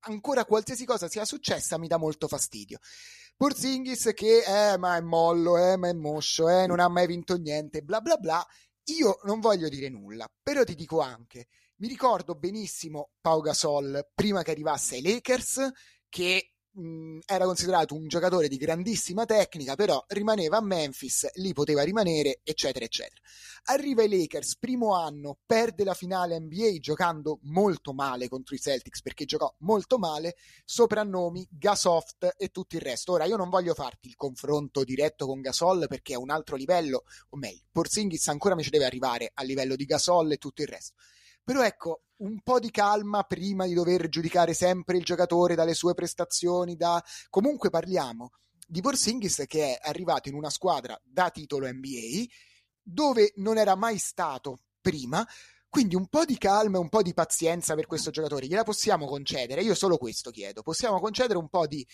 ancora 0.00 0.44
qualsiasi 0.44 0.84
cosa 0.84 1.08
sia 1.08 1.24
successa 1.24 1.78
mi 1.78 1.88
dà 1.88 1.96
molto 1.96 2.28
fastidio. 2.28 2.78
Porzingis 3.34 4.10
che 4.14 4.42
eh, 4.46 4.76
ma 4.76 4.96
è 4.96 5.00
mollo, 5.00 5.56
eh, 5.56 5.78
ma 5.78 5.88
è 5.88 5.94
moscio, 5.94 6.50
eh, 6.50 6.66
non 6.66 6.80
ha 6.80 6.88
mai 6.88 7.06
vinto 7.06 7.36
niente, 7.36 7.80
bla 7.80 8.02
bla 8.02 8.18
bla. 8.18 8.46
Io 8.98 9.20
non 9.24 9.40
voglio 9.40 9.70
dire 9.70 9.88
nulla, 9.88 10.30
però 10.42 10.64
ti 10.64 10.74
dico 10.74 11.00
anche, 11.00 11.46
mi 11.76 11.88
ricordo 11.88 12.34
benissimo 12.34 13.12
Pau 13.22 13.40
Gasol 13.40 14.10
prima 14.14 14.42
che 14.42 14.50
arrivasse 14.50 14.96
ai 14.96 15.02
Lakers 15.02 15.70
che 16.10 16.52
era 17.26 17.44
considerato 17.44 17.94
un 17.94 18.06
giocatore 18.06 18.48
di 18.48 18.56
grandissima 18.56 19.24
tecnica, 19.24 19.74
però 19.74 20.02
rimaneva 20.08 20.58
a 20.58 20.62
Memphis, 20.62 21.28
lì 21.34 21.52
poteva 21.52 21.82
rimanere, 21.82 22.40
eccetera, 22.44 22.84
eccetera. 22.84 23.20
Arriva 23.64 24.02
ai 24.02 24.08
Lakers, 24.08 24.56
primo 24.56 24.94
anno, 24.94 25.38
perde 25.44 25.84
la 25.84 25.94
finale 25.94 26.38
NBA 26.38 26.78
giocando 26.78 27.40
molto 27.42 27.92
male 27.92 28.28
contro 28.28 28.54
i 28.54 28.58
Celtics 28.58 29.02
perché 29.02 29.24
giocò 29.24 29.52
molto 29.58 29.98
male, 29.98 30.36
soprannomi, 30.64 31.46
Gasoft 31.50 32.34
e 32.38 32.48
tutto 32.48 32.76
il 32.76 32.82
resto. 32.82 33.12
Ora 33.12 33.24
io 33.24 33.36
non 33.36 33.50
voglio 33.50 33.74
farti 33.74 34.08
il 34.08 34.16
confronto 34.16 34.84
diretto 34.84 35.26
con 35.26 35.40
Gasol 35.40 35.86
perché 35.88 36.14
è 36.14 36.16
un 36.16 36.30
altro 36.30 36.56
livello, 36.56 37.04
o 37.30 37.36
meglio, 37.36 37.64
Porzingis 37.72 38.28
ancora 38.28 38.54
mi 38.54 38.62
ci 38.62 38.70
deve 38.70 38.84
arrivare 38.84 39.30
a 39.34 39.42
livello 39.42 39.76
di 39.76 39.84
Gasol 39.84 40.32
e 40.32 40.36
tutto 40.36 40.62
il 40.62 40.68
resto. 40.68 40.94
Però 41.44 41.62
ecco, 41.62 42.02
un 42.18 42.40
po' 42.42 42.58
di 42.58 42.70
calma 42.70 43.22
prima 43.24 43.66
di 43.66 43.74
dover 43.74 44.08
giudicare 44.08 44.54
sempre 44.54 44.96
il 44.96 45.04
giocatore 45.04 45.54
dalle 45.54 45.74
sue 45.74 45.94
prestazioni, 45.94 46.76
da... 46.76 47.02
comunque 47.28 47.70
parliamo 47.70 48.32
di 48.66 48.80
Porzingis 48.80 49.44
che 49.48 49.78
è 49.78 49.88
arrivato 49.88 50.28
in 50.28 50.36
una 50.36 50.50
squadra 50.50 50.98
da 51.02 51.30
titolo 51.30 51.66
NBA 51.66 52.24
dove 52.82 53.32
non 53.36 53.58
era 53.58 53.74
mai 53.74 53.98
stato 53.98 54.60
prima, 54.80 55.26
quindi 55.68 55.94
un 55.94 56.06
po' 56.06 56.24
di 56.24 56.38
calma 56.38 56.76
e 56.76 56.80
un 56.80 56.88
po' 56.88 57.02
di 57.02 57.14
pazienza 57.14 57.74
per 57.74 57.86
questo 57.86 58.10
giocatore 58.10 58.46
gliela 58.46 58.62
possiamo 58.62 59.06
concedere, 59.06 59.62
io 59.62 59.74
solo 59.74 59.98
questo 59.98 60.30
chiedo, 60.30 60.62
possiamo 60.62 61.00
concedere 61.00 61.38
un 61.38 61.48
po' 61.48 61.66
di 61.66 61.86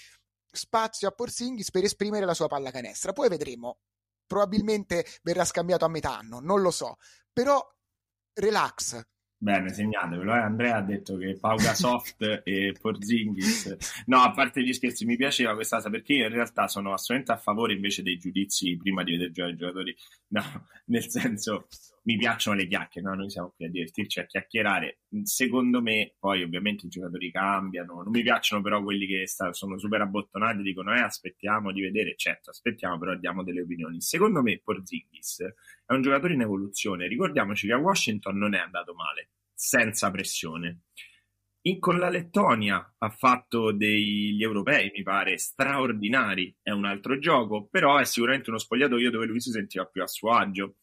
spazio 0.50 1.08
a 1.08 1.12
Porzingis 1.12 1.70
per 1.70 1.84
esprimere 1.84 2.24
la 2.24 2.34
sua 2.34 2.46
pallacanestra, 2.46 3.12
poi 3.12 3.28
vedremo, 3.28 3.78
probabilmente 4.26 5.04
verrà 5.22 5.44
scambiato 5.44 5.84
a 5.84 5.88
metà 5.88 6.16
anno, 6.16 6.40
non 6.40 6.60
lo 6.60 6.70
so, 6.70 6.96
però 7.32 7.62
relax, 8.34 9.00
Bene, 9.38 9.70
segnatevelo. 9.70 10.34
Eh? 10.34 10.38
Andrea 10.38 10.76
ha 10.76 10.82
detto 10.82 11.16
che 11.16 11.36
Pauga 11.38 11.74
Soft 11.74 12.40
e 12.44 12.74
Porzingis. 12.80 14.04
No, 14.06 14.22
a 14.22 14.30
parte 14.32 14.62
gli 14.62 14.72
scherzi, 14.72 15.04
mi 15.04 15.16
piaceva 15.16 15.54
questa 15.54 15.76
cosa 15.76 15.90
perché 15.90 16.14
io 16.14 16.26
in 16.26 16.32
realtà 16.32 16.68
sono 16.68 16.92
assolutamente 16.92 17.32
a 17.32 17.36
favore 17.36 17.74
invece 17.74 18.02
dei 18.02 18.16
giudizi 18.16 18.76
prima 18.76 19.02
di 19.02 19.12
vedere 19.12 19.30
giocare 19.32 19.52
i 19.52 19.56
giocatori. 19.56 19.96
No, 20.28 20.42
nel 20.86 21.08
senso, 21.08 21.66
mi 22.06 22.16
piacciono 22.16 22.56
le 22.56 22.68
chiacchiere, 22.68 23.08
no? 23.08 23.14
noi 23.14 23.30
siamo 23.30 23.52
qui 23.54 23.66
a 23.66 23.68
divertirci, 23.68 24.20
a 24.20 24.26
chiacchierare. 24.26 25.00
Secondo 25.24 25.82
me, 25.82 26.14
poi 26.18 26.42
ovviamente 26.42 26.86
i 26.86 26.88
giocatori 26.88 27.32
cambiano, 27.32 28.02
non 28.02 28.10
mi 28.10 28.22
piacciono 28.22 28.62
però 28.62 28.80
quelli 28.82 29.06
che 29.06 29.26
sta, 29.26 29.52
sono 29.52 29.76
super 29.76 30.00
abbottonati, 30.00 30.62
dicono 30.62 30.94
eh 30.94 31.00
aspettiamo 31.00 31.72
di 31.72 31.80
vedere, 31.80 32.14
certo 32.16 32.50
aspettiamo 32.50 32.96
però 32.98 33.16
diamo 33.16 33.42
delle 33.42 33.62
opinioni. 33.62 34.00
Secondo 34.00 34.40
me 34.40 34.60
Porzingis 34.62 35.52
è 35.84 35.92
un 35.92 36.02
giocatore 36.02 36.34
in 36.34 36.42
evoluzione, 36.42 37.08
ricordiamoci 37.08 37.66
che 37.66 37.72
a 37.72 37.78
Washington 37.78 38.38
non 38.38 38.54
è 38.54 38.58
andato 38.58 38.94
male, 38.94 39.30
senza 39.52 40.08
pressione. 40.12 40.82
In, 41.62 41.80
con 41.80 41.98
la 41.98 42.08
Lettonia 42.08 42.94
ha 42.98 43.10
fatto 43.10 43.72
degli 43.72 44.40
europei, 44.40 44.92
mi 44.94 45.02
pare, 45.02 45.38
straordinari, 45.38 46.56
è 46.62 46.70
un 46.70 46.84
altro 46.84 47.18
gioco, 47.18 47.66
però 47.68 47.96
è 47.96 48.04
sicuramente 48.04 48.50
uno 48.50 48.60
spogliatoio 48.60 49.10
dove 49.10 49.26
lui 49.26 49.40
si 49.40 49.50
sentiva 49.50 49.84
più 49.86 50.02
a 50.04 50.06
suo 50.06 50.30
agio 50.30 50.76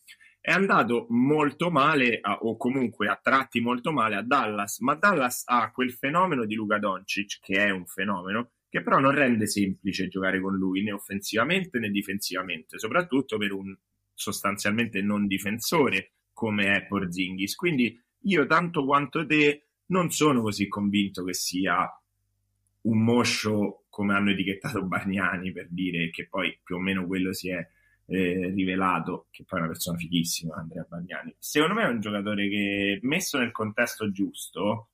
è 0.45 0.51
andato 0.51 1.05
molto 1.11 1.71
male, 1.71 2.19
a, 2.19 2.39
o 2.41 2.57
comunque 2.57 3.07
a 3.07 3.15
tratti 3.15 3.61
molto 3.61 3.93
male 3.93 4.15
a 4.15 4.21
Dallas, 4.21 4.79
ma 4.79 4.93
Dallas 4.93 5.43
ha 5.45 5.71
quel 5.71 5.93
fenomeno 5.93 6.43
di 6.43 6.53
Luca 6.53 6.79
Doncic, 6.79 7.39
che 7.39 7.63
è 7.63 7.69
un 7.69 7.85
fenomeno, 7.85 8.51
che 8.67 8.83
però 8.83 8.99
non 8.99 9.11
rende 9.11 9.47
semplice 9.47 10.09
giocare 10.09 10.41
con 10.41 10.53
lui 10.57 10.83
né 10.83 10.91
offensivamente 10.91 11.79
né 11.79 11.89
difensivamente, 11.89 12.77
soprattutto 12.77 13.37
per 13.37 13.53
un 13.53 13.73
sostanzialmente 14.13 15.01
non 15.01 15.27
difensore 15.27 16.15
come 16.33 16.75
è 16.75 16.87
Porzingis. 16.87 17.55
Quindi 17.55 17.97
io 18.23 18.45
tanto 18.45 18.83
quanto 18.83 19.25
te 19.25 19.67
non 19.87 20.11
sono 20.11 20.41
così 20.41 20.67
convinto 20.67 21.23
che 21.23 21.33
sia 21.33 21.89
un 22.81 23.01
moscio 23.01 23.85
come 23.87 24.13
hanno 24.13 24.31
etichettato 24.31 24.83
Bargnani 24.83 25.53
per 25.53 25.69
dire 25.69 26.09
che 26.09 26.27
poi 26.27 26.59
più 26.61 26.75
o 26.75 26.79
meno 26.79 27.07
quello 27.07 27.31
si 27.31 27.49
è 27.49 27.65
eh, 28.05 28.51
rivelato, 28.53 29.27
che 29.31 29.43
poi 29.45 29.59
è 29.59 29.61
una 29.63 29.71
persona 29.71 29.97
fighissima, 29.97 30.55
Andrea 30.55 30.85
Bagnani. 30.87 31.35
Secondo 31.37 31.75
me 31.75 31.83
è 31.83 31.87
un 31.87 31.99
giocatore 31.99 32.49
che, 32.49 32.99
messo 33.03 33.37
nel 33.37 33.51
contesto 33.51 34.11
giusto, 34.11 34.89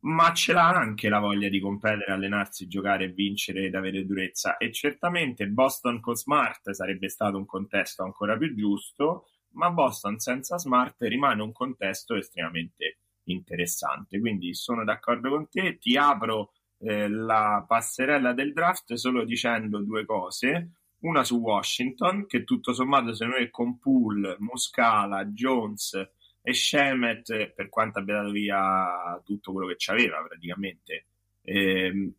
ma 0.00 0.32
ce 0.32 0.52
l'ha 0.52 0.68
anche 0.68 1.08
la 1.08 1.18
voglia 1.18 1.48
di 1.48 1.60
competere, 1.60 2.12
allenarsi, 2.12 2.66
giocare, 2.66 3.08
vincere 3.08 3.64
ed 3.64 3.74
avere 3.74 4.06
durezza. 4.06 4.56
E 4.56 4.72
certamente 4.72 5.46
Boston 5.46 6.00
con 6.00 6.14
Smart 6.14 6.70
sarebbe 6.70 7.08
stato 7.08 7.36
un 7.36 7.46
contesto 7.46 8.02
ancora 8.02 8.36
più 8.36 8.54
giusto, 8.54 9.28
ma 9.52 9.70
Boston 9.70 10.18
senza 10.18 10.58
Smart 10.58 10.96
rimane 11.02 11.42
un 11.42 11.52
contesto 11.52 12.14
estremamente 12.14 12.98
interessante. 13.24 14.18
Quindi 14.20 14.54
sono 14.54 14.84
d'accordo 14.84 15.28
con 15.28 15.48
te, 15.48 15.78
ti 15.78 15.96
apro 15.96 16.52
eh, 16.78 17.08
la 17.08 17.64
passerella 17.66 18.32
del 18.32 18.52
draft 18.54 18.94
solo 18.94 19.24
dicendo 19.24 19.80
due 19.80 20.06
cose 20.06 20.70
una 21.00 21.24
su 21.24 21.38
Washington, 21.38 22.26
che 22.26 22.44
tutto 22.44 22.72
sommato 22.72 23.14
se 23.14 23.26
noi 23.26 23.50
con 23.50 23.78
Poole, 23.78 24.36
Muscala, 24.38 25.24
Jones 25.26 25.94
e 26.42 26.52
Shemet, 26.52 27.52
per 27.52 27.68
quanto 27.68 27.98
abbia 27.98 28.16
dato 28.16 28.30
via 28.30 29.20
tutto 29.24 29.52
quello 29.52 29.68
che 29.68 29.76
c'aveva 29.78 30.22
praticamente, 30.26 31.06
ehm, 31.42 32.12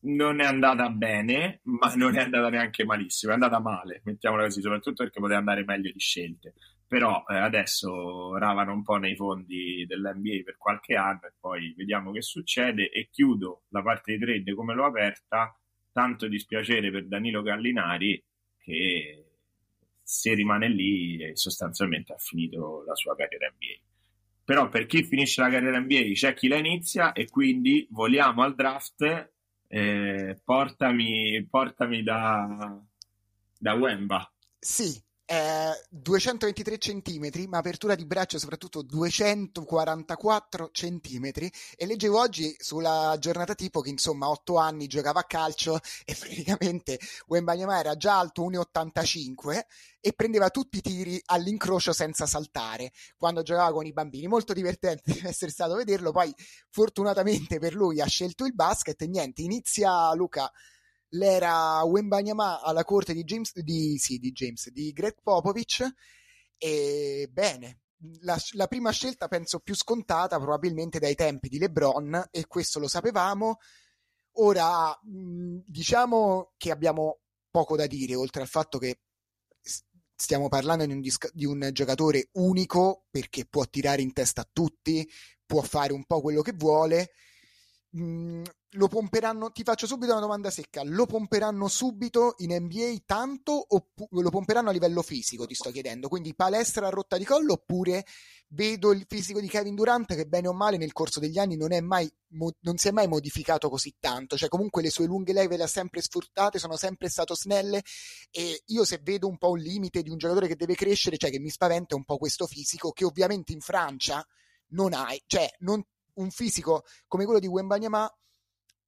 non 0.00 0.40
è 0.40 0.44
andata 0.44 0.88
bene, 0.90 1.60
ma 1.64 1.92
non 1.94 2.16
è 2.16 2.22
andata 2.22 2.48
neanche 2.50 2.84
malissimo, 2.84 3.32
è 3.32 3.34
andata 3.34 3.58
male, 3.60 4.00
mettiamola 4.04 4.44
così, 4.44 4.60
soprattutto 4.60 5.02
perché 5.02 5.20
poteva 5.20 5.38
andare 5.38 5.64
meglio 5.64 5.90
di 5.90 5.98
scelte. 5.98 6.54
Però 6.86 7.24
eh, 7.28 7.36
adesso 7.36 8.36
ravano 8.38 8.72
un 8.72 8.82
po' 8.82 8.96
nei 8.96 9.14
fondi 9.14 9.84
dell'NBA 9.86 10.42
per 10.44 10.56
qualche 10.56 10.94
anno 10.94 11.20
e 11.24 11.34
poi 11.38 11.74
vediamo 11.76 12.12
che 12.12 12.22
succede 12.22 12.90
e 12.90 13.08
chiudo 13.10 13.64
la 13.68 13.82
parte 13.82 14.12
di 14.12 14.18
trade 14.18 14.54
come 14.54 14.74
l'ho 14.74 14.86
aperta 14.86 15.54
tanto 15.98 16.28
dispiacere 16.28 16.92
per 16.92 17.08
Danilo 17.08 17.42
Gallinari 17.42 18.22
che 18.60 19.24
se 20.00 20.32
rimane 20.32 20.68
lì 20.68 21.32
sostanzialmente 21.34 22.12
ha 22.12 22.18
finito 22.18 22.84
la 22.86 22.94
sua 22.94 23.16
carriera 23.16 23.48
NBA. 23.48 23.82
Però 24.44 24.68
per 24.68 24.86
chi 24.86 25.02
finisce 25.02 25.40
la 25.40 25.50
carriera 25.50 25.80
NBA 25.80 26.12
c'è 26.12 26.34
chi 26.34 26.46
la 26.46 26.56
inizia 26.56 27.12
e 27.12 27.28
quindi 27.28 27.88
voliamo 27.90 28.44
al 28.44 28.54
draft, 28.54 29.32
eh, 29.66 30.40
portami, 30.44 31.44
portami 31.50 32.04
da, 32.04 32.80
da 33.58 33.74
Wemba. 33.74 34.32
Sì, 34.56 35.02
eh, 35.30 35.84
223 35.90 36.78
centimetri, 36.78 37.46
ma 37.46 37.58
apertura 37.58 37.94
di 37.94 38.06
braccio 38.06 38.38
soprattutto 38.38 38.80
244 38.80 40.70
centimetri. 40.72 41.52
E 41.76 41.84
leggevo 41.84 42.18
oggi 42.18 42.56
sulla 42.58 43.14
giornata 43.18 43.54
tipo 43.54 43.82
che 43.82 43.90
insomma 43.90 44.24
a 44.24 44.30
8 44.30 44.56
anni 44.56 44.86
giocava 44.86 45.20
a 45.20 45.24
calcio 45.24 45.80
e 46.06 46.16
praticamente 46.18 46.98
Wembanyama 47.26 47.78
era 47.78 47.94
già 47.98 48.18
alto 48.18 48.48
1,85 48.48 49.60
e 50.00 50.12
prendeva 50.14 50.48
tutti 50.48 50.78
i 50.78 50.80
tiri 50.80 51.20
all'incrocio 51.26 51.92
senza 51.92 52.24
saltare 52.24 52.92
quando 53.18 53.42
giocava 53.42 53.70
con 53.72 53.84
i 53.84 53.92
bambini. 53.92 54.28
Molto 54.28 54.54
divertente 54.54 55.12
deve 55.12 55.28
essere 55.28 55.50
stato 55.50 55.74
vederlo, 55.74 56.10
poi 56.10 56.32
fortunatamente 56.70 57.58
per 57.58 57.74
lui 57.74 58.00
ha 58.00 58.06
scelto 58.06 58.46
il 58.46 58.54
basket. 58.54 59.02
E 59.02 59.06
niente, 59.06 59.42
inizia 59.42 60.10
Luca 60.14 60.50
l'era 61.10 61.82
Wembanyama 61.84 62.60
alla 62.60 62.84
corte 62.84 63.14
di 63.14 63.24
James, 63.24 63.58
di, 63.60 63.96
sì, 63.98 64.18
di 64.18 64.32
James, 64.32 64.70
di 64.70 64.92
Greg 64.92 65.16
Popovich 65.22 65.86
e 66.56 67.28
bene, 67.30 67.80
la, 68.20 68.36
la, 68.52 68.66
prima 68.66 68.90
scelta 68.90 69.28
penso 69.28 69.60
più 69.60 69.74
scontata 69.74 70.38
probabilmente 70.38 70.98
dai 70.98 71.14
tempi 71.14 71.48
di 71.48 71.58
LeBron 71.58 72.28
e 72.30 72.46
questo 72.46 72.78
lo 72.78 72.88
sapevamo. 72.88 73.58
Ora 74.40 74.96
diciamo 75.02 76.52
che 76.56 76.70
abbiamo 76.70 77.20
poco 77.50 77.76
da 77.76 77.86
dire 77.86 78.14
oltre 78.14 78.42
al 78.42 78.48
fatto 78.48 78.78
che 78.78 79.00
stiamo 80.14 80.48
parlando 80.48 80.84
di 80.84 80.92
un, 80.92 81.00
disc- 81.00 81.32
di 81.32 81.44
un 81.44 81.70
giocatore 81.72 82.28
unico 82.32 83.06
perché 83.10 83.46
può 83.46 83.64
tirare 83.66 84.02
in 84.02 84.12
testa 84.12 84.42
a 84.42 84.48
tutti, 84.52 85.08
può 85.44 85.62
fare 85.62 85.92
un 85.92 86.04
po' 86.04 86.20
quello 86.20 86.42
che 86.42 86.52
vuole 86.54 87.10
mh, 87.98 88.04
mm, 88.04 88.42
lo 88.72 88.88
pomperanno, 88.88 89.50
ti 89.50 89.62
faccio 89.62 89.86
subito 89.86 90.12
una 90.12 90.20
domanda 90.20 90.50
secca, 90.50 90.82
lo 90.84 91.06
pomperanno 91.06 91.68
subito 91.68 92.34
in 92.38 92.54
NBA 92.54 92.96
tanto 93.06 93.52
o 93.52 93.88
lo 94.10 94.30
pomperanno 94.30 94.68
a 94.68 94.72
livello 94.72 95.00
fisico, 95.02 95.46
ti 95.46 95.54
sto 95.54 95.70
chiedendo, 95.70 96.08
quindi 96.08 96.34
palestra 96.34 96.86
a 96.86 96.90
rotta 96.90 97.16
di 97.16 97.24
collo 97.24 97.54
oppure 97.54 98.04
vedo 98.48 98.92
il 98.92 99.04
fisico 99.08 99.40
di 99.40 99.48
Kevin 99.48 99.74
Durant 99.74 100.14
che 100.14 100.26
bene 100.26 100.48
o 100.48 100.52
male 100.52 100.76
nel 100.76 100.92
corso 100.92 101.18
degli 101.18 101.38
anni 101.38 101.56
non, 101.56 101.70
mai, 101.84 102.10
non 102.60 102.76
si 102.76 102.88
è 102.88 102.90
mai 102.90 103.08
modificato 103.08 103.70
così 103.70 103.96
tanto, 103.98 104.36
cioè 104.36 104.48
comunque 104.50 104.82
le 104.82 104.90
sue 104.90 105.06
lunghe 105.06 105.32
leve 105.32 105.56
le 105.56 105.64
ha 105.64 105.68
sempre 105.68 106.02
sfruttate, 106.02 106.58
sono 106.58 106.76
sempre 106.76 107.08
stato 107.08 107.34
snelle 107.34 107.82
e 108.30 108.62
io 108.66 108.84
se 108.84 109.00
vedo 109.02 109.28
un 109.28 109.38
po' 109.38 109.50
un 109.50 109.58
limite 109.58 110.02
di 110.02 110.10
un 110.10 110.18
giocatore 110.18 110.46
che 110.46 110.56
deve 110.56 110.74
crescere, 110.74 111.16
cioè 111.16 111.30
che 111.30 111.40
mi 111.40 111.50
spaventa 111.50 111.94
un 111.94 112.04
po' 112.04 112.18
questo 112.18 112.46
fisico 112.46 112.90
che 112.92 113.04
ovviamente 113.06 113.52
in 113.52 113.60
Francia 113.60 114.22
non 114.70 114.92
hai, 114.92 115.22
cioè 115.26 115.48
non 115.60 115.82
un 116.18 116.30
fisico 116.30 116.84
come 117.06 117.24
quello 117.24 117.40
di 117.40 117.46
Wembanyama 117.46 118.10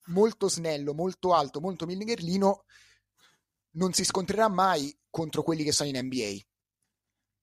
molto 0.07 0.49
snello, 0.49 0.95
molto 0.95 1.35
alto, 1.35 1.61
molto 1.61 1.87
millingerlino 1.87 2.65
non 3.73 3.93
si 3.93 4.05
scontrerà 4.05 4.49
mai 4.49 4.97
contro 5.09 5.43
quelli 5.43 5.63
che 5.63 5.73
sono 5.73 5.89
in 5.89 6.05
NBA. 6.05 6.39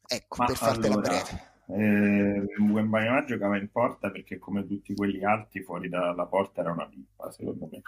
Ecco, 0.10 0.38
Ma 0.38 0.46
per 0.46 0.56
fartela 0.56 0.96
allora, 0.96 1.10
breve. 1.10 1.56
Eh, 1.70 2.46
Wembanyama 2.60 3.26
giocava 3.26 3.58
in 3.58 3.70
porta 3.70 4.10
perché 4.10 4.38
come 4.38 4.66
tutti 4.66 4.94
quelli 4.94 5.24
alti 5.24 5.62
fuori 5.62 5.90
dalla 5.90 6.26
porta 6.26 6.62
era 6.62 6.72
una 6.72 6.88
pippa, 6.88 7.30
secondo 7.32 7.68
me. 7.72 7.82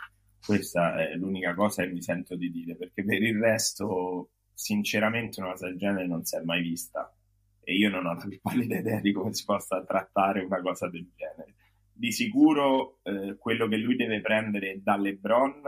Questa 0.46 0.98
è 0.98 1.16
l'unica 1.16 1.54
cosa 1.54 1.84
che 1.84 1.90
mi 1.90 2.02
sento 2.02 2.36
di 2.36 2.50
dire, 2.50 2.76
perché 2.76 3.04
per 3.04 3.22
il 3.22 3.38
resto, 3.40 4.32
sinceramente, 4.54 5.42
una 5.42 5.52
cosa 5.52 5.68
del 5.68 5.78
genere 5.78 6.08
non 6.08 6.24
si 6.24 6.36
è 6.36 6.42
mai 6.42 6.62
vista. 6.62 7.14
E 7.62 7.76
io 7.76 7.90
non 7.90 8.06
ho 8.06 8.14
la 8.14 8.26
più 8.26 8.40
pallida 8.42 8.78
idea 8.78 9.00
di 9.00 9.12
come 9.12 9.34
si 9.34 9.44
possa 9.46 9.84
trattare 9.84 10.44
una 10.44 10.62
cosa 10.62 10.90
del 10.90 11.10
genere. 11.16 11.56
Di 12.00 12.14
sicuro 12.14 13.00
eh, 13.04 13.36
quello 13.38 13.68
che 13.68 13.76
lui 13.76 13.98
deve 13.98 14.22
prendere 14.22 14.80
da 14.82 14.96
LeBron 14.96 15.62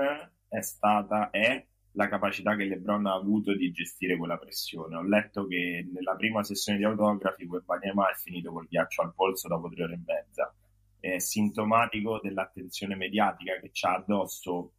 è 0.47 0.61
stata, 0.61 1.29
è 1.29 1.65
la 1.91 2.07
capacità 2.07 2.55
che 2.55 2.63
LeBron 2.63 3.05
ha 3.05 3.13
avuto 3.13 3.53
di 3.53 3.69
gestire 3.71 4.15
quella 4.15 4.37
pressione. 4.37 4.95
Ho 4.95 5.03
letto 5.03 5.45
che 5.45 5.85
nella 5.91 6.15
prima 6.15 6.41
sessione 6.41 6.77
di 6.77 6.85
autografi 6.85 7.43
Wembanyama 7.43 8.11
è 8.11 8.15
finito 8.15 8.53
col 8.53 8.67
ghiaccio 8.69 9.01
al 9.01 9.13
polso 9.13 9.49
dopo 9.49 9.67
tre 9.67 9.83
ore 9.83 9.93
e 9.95 9.99
mezza 10.05 10.55
è 11.01 11.19
sintomatico 11.19 12.21
dell'attenzione 12.23 12.95
mediatica 12.95 13.59
che 13.59 13.71
c'ha 13.73 13.95
addosso 13.95 14.73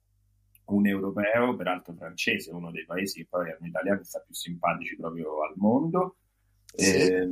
un 0.67 0.87
europeo, 0.87 1.55
peraltro 1.55 1.93
francese, 1.93 2.51
uno 2.51 2.71
dei 2.71 2.87
paesi 2.87 3.21
che 3.21 3.27
poi 3.29 3.51
agli 3.51 3.67
italiani 3.67 4.05
sta 4.05 4.21
più 4.21 4.33
simpatici 4.33 4.97
proprio 4.97 5.43
al 5.45 5.53
mondo. 5.57 6.17
Sì. 6.65 6.97
Eh, 6.97 7.29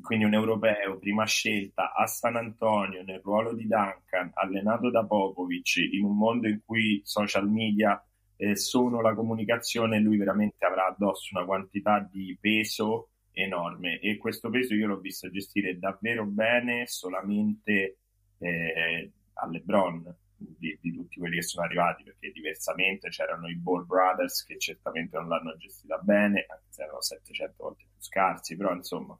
quindi 0.00 0.24
un 0.24 0.34
europeo, 0.34 0.98
prima 0.98 1.26
scelta 1.26 1.92
a 1.92 2.06
San 2.06 2.36
Antonio 2.36 3.02
nel 3.02 3.20
ruolo 3.22 3.52
di 3.54 3.66
Duncan, 3.66 4.30
allenato 4.34 4.90
da 4.90 5.04
Popovic, 5.04 5.76
in 5.76 6.04
un 6.04 6.16
mondo 6.16 6.48
in 6.48 6.60
cui 6.64 7.02
social 7.04 7.48
media 7.48 8.02
eh, 8.36 8.56
sono 8.56 9.00
la 9.00 9.14
comunicazione, 9.14 10.00
lui 10.00 10.16
veramente 10.16 10.64
avrà 10.64 10.86
addosso 10.86 11.36
una 11.36 11.44
quantità 11.44 12.06
di 12.10 12.36
peso 12.40 13.10
enorme. 13.32 13.98
E 14.00 14.16
questo 14.16 14.50
peso 14.50 14.74
io 14.74 14.86
l'ho 14.86 14.98
visto 14.98 15.30
gestire 15.30 15.78
davvero 15.78 16.24
bene 16.24 16.86
solamente 16.86 17.98
eh, 18.38 19.12
a 19.34 19.46
LeBron 19.46 20.16
di, 20.36 20.76
di, 20.80 20.92
tutti 20.92 21.18
quelli 21.18 21.36
che 21.36 21.42
sono 21.42 21.64
arrivati 21.64 22.02
perché 22.02 22.32
diversamente 22.32 23.08
c'erano 23.08 23.48
i 23.48 23.56
Ball 23.56 23.86
Brothers 23.86 24.44
che 24.44 24.58
certamente 24.58 25.16
non 25.16 25.28
l'hanno 25.28 25.56
gestita 25.56 25.98
bene 25.98 26.46
anche 26.48 26.82
erano 26.82 27.00
700 27.00 27.54
volte 27.56 27.84
più 27.84 28.00
scarsi 28.00 28.56
però 28.56 28.74
insomma 28.74 29.16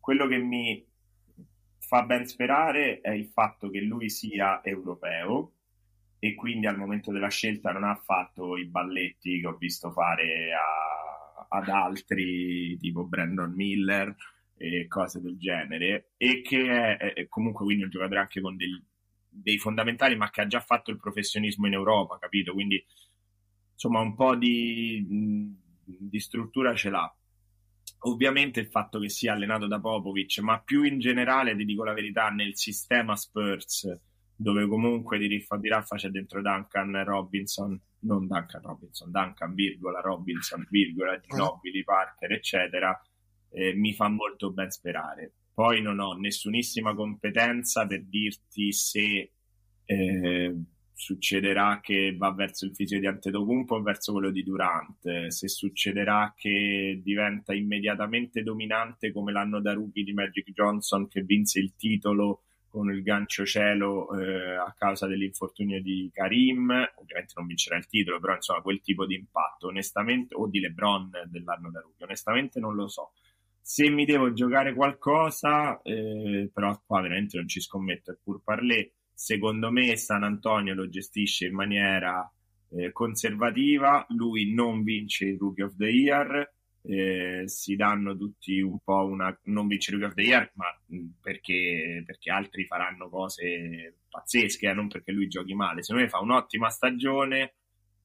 quello 0.00 0.26
che 0.26 0.38
mi 0.38 0.84
fa 1.78 2.02
ben 2.04 2.26
sperare 2.26 3.00
è 3.00 3.10
il 3.10 3.26
fatto 3.26 3.70
che 3.70 3.80
lui 3.80 4.10
sia 4.10 4.62
europeo 4.64 5.52
e 6.18 6.34
quindi 6.34 6.66
al 6.66 6.76
momento 6.76 7.12
della 7.12 7.28
scelta 7.28 7.72
non 7.72 7.84
ha 7.84 7.94
fatto 7.94 8.56
i 8.56 8.66
balletti 8.66 9.40
che 9.40 9.46
ho 9.46 9.56
visto 9.56 9.90
fare 9.90 10.52
a 10.52 10.90
ad 11.52 11.68
altri 11.68 12.76
tipo 12.78 13.04
Brandon 13.04 13.52
Miller 13.52 14.14
e 14.56 14.86
cose 14.88 15.20
del 15.20 15.38
genere 15.38 16.12
e 16.16 16.42
che 16.42 16.96
è, 16.96 17.12
è 17.14 17.28
comunque 17.28 17.64
quindi 17.64 17.84
un 17.84 17.90
giocatore 17.90 18.20
anche 18.20 18.40
con 18.40 18.56
dei, 18.56 18.82
dei, 19.28 19.58
fondamentali 19.58 20.16
ma 20.16 20.30
che 20.30 20.42
ha 20.42 20.46
già 20.46 20.60
fatto 20.60 20.90
il 20.90 20.98
professionismo 20.98 21.66
in 21.66 21.72
Europa 21.72 22.18
capito? 22.18 22.52
Quindi 22.52 22.84
insomma 23.72 24.00
un 24.00 24.14
po' 24.14 24.36
di, 24.36 25.04
di 25.84 26.20
struttura 26.20 26.74
ce 26.74 26.90
l'ha 26.90 27.14
ovviamente 28.00 28.60
il 28.60 28.68
fatto 28.68 28.98
che 28.98 29.08
sia 29.08 29.32
allenato 29.32 29.66
da 29.66 29.80
Popovic 29.80 30.38
ma 30.38 30.60
più 30.60 30.82
in 30.82 30.98
generale 30.98 31.56
ti 31.56 31.64
dico 31.64 31.84
la 31.84 31.92
verità 31.92 32.28
nel 32.28 32.56
sistema 32.56 33.16
Spurs 33.16 33.88
dove 34.40 34.66
comunque 34.66 35.18
di 35.18 35.26
riffa 35.26 35.58
di 35.58 35.68
raffa 35.68 35.96
c'è 35.96 36.08
dentro 36.08 36.40
Duncan 36.40 37.04
Robinson, 37.04 37.78
non 38.00 38.26
Duncan 38.26 38.62
Robinson, 38.62 39.10
Duncan, 39.10 39.52
virgola, 39.52 40.00
Robinson, 40.00 40.66
virgola, 40.70 41.20
Ginobili, 41.20 41.84
Parker, 41.84 42.32
eccetera, 42.32 42.98
eh, 43.50 43.74
mi 43.74 43.92
fa 43.92 44.08
molto 44.08 44.50
ben 44.50 44.70
sperare. 44.70 45.32
Poi 45.52 45.82
non 45.82 45.98
ho 45.98 46.14
nessunissima 46.14 46.94
competenza 46.94 47.86
per 47.86 48.02
dirti 48.04 48.72
se 48.72 49.32
eh, 49.84 50.54
succederà 51.00 51.80
che 51.82 52.14
va 52.14 52.30
verso 52.30 52.66
il 52.66 52.74
fisico 52.74 53.00
di 53.00 53.06
Antetokounmpo 53.06 53.76
o 53.76 53.80
verso 53.80 54.12
quello 54.12 54.30
di 54.30 54.42
Durant, 54.42 55.28
se 55.28 55.48
succederà 55.48 56.34
che 56.36 57.00
diventa 57.02 57.54
immediatamente 57.54 58.42
dominante 58.42 59.10
come 59.10 59.32
l'anno 59.32 59.62
da 59.62 59.72
rookie 59.72 60.04
di 60.04 60.12
Magic 60.12 60.50
Johnson 60.52 61.08
che 61.08 61.22
vinse 61.22 61.58
il 61.58 61.72
titolo 61.74 62.42
con 62.68 62.92
il 62.92 63.02
gancio 63.02 63.46
cielo 63.46 64.14
eh, 64.14 64.56
a 64.56 64.74
causa 64.76 65.06
dell'infortunio 65.06 65.80
di 65.80 66.10
Karim, 66.12 66.70
ovviamente 66.96 67.32
non 67.34 67.46
vincerà 67.46 67.78
il 67.78 67.86
titolo, 67.86 68.20
però 68.20 68.34
insomma 68.34 68.60
quel 68.60 68.82
tipo 68.82 69.06
di 69.06 69.14
impatto, 69.14 69.68
onestamente, 69.68 70.34
o 70.34 70.48
di 70.48 70.60
LeBron 70.60 71.10
dell'anno 71.28 71.70
da 71.70 71.80
rookie, 71.80 72.04
onestamente 72.04 72.60
non 72.60 72.74
lo 72.74 72.88
so. 72.88 73.12
Se 73.62 73.88
mi 73.88 74.04
devo 74.04 74.34
giocare 74.34 74.74
qualcosa, 74.74 75.80
eh, 75.80 76.50
però 76.52 76.78
qua 76.84 77.00
veramente 77.00 77.38
non 77.38 77.48
ci 77.48 77.60
scommetto, 77.60 78.12
è 78.12 78.16
pur 78.22 78.42
parlé, 78.44 78.92
secondo 79.20 79.70
me 79.70 79.98
San 79.98 80.22
Antonio 80.22 80.72
lo 80.72 80.88
gestisce 80.88 81.44
in 81.44 81.52
maniera 81.54 82.26
eh, 82.70 82.90
conservativa, 82.90 84.06
lui 84.16 84.54
non 84.54 84.82
vince 84.82 85.26
il 85.26 85.36
Rookie 85.38 85.64
of 85.64 85.76
the 85.76 85.88
Year, 85.88 86.50
eh, 86.80 87.42
si 87.44 87.76
danno 87.76 88.16
tutti 88.16 88.62
un 88.62 88.78
po' 88.82 89.04
una 89.04 89.38
non 89.44 89.66
vincere 89.66 89.98
Rookie 89.98 90.10
of 90.10 90.16
the 90.16 90.22
Year, 90.22 90.50
ma 90.54 90.74
perché, 91.20 92.02
perché 92.06 92.30
altri 92.30 92.64
faranno 92.64 93.10
cose 93.10 93.98
pazzesche, 94.08 94.70
eh, 94.70 94.72
non 94.72 94.88
perché 94.88 95.12
lui 95.12 95.28
giochi 95.28 95.52
male. 95.52 95.82
Se 95.82 95.92
lui 95.92 96.08
fa 96.08 96.20
un'ottima 96.20 96.70
stagione, 96.70 97.56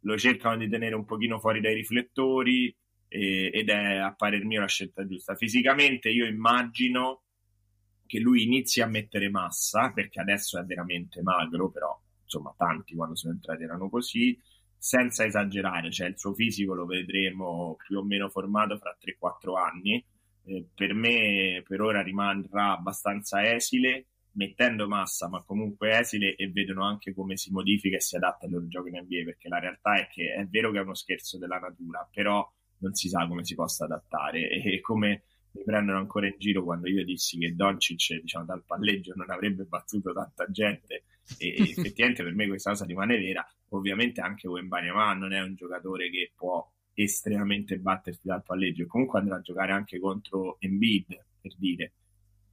lo 0.02 0.18
cercano 0.18 0.58
di 0.58 0.68
tenere 0.68 0.96
un 0.96 1.06
pochino 1.06 1.40
fuori 1.40 1.62
dai 1.62 1.76
riflettori 1.76 2.76
ed 3.08 3.70
è 3.70 3.96
a 3.96 4.14
parer 4.14 4.44
mio 4.44 4.60
la 4.60 4.68
scelta 4.68 5.08
giusta. 5.08 5.36
Fisicamente 5.36 6.10
io 6.10 6.26
immagino 6.26 7.22
che 8.06 8.20
lui 8.20 8.44
inizi 8.44 8.82
a 8.82 8.88
mettere 8.88 9.30
massa, 9.30 9.92
perché 9.92 10.20
adesso 10.20 10.60
è 10.60 10.64
veramente 10.64 11.22
magro, 11.22 11.70
però 11.70 12.00
insomma 12.24 12.54
tanti 12.58 12.96
quando 12.96 13.16
sono 13.16 13.34
entrati 13.34 13.64
erano 13.64 13.90
così 13.90 14.40
senza 14.78 15.26
esagerare, 15.26 15.92
cioè 15.92 16.08
il 16.08 16.18
suo 16.18 16.34
fisico 16.34 16.76
lo 16.76 16.86
vedremo 16.86 17.76
più 17.76 17.98
o 17.98 18.04
meno 18.04 18.30
formato 18.30 18.78
fra 18.78 18.96
3-4 19.00 19.58
anni. 19.58 20.06
Eh, 20.44 20.68
per 20.76 20.94
me 20.94 21.64
per 21.68 21.82
ora 21.82 22.04
rimarrà 22.04 22.78
abbastanza 22.78 23.52
esile, 23.52 24.06
mettendo 24.34 24.88
massa, 24.88 25.28
ma 25.28 25.42
comunque 25.42 25.98
esile 25.98 26.36
e 26.36 26.50
vedono 26.50 26.86
anche 26.86 27.16
come 27.16 27.36
si 27.36 27.52
modifica 27.52 27.96
e 27.96 28.02
si 28.02 28.16
adatta 28.16 28.46
ai 28.46 28.52
loro 28.52 28.68
giochi 28.68 28.90
in 28.90 28.98
NBA, 28.98 29.24
perché 29.24 29.48
la 29.50 29.60
realtà 29.60 29.96
è 29.96 30.08
che 30.08 30.36
è 30.36 30.46
vero 30.46 30.72
che 30.72 30.78
è 30.78 30.82
uno 30.82 30.94
scherzo 30.94 31.40
della 31.40 31.58
natura, 31.58 32.08
però 32.12 32.48
non 32.80 32.94
si 32.94 33.10
sa 33.10 33.26
come 33.28 33.44
si 33.44 33.56
possa 33.56 33.86
adattare 33.86 34.50
e 34.50 34.82
come 34.82 35.24
mi 35.56 35.64
prendono 35.64 35.98
ancora 35.98 36.28
in 36.28 36.36
giro 36.38 36.64
quando 36.64 36.90
io 36.90 37.04
dissi 37.06 37.38
che 37.38 37.56
Doncic 37.56 38.20
diciamo, 38.20 38.46
dal 38.46 38.64
palleggio 38.66 39.14
non 39.16 39.30
avrebbe 39.30 39.64
battuto 39.64 40.12
tanta 40.14 40.50
gente. 40.52 41.06
E 41.38 41.56
effettivamente 41.78 42.24
per 42.24 42.36
me 42.36 42.48
questa 42.48 42.72
cosa 42.72 42.86
rimane 42.86 43.18
vera. 43.18 43.46
Ovviamente 43.70 44.22
anche 44.22 44.48
Wembanyama 44.48 45.14
non 45.14 45.34
è 45.34 45.42
un 45.42 45.56
giocatore 45.56 46.10
che 46.10 46.34
può 46.36 46.70
estremamente 46.94 47.78
battersi 47.78 48.22
dal 48.24 48.44
palleggio. 48.44 48.84
E 48.84 48.88
comunque 48.88 49.20
andrà 49.20 49.38
a 49.38 49.42
giocare 49.42 49.72
anche 49.72 50.00
contro 50.00 50.58
Embiid 50.60 51.26
per 51.42 51.56
dire. 51.58 51.94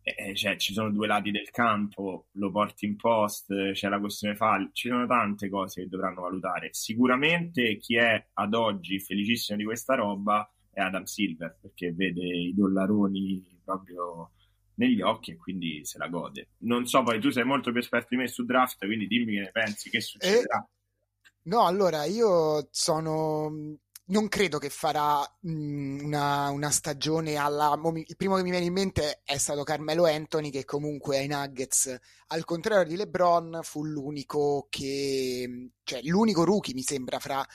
Eh, 0.04 0.34
cioè, 0.34 0.56
ci 0.56 0.72
sono 0.72 0.90
due 0.90 1.06
lati 1.06 1.30
del 1.30 1.50
campo, 1.50 2.26
lo 2.32 2.50
porti 2.50 2.86
in 2.86 2.96
post, 2.96 3.72
c'è 3.72 3.88
la 3.88 4.00
questione 4.00 4.34
falli, 4.34 4.70
ci 4.72 4.88
sono 4.88 5.06
tante 5.06 5.48
cose 5.48 5.82
che 5.82 5.88
dovranno 5.88 6.22
valutare. 6.22 6.70
Sicuramente 6.72 7.76
chi 7.76 7.96
è 7.96 8.26
ad 8.34 8.54
oggi 8.54 8.98
felicissimo 8.98 9.58
di 9.58 9.64
questa 9.64 9.94
roba 9.94 10.48
è 10.72 10.80
Adam 10.80 11.04
Silver 11.04 11.58
perché 11.60 11.92
vede 11.92 12.24
i 12.24 12.54
dollaroni 12.54 13.60
proprio 13.64 14.30
negli 14.74 15.02
occhi 15.02 15.32
e 15.32 15.36
quindi 15.36 15.84
se 15.84 15.98
la 15.98 16.08
gode. 16.08 16.48
Non 16.58 16.86
so, 16.86 17.02
poi 17.02 17.20
tu 17.20 17.30
sei 17.30 17.44
molto 17.44 17.70
più 17.70 17.80
esperto 17.80 18.08
di 18.10 18.16
me 18.16 18.28
su 18.28 18.44
draft, 18.44 18.84
quindi 18.84 19.06
dimmi 19.06 19.34
che 19.34 19.40
ne 19.40 19.50
pensi, 19.50 19.90
che 19.90 20.00
succederà. 20.00 20.58
Eh, 20.58 21.28
no, 21.42 21.66
allora 21.66 22.04
io 22.04 22.68
sono 22.70 23.78
non 24.04 24.28
credo 24.28 24.58
che 24.58 24.68
farà 24.68 25.20
mh, 25.40 26.04
una, 26.04 26.50
una, 26.50 26.70
stagione 26.70 27.36
alla. 27.36 27.78
Il 27.94 28.16
primo 28.16 28.36
che 28.36 28.42
mi 28.42 28.50
viene 28.50 28.66
in 28.66 28.72
mente 28.72 29.22
è 29.24 29.38
stato 29.38 29.62
Carmelo 29.62 30.04
Anthony, 30.04 30.50
che 30.50 30.64
comunque 30.64 31.18
ai 31.18 31.28
Nuggets, 31.28 31.98
al 32.28 32.44
contrario 32.44 32.84
di 32.84 32.96
LeBron, 32.96 33.60
fu 33.62 33.84
l'unico 33.84 34.66
che. 34.68 35.70
cioè 35.82 36.00
l'unico 36.02 36.44
rookie, 36.44 36.74
mi 36.74 36.82
sembra, 36.82 37.18
fra 37.18 37.46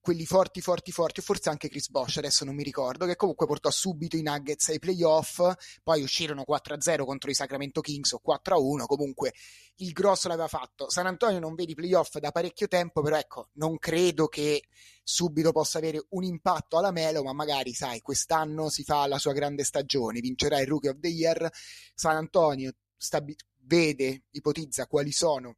quelli 0.00 0.24
forti, 0.24 0.60
forti, 0.60 0.92
forti, 0.92 1.20
o 1.20 1.22
forse 1.22 1.50
anche 1.50 1.68
Chris 1.68 1.88
Bosch, 1.90 2.16
adesso 2.16 2.44
non 2.44 2.54
mi 2.54 2.62
ricordo, 2.62 3.04
che 3.06 3.16
comunque 3.16 3.46
portò 3.46 3.70
subito 3.70 4.16
i 4.16 4.22
Nuggets 4.22 4.68
ai 4.68 4.78
playoff, 4.78 5.40
poi 5.82 6.02
uscirono 6.02 6.42
4-0 6.46 7.04
contro 7.04 7.30
i 7.30 7.34
Sacramento 7.34 7.80
Kings 7.80 8.12
o 8.12 8.20
4-1, 8.26 8.86
comunque 8.86 9.34
il 9.76 9.92
grosso 9.92 10.28
l'aveva 10.28 10.48
fatto. 10.48 10.90
San 10.90 11.06
Antonio 11.06 11.38
non 11.38 11.54
vedi 11.54 11.74
playoff 11.74 12.16
da 12.18 12.30
parecchio 12.30 12.66
tempo, 12.66 13.02
però 13.02 13.18
ecco, 13.18 13.48
non 13.54 13.78
credo 13.78 14.26
che 14.26 14.64
subito 15.02 15.52
possa 15.52 15.78
avere 15.78 16.04
un 16.10 16.24
impatto 16.24 16.78
alla 16.78 16.92
Melo, 16.92 17.22
ma 17.22 17.32
magari, 17.32 17.74
sai, 17.74 18.00
quest'anno 18.00 18.70
si 18.70 18.84
fa 18.84 19.06
la 19.06 19.18
sua 19.18 19.32
grande 19.32 19.64
stagione, 19.64 20.20
vincerà 20.20 20.60
il 20.60 20.66
Rookie 20.66 20.90
of 20.90 20.98
the 20.98 21.08
Year, 21.08 21.50
San 21.94 22.16
Antonio 22.16 22.72
stabi- 22.96 23.36
vede, 23.62 24.24
ipotizza 24.30 24.86
quali 24.86 25.12
sono 25.12 25.56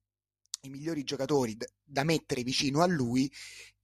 i 0.62 0.68
migliori 0.68 1.02
giocatori 1.02 1.56
da 1.82 2.04
mettere 2.04 2.42
vicino 2.42 2.82
a 2.82 2.86
lui 2.86 3.30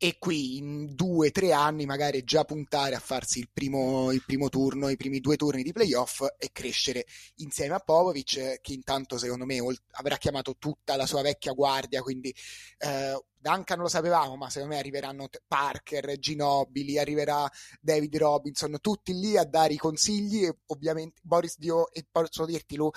e 0.00 0.16
qui 0.20 0.58
in 0.58 0.94
due 0.94 1.26
o 1.26 1.30
tre 1.32 1.52
anni 1.52 1.84
magari 1.84 2.22
già 2.22 2.44
puntare 2.44 2.94
a 2.94 3.00
farsi 3.00 3.40
il 3.40 3.50
primo, 3.52 4.12
il 4.12 4.22
primo, 4.24 4.48
turno, 4.48 4.88
i 4.88 4.96
primi 4.96 5.18
due 5.18 5.36
turni 5.36 5.64
di 5.64 5.72
playoff 5.72 6.24
e 6.38 6.50
crescere 6.52 7.04
insieme 7.36 7.74
a 7.74 7.80
Popovic 7.80 8.60
che 8.60 8.72
intanto 8.72 9.18
secondo 9.18 9.44
me 9.44 9.58
avrà 9.92 10.16
chiamato 10.16 10.54
tutta 10.56 10.94
la 10.94 11.04
sua 11.04 11.22
vecchia 11.22 11.52
guardia 11.52 12.00
quindi 12.00 12.32
eh, 12.78 13.20
Duncan 13.40 13.80
lo 13.80 13.88
sapevamo 13.88 14.36
ma 14.36 14.48
secondo 14.50 14.74
me 14.74 14.80
arriveranno 14.80 15.28
Parker, 15.48 16.16
Ginobili, 16.18 16.96
arriverà 16.96 17.50
David 17.80 18.16
Robinson 18.16 18.78
tutti 18.80 19.12
lì 19.12 19.36
a 19.36 19.44
dare 19.44 19.72
i 19.72 19.78
consigli 19.78 20.44
e 20.44 20.58
ovviamente 20.66 21.20
Boris 21.24 21.58
Dio 21.58 21.90
e 21.90 22.06
posso 22.08 22.44
dirti 22.44 22.76
lui 22.76 22.90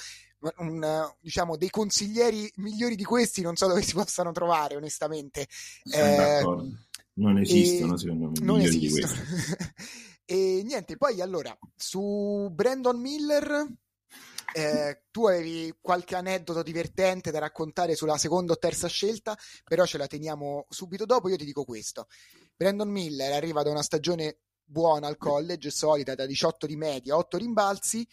un, 0.58 1.14
diciamo, 1.20 1.56
dei 1.56 1.70
consiglieri 1.70 2.52
migliori 2.56 2.96
di 2.96 3.04
questi 3.04 3.42
non 3.42 3.56
so 3.56 3.68
dove 3.68 3.82
si 3.82 3.94
possano 3.94 4.32
trovare 4.32 4.76
onestamente. 4.76 5.48
Eh, 5.94 6.42
non 7.14 7.38
esistono 7.40 7.98
secondo 7.98 8.32
me 8.32 8.46
non 8.46 8.60
esistono. 8.60 9.14
e 10.26 10.62
niente 10.64 10.98
poi 10.98 11.22
allora 11.22 11.58
su 11.76 12.50
Brandon 12.52 13.00
Miller 13.00 13.68
eh, 14.54 15.04
tu 15.12 15.28
avevi 15.28 15.74
qualche 15.80 16.16
aneddoto 16.16 16.62
divertente 16.62 17.32
da 17.32 17.40
raccontare 17.40 17.96
sulla 17.96 18.18
seconda 18.18 18.52
o 18.52 18.58
terza 18.58 18.88
scelta, 18.88 19.38
però 19.64 19.86
ce 19.86 19.98
la 19.98 20.08
teniamo 20.08 20.66
subito 20.68 21.06
dopo. 21.06 21.30
Io 21.30 21.38
ti 21.38 21.46
dico 21.46 21.64
questo: 21.64 22.08
Brandon 22.54 22.90
Miller 22.90 23.32
arriva 23.32 23.64
da 23.64 23.70
una 23.70 23.82
stagione 23.82 24.40
buona 24.62 25.08
al 25.08 25.16
college, 25.16 25.70
solida 25.70 26.16
da 26.16 26.26
18 26.26 26.68
di 26.68 26.76
media, 26.76 27.16
8 27.16 27.38
rimbalzi, 27.38 28.06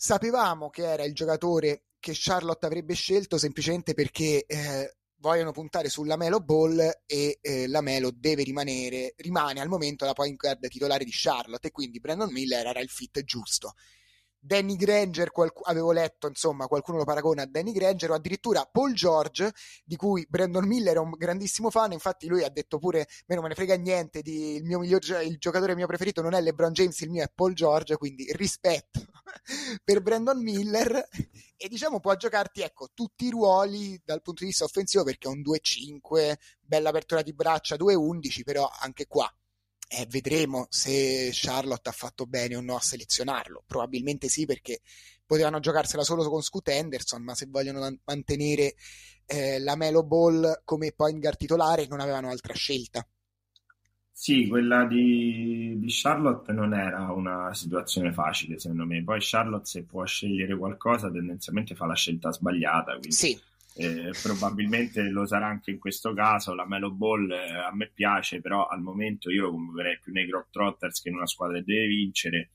Sapevamo 0.00 0.70
che 0.70 0.84
era 0.84 1.02
il 1.02 1.12
giocatore 1.12 1.86
che 1.98 2.12
Charlotte 2.14 2.64
avrebbe 2.64 2.94
scelto 2.94 3.36
semplicemente 3.36 3.94
perché 3.94 4.46
eh, 4.46 4.97
vogliono 5.20 5.52
puntare 5.52 5.88
sulla 5.88 6.16
Melo 6.16 6.40
Ball 6.40 6.78
e 7.06 7.38
eh, 7.40 7.66
la 7.68 7.80
Melo 7.80 8.10
deve 8.14 8.42
rimanere, 8.42 9.14
rimane 9.16 9.60
al 9.60 9.68
momento 9.68 10.04
la 10.04 10.12
point 10.12 10.36
guard 10.36 10.68
titolare 10.68 11.04
di 11.04 11.10
Charlotte 11.12 11.68
e 11.68 11.70
quindi 11.70 12.00
Brandon 12.00 12.30
Miller 12.32 12.66
era 12.66 12.80
il 12.80 12.88
fit 12.88 13.22
giusto. 13.24 13.74
Danny 14.40 14.76
Granger, 14.76 15.32
qualc- 15.32 15.68
avevo 15.68 15.90
letto, 15.90 16.28
insomma, 16.28 16.68
qualcuno 16.68 16.98
lo 16.98 17.04
paragona 17.04 17.42
a 17.42 17.46
Danny 17.46 17.72
Granger 17.72 18.12
o 18.12 18.14
addirittura 18.14 18.68
Paul 18.70 18.94
George, 18.94 19.52
di 19.84 19.96
cui 19.96 20.24
Brandon 20.28 20.64
Miller 20.66 20.94
è 20.96 21.00
un 21.00 21.10
grandissimo 21.10 21.70
fan, 21.70 21.92
infatti 21.92 22.28
lui 22.28 22.44
ha 22.44 22.48
detto 22.48 22.78
pure, 22.78 23.08
me 23.26 23.34
non 23.34 23.42
me 23.42 23.48
ne 23.48 23.56
frega 23.56 23.74
niente, 23.74 24.22
di, 24.22 24.54
il, 24.54 24.64
mio 24.64 24.78
miglior, 24.78 25.02
il 25.24 25.38
giocatore 25.38 25.74
mio 25.74 25.86
preferito 25.88 26.22
non 26.22 26.34
è 26.34 26.40
LeBron 26.40 26.72
James, 26.72 26.98
il 27.00 27.10
mio 27.10 27.24
è 27.24 27.30
Paul 27.34 27.52
George, 27.52 27.96
quindi 27.96 28.30
rispetto 28.32 29.00
per 29.84 30.00
Brandon 30.02 30.40
Miller 30.42 31.08
e 31.56 31.68
diciamo 31.68 32.00
può 32.00 32.14
giocarti, 32.14 32.62
ecco, 32.62 32.88
tutti 32.94 33.26
i 33.26 33.30
ruoli 33.30 34.00
dal 34.04 34.22
punto 34.22 34.42
di 34.42 34.50
vista 34.50 34.64
offensivo 34.64 35.04
perché 35.04 35.28
è 35.28 35.30
un 35.30 35.40
2-5, 35.40 36.34
bella 36.60 36.90
apertura 36.90 37.22
di 37.22 37.32
braccia, 37.32 37.76
2-11, 37.76 38.42
però 38.44 38.70
anche 38.80 39.06
qua 39.06 39.32
eh, 39.88 40.06
vedremo 40.08 40.66
se 40.68 41.30
Charlotte 41.32 41.88
ha 41.88 41.92
fatto 41.92 42.26
bene 42.26 42.56
o 42.56 42.60
no 42.60 42.76
a 42.76 42.80
selezionarlo. 42.80 43.64
Probabilmente 43.66 44.28
sì, 44.28 44.44
perché 44.44 44.80
potevano 45.24 45.60
giocarsela 45.60 46.04
solo 46.04 46.28
con 46.28 46.42
Scoot 46.42 46.68
Henderson, 46.68 47.22
ma 47.22 47.34
se 47.34 47.46
vogliono 47.48 47.98
mantenere 48.04 48.74
eh, 49.26 49.58
la 49.58 49.76
Melo 49.76 50.04
Ball 50.04 50.62
come 50.64 50.92
point 50.92 51.18
guard 51.18 51.36
titolare 51.36 51.86
non 51.86 52.00
avevano 52.00 52.30
altra 52.30 52.54
scelta. 52.54 53.06
Sì, 54.20 54.48
quella 54.48 54.84
di, 54.84 55.76
di, 55.78 55.86
Charlotte 55.88 56.52
non 56.52 56.74
era 56.74 57.12
una 57.12 57.54
situazione 57.54 58.12
facile, 58.12 58.58
secondo 58.58 58.84
me. 58.84 59.04
Poi 59.04 59.18
Charlotte, 59.20 59.64
se 59.64 59.84
può 59.84 60.04
scegliere 60.04 60.56
qualcosa, 60.56 61.08
tendenzialmente 61.08 61.76
fa 61.76 61.86
la 61.86 61.94
scelta 61.94 62.32
sbagliata. 62.32 62.98
Quindi... 62.98 63.12
Sì, 63.12 63.40
eh, 63.76 64.10
probabilmente 64.20 65.02
lo 65.08 65.24
sarà 65.24 65.46
anche 65.46 65.70
in 65.70 65.78
questo 65.78 66.14
caso. 66.14 66.52
La 66.52 66.66
Melo 66.66 66.90
Ball 66.90 67.30
eh, 67.30 67.58
a 67.58 67.72
me 67.72 67.92
piace, 67.94 68.40
però 68.40 68.66
al 68.66 68.80
momento 68.80 69.30
io 69.30 69.42
lo 69.42 69.50
convocherei 69.52 70.00
più 70.00 70.12
nei 70.12 70.26
Globetrotters 70.26 71.00
che 71.00 71.10
in 71.10 71.14
una 71.14 71.28
squadra 71.28 71.58
che 71.58 71.64
deve 71.64 71.86
vincere. 71.86 72.50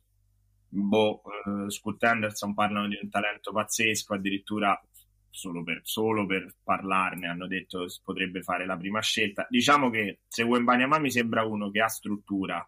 Boh, 0.67 1.21
eh, 1.45 1.71
Scoot 1.71 2.03
Anderson 2.03 2.53
parlano 2.53 2.89
di 2.89 2.99
un 3.01 3.09
talento 3.09 3.53
pazzesco, 3.53 4.15
addirittura 4.15 4.77
solo 5.33 5.63
per, 5.63 5.81
solo 5.83 6.27
per 6.27 6.53
parlarne 6.63 7.27
hanno 7.27 7.47
detto 7.47 7.85
che 7.85 7.93
potrebbe 8.03 8.43
fare 8.43 8.65
la 8.65 8.77
prima 8.77 9.01
scelta. 9.01 9.47
Diciamo 9.49 9.89
che 9.89 10.19
se 10.27 10.43
Wembanyama 10.43 10.99
mi 10.99 11.09
sembra 11.09 11.43
uno 11.43 11.71
che 11.71 11.81
ha 11.81 11.87
struttura 11.87 12.65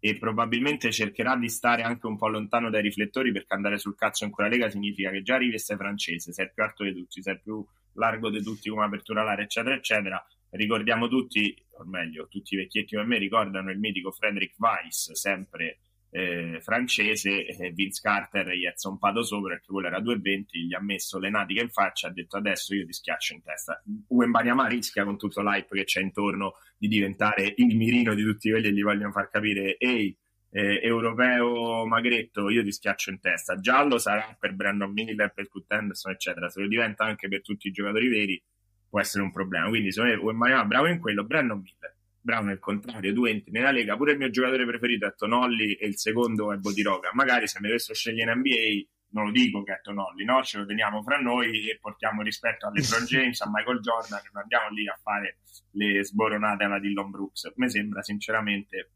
e 0.00 0.16
probabilmente 0.16 0.90
cercherà 0.90 1.36
di 1.36 1.48
stare 1.48 1.82
anche 1.82 2.06
un 2.06 2.16
po' 2.16 2.28
lontano 2.28 2.70
dai 2.70 2.82
riflettori 2.82 3.32
perché 3.32 3.54
andare 3.54 3.78
sul 3.78 3.96
cazzo 3.96 4.24
in 4.24 4.30
quella 4.30 4.50
lega 4.50 4.68
significa 4.68 5.10
che 5.10 5.22
già 5.22 5.36
arrivi 5.36 5.54
e 5.54 5.58
sei 5.58 5.76
francese, 5.76 6.32
sei 6.32 6.50
più 6.52 6.62
alto 6.62 6.84
di 6.84 6.92
tutti, 6.92 7.22
sei 7.22 7.38
più 7.40 7.64
largo 7.94 8.30
di 8.30 8.42
tutti 8.42 8.68
come 8.68 8.84
apertura 8.84 9.22
all'area, 9.22 9.44
eccetera, 9.44 9.76
eccetera. 9.76 10.26
Ricordiamo 10.50 11.08
tutti, 11.08 11.54
o 11.78 11.84
meglio, 11.84 12.26
tutti 12.28 12.54
i 12.54 12.56
vecchietti 12.56 12.96
come 12.96 13.06
me 13.06 13.18
ricordano 13.18 13.70
il 13.70 13.78
mitico 13.78 14.10
Frederick 14.10 14.58
Weiss, 14.58 15.12
sempre 15.12 15.78
eh, 16.10 16.58
francese, 16.62 17.46
e 17.46 17.70
Vince 17.70 18.00
Carter 18.02 18.50
gli 18.50 18.64
è 18.64 18.72
zompato 18.74 19.22
sopra 19.22 19.54
perché 19.54 19.66
quello 19.66 19.88
era 19.88 20.00
2,20, 20.00 20.44
gli 20.66 20.74
ha 20.74 20.80
messo 20.80 21.18
le 21.18 21.30
natiche 21.30 21.60
in 21.60 21.70
faccia 21.70 22.06
e 22.06 22.10
ha 22.10 22.12
detto 22.12 22.36
adesso 22.36 22.74
io 22.74 22.86
ti 22.86 22.92
schiaccio 22.92 23.34
in 23.34 23.42
testa. 23.42 23.82
Wembanyama 24.08 24.66
rischia 24.66 25.04
con 25.04 25.18
tutto 25.18 25.42
l'hype 25.42 25.76
che 25.76 25.84
c'è 25.84 26.00
intorno 26.00 26.54
di 26.76 26.88
diventare 26.88 27.52
il 27.56 27.76
mirino 27.76 28.14
di 28.14 28.22
tutti 28.22 28.50
quelli 28.50 28.68
che 28.68 28.74
gli 28.74 28.82
vogliono 28.82 29.12
far 29.12 29.28
capire 29.28 29.76
ehi, 29.76 30.16
eh, 30.50 30.80
europeo 30.82 31.86
magretto, 31.86 32.48
io 32.48 32.62
ti 32.62 32.72
schiaccio 32.72 33.10
in 33.10 33.20
testa. 33.20 33.58
Giallo 33.58 33.98
sarà 33.98 34.34
per 34.38 34.54
Brandon 34.54 34.90
Miller, 34.90 35.32
per 35.32 35.46
Scoot 35.46 35.70
Anderson, 35.72 36.12
eccetera. 36.12 36.48
Se 36.48 36.60
lo 36.60 36.68
diventa 36.68 37.04
anche 37.04 37.28
per 37.28 37.42
tutti 37.42 37.68
i 37.68 37.70
giocatori 37.70 38.08
veri, 38.08 38.42
può 38.88 39.00
essere 39.00 39.22
un 39.22 39.32
problema. 39.32 39.68
Quindi, 39.68 39.92
secondo 39.92 40.16
me, 40.16 40.22
Wembanyama 40.22 40.64
bravo 40.64 40.86
in 40.86 40.98
quello, 40.98 41.24
Brandon 41.24 41.60
Miller. 41.60 41.96
Bravo 42.28 42.44
nel 42.44 42.58
contrario, 42.58 43.14
tu 43.14 43.24
entri 43.24 43.50
nella 43.52 43.70
Lega, 43.70 43.96
pure 43.96 44.12
il 44.12 44.18
mio 44.18 44.28
giocatore 44.28 44.66
preferito 44.66 45.06
è 45.06 45.14
Tonolli 45.14 45.72
e 45.76 45.86
il 45.86 45.96
secondo 45.96 46.52
è 46.52 46.58
Bodiroga. 46.58 47.08
Magari 47.14 47.48
se 47.48 47.58
mi 47.58 47.68
dovessero 47.68 47.94
scegliere 47.94 48.32
in 48.32 48.40
NBA, 48.40 48.86
non 49.12 49.24
lo 49.24 49.30
dico 49.30 49.62
che 49.62 49.72
è 49.72 49.80
Tonolli, 49.80 50.26
no? 50.26 50.42
Ce 50.42 50.58
lo 50.58 50.66
teniamo 50.66 51.02
fra 51.02 51.16
noi 51.16 51.70
e 51.70 51.78
portiamo 51.80 52.20
rispetto 52.20 52.66
a 52.66 52.70
LeBron 52.70 53.04
James, 53.08 53.40
a 53.40 53.48
Michael 53.50 53.80
Jordan 53.80 54.18
e 54.18 54.28
non 54.30 54.42
andiamo 54.42 54.68
lì 54.74 54.86
a 54.86 54.98
fare 55.02 55.38
le 55.70 56.04
sboronate 56.04 56.64
alla 56.64 56.78
Dillon 56.78 57.08
Brooks. 57.08 57.50
Mi 57.56 57.70
sembra 57.70 58.02
sinceramente 58.02 58.90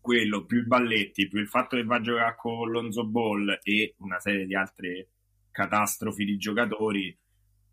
quello, 0.00 0.44
più 0.44 0.58
i 0.58 0.66
balletti, 0.66 1.26
più 1.26 1.40
il 1.40 1.48
fatto 1.48 1.74
che 1.74 1.82
va 1.82 1.96
a 1.96 2.00
giocare 2.00 2.36
con 2.36 2.70
Lonzo 2.70 3.04
Ball 3.04 3.58
e 3.64 3.96
una 3.98 4.20
serie 4.20 4.46
di 4.46 4.54
altre 4.54 5.08
catastrofi 5.50 6.24
di 6.24 6.36
giocatori, 6.36 7.18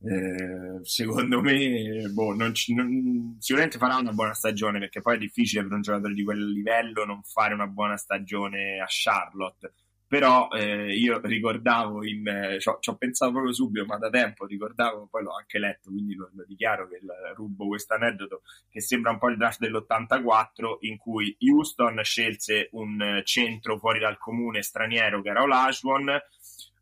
eh, 0.04 0.80
secondo 0.84 1.42
me 1.42 2.08
boh, 2.14 2.34
non 2.34 2.54
ci, 2.54 2.74
non, 2.74 3.36
sicuramente 3.40 3.80
farà 3.80 3.96
una 3.98 4.12
buona 4.12 4.34
stagione 4.34 4.80
perché 4.80 5.02
poi 5.02 5.16
è 5.16 5.20
difficile 5.20 5.64
per 5.64 5.72
un 5.72 5.82
giocatore 5.82 6.14
di 6.14 6.24
quel 6.24 6.52
livello 6.52 7.04
non 7.04 7.24
fare 7.24 7.54
una 7.54 7.68
buona 7.68 7.98
stagione 7.98 8.80
a 8.80 8.86
Charlotte. 8.88 9.74
Però 10.08 10.48
eh, 10.52 10.96
io 10.96 11.20
ricordavo 11.22 12.02
eh, 12.02 12.60
ci 12.62 12.90
ho 12.90 12.96
pensato 12.96 13.32
proprio 13.34 13.52
subito, 13.52 13.86
ma 13.86 13.98
da 13.98 14.10
tempo 14.10 14.46
ricordavo, 14.46 15.08
poi 15.12 15.24
l'ho 15.24 15.36
anche 15.36 15.60
letto, 15.60 15.90
quindi 15.90 16.16
lo, 16.16 16.30
lo 16.34 16.46
dichiaro 16.48 16.88
che 16.88 17.02
rubo 17.36 17.68
questo 17.68 17.96
aneddoto, 17.96 18.42
che 18.70 18.80
sembra 18.80 19.12
un 19.12 19.18
po' 19.18 19.28
il 19.28 19.36
draft 19.36 19.60
dell'84 19.60 20.78
in 20.82 20.96
cui 20.96 21.36
Houston 21.42 22.00
scelse 22.04 22.70
un 22.72 23.22
centro 23.26 23.78
fuori 23.78 24.00
dal 24.00 24.18
comune 24.18 24.62
straniero 24.62 25.22
che 25.22 25.28
era 25.28 25.42
Olajuwon, 25.42 26.18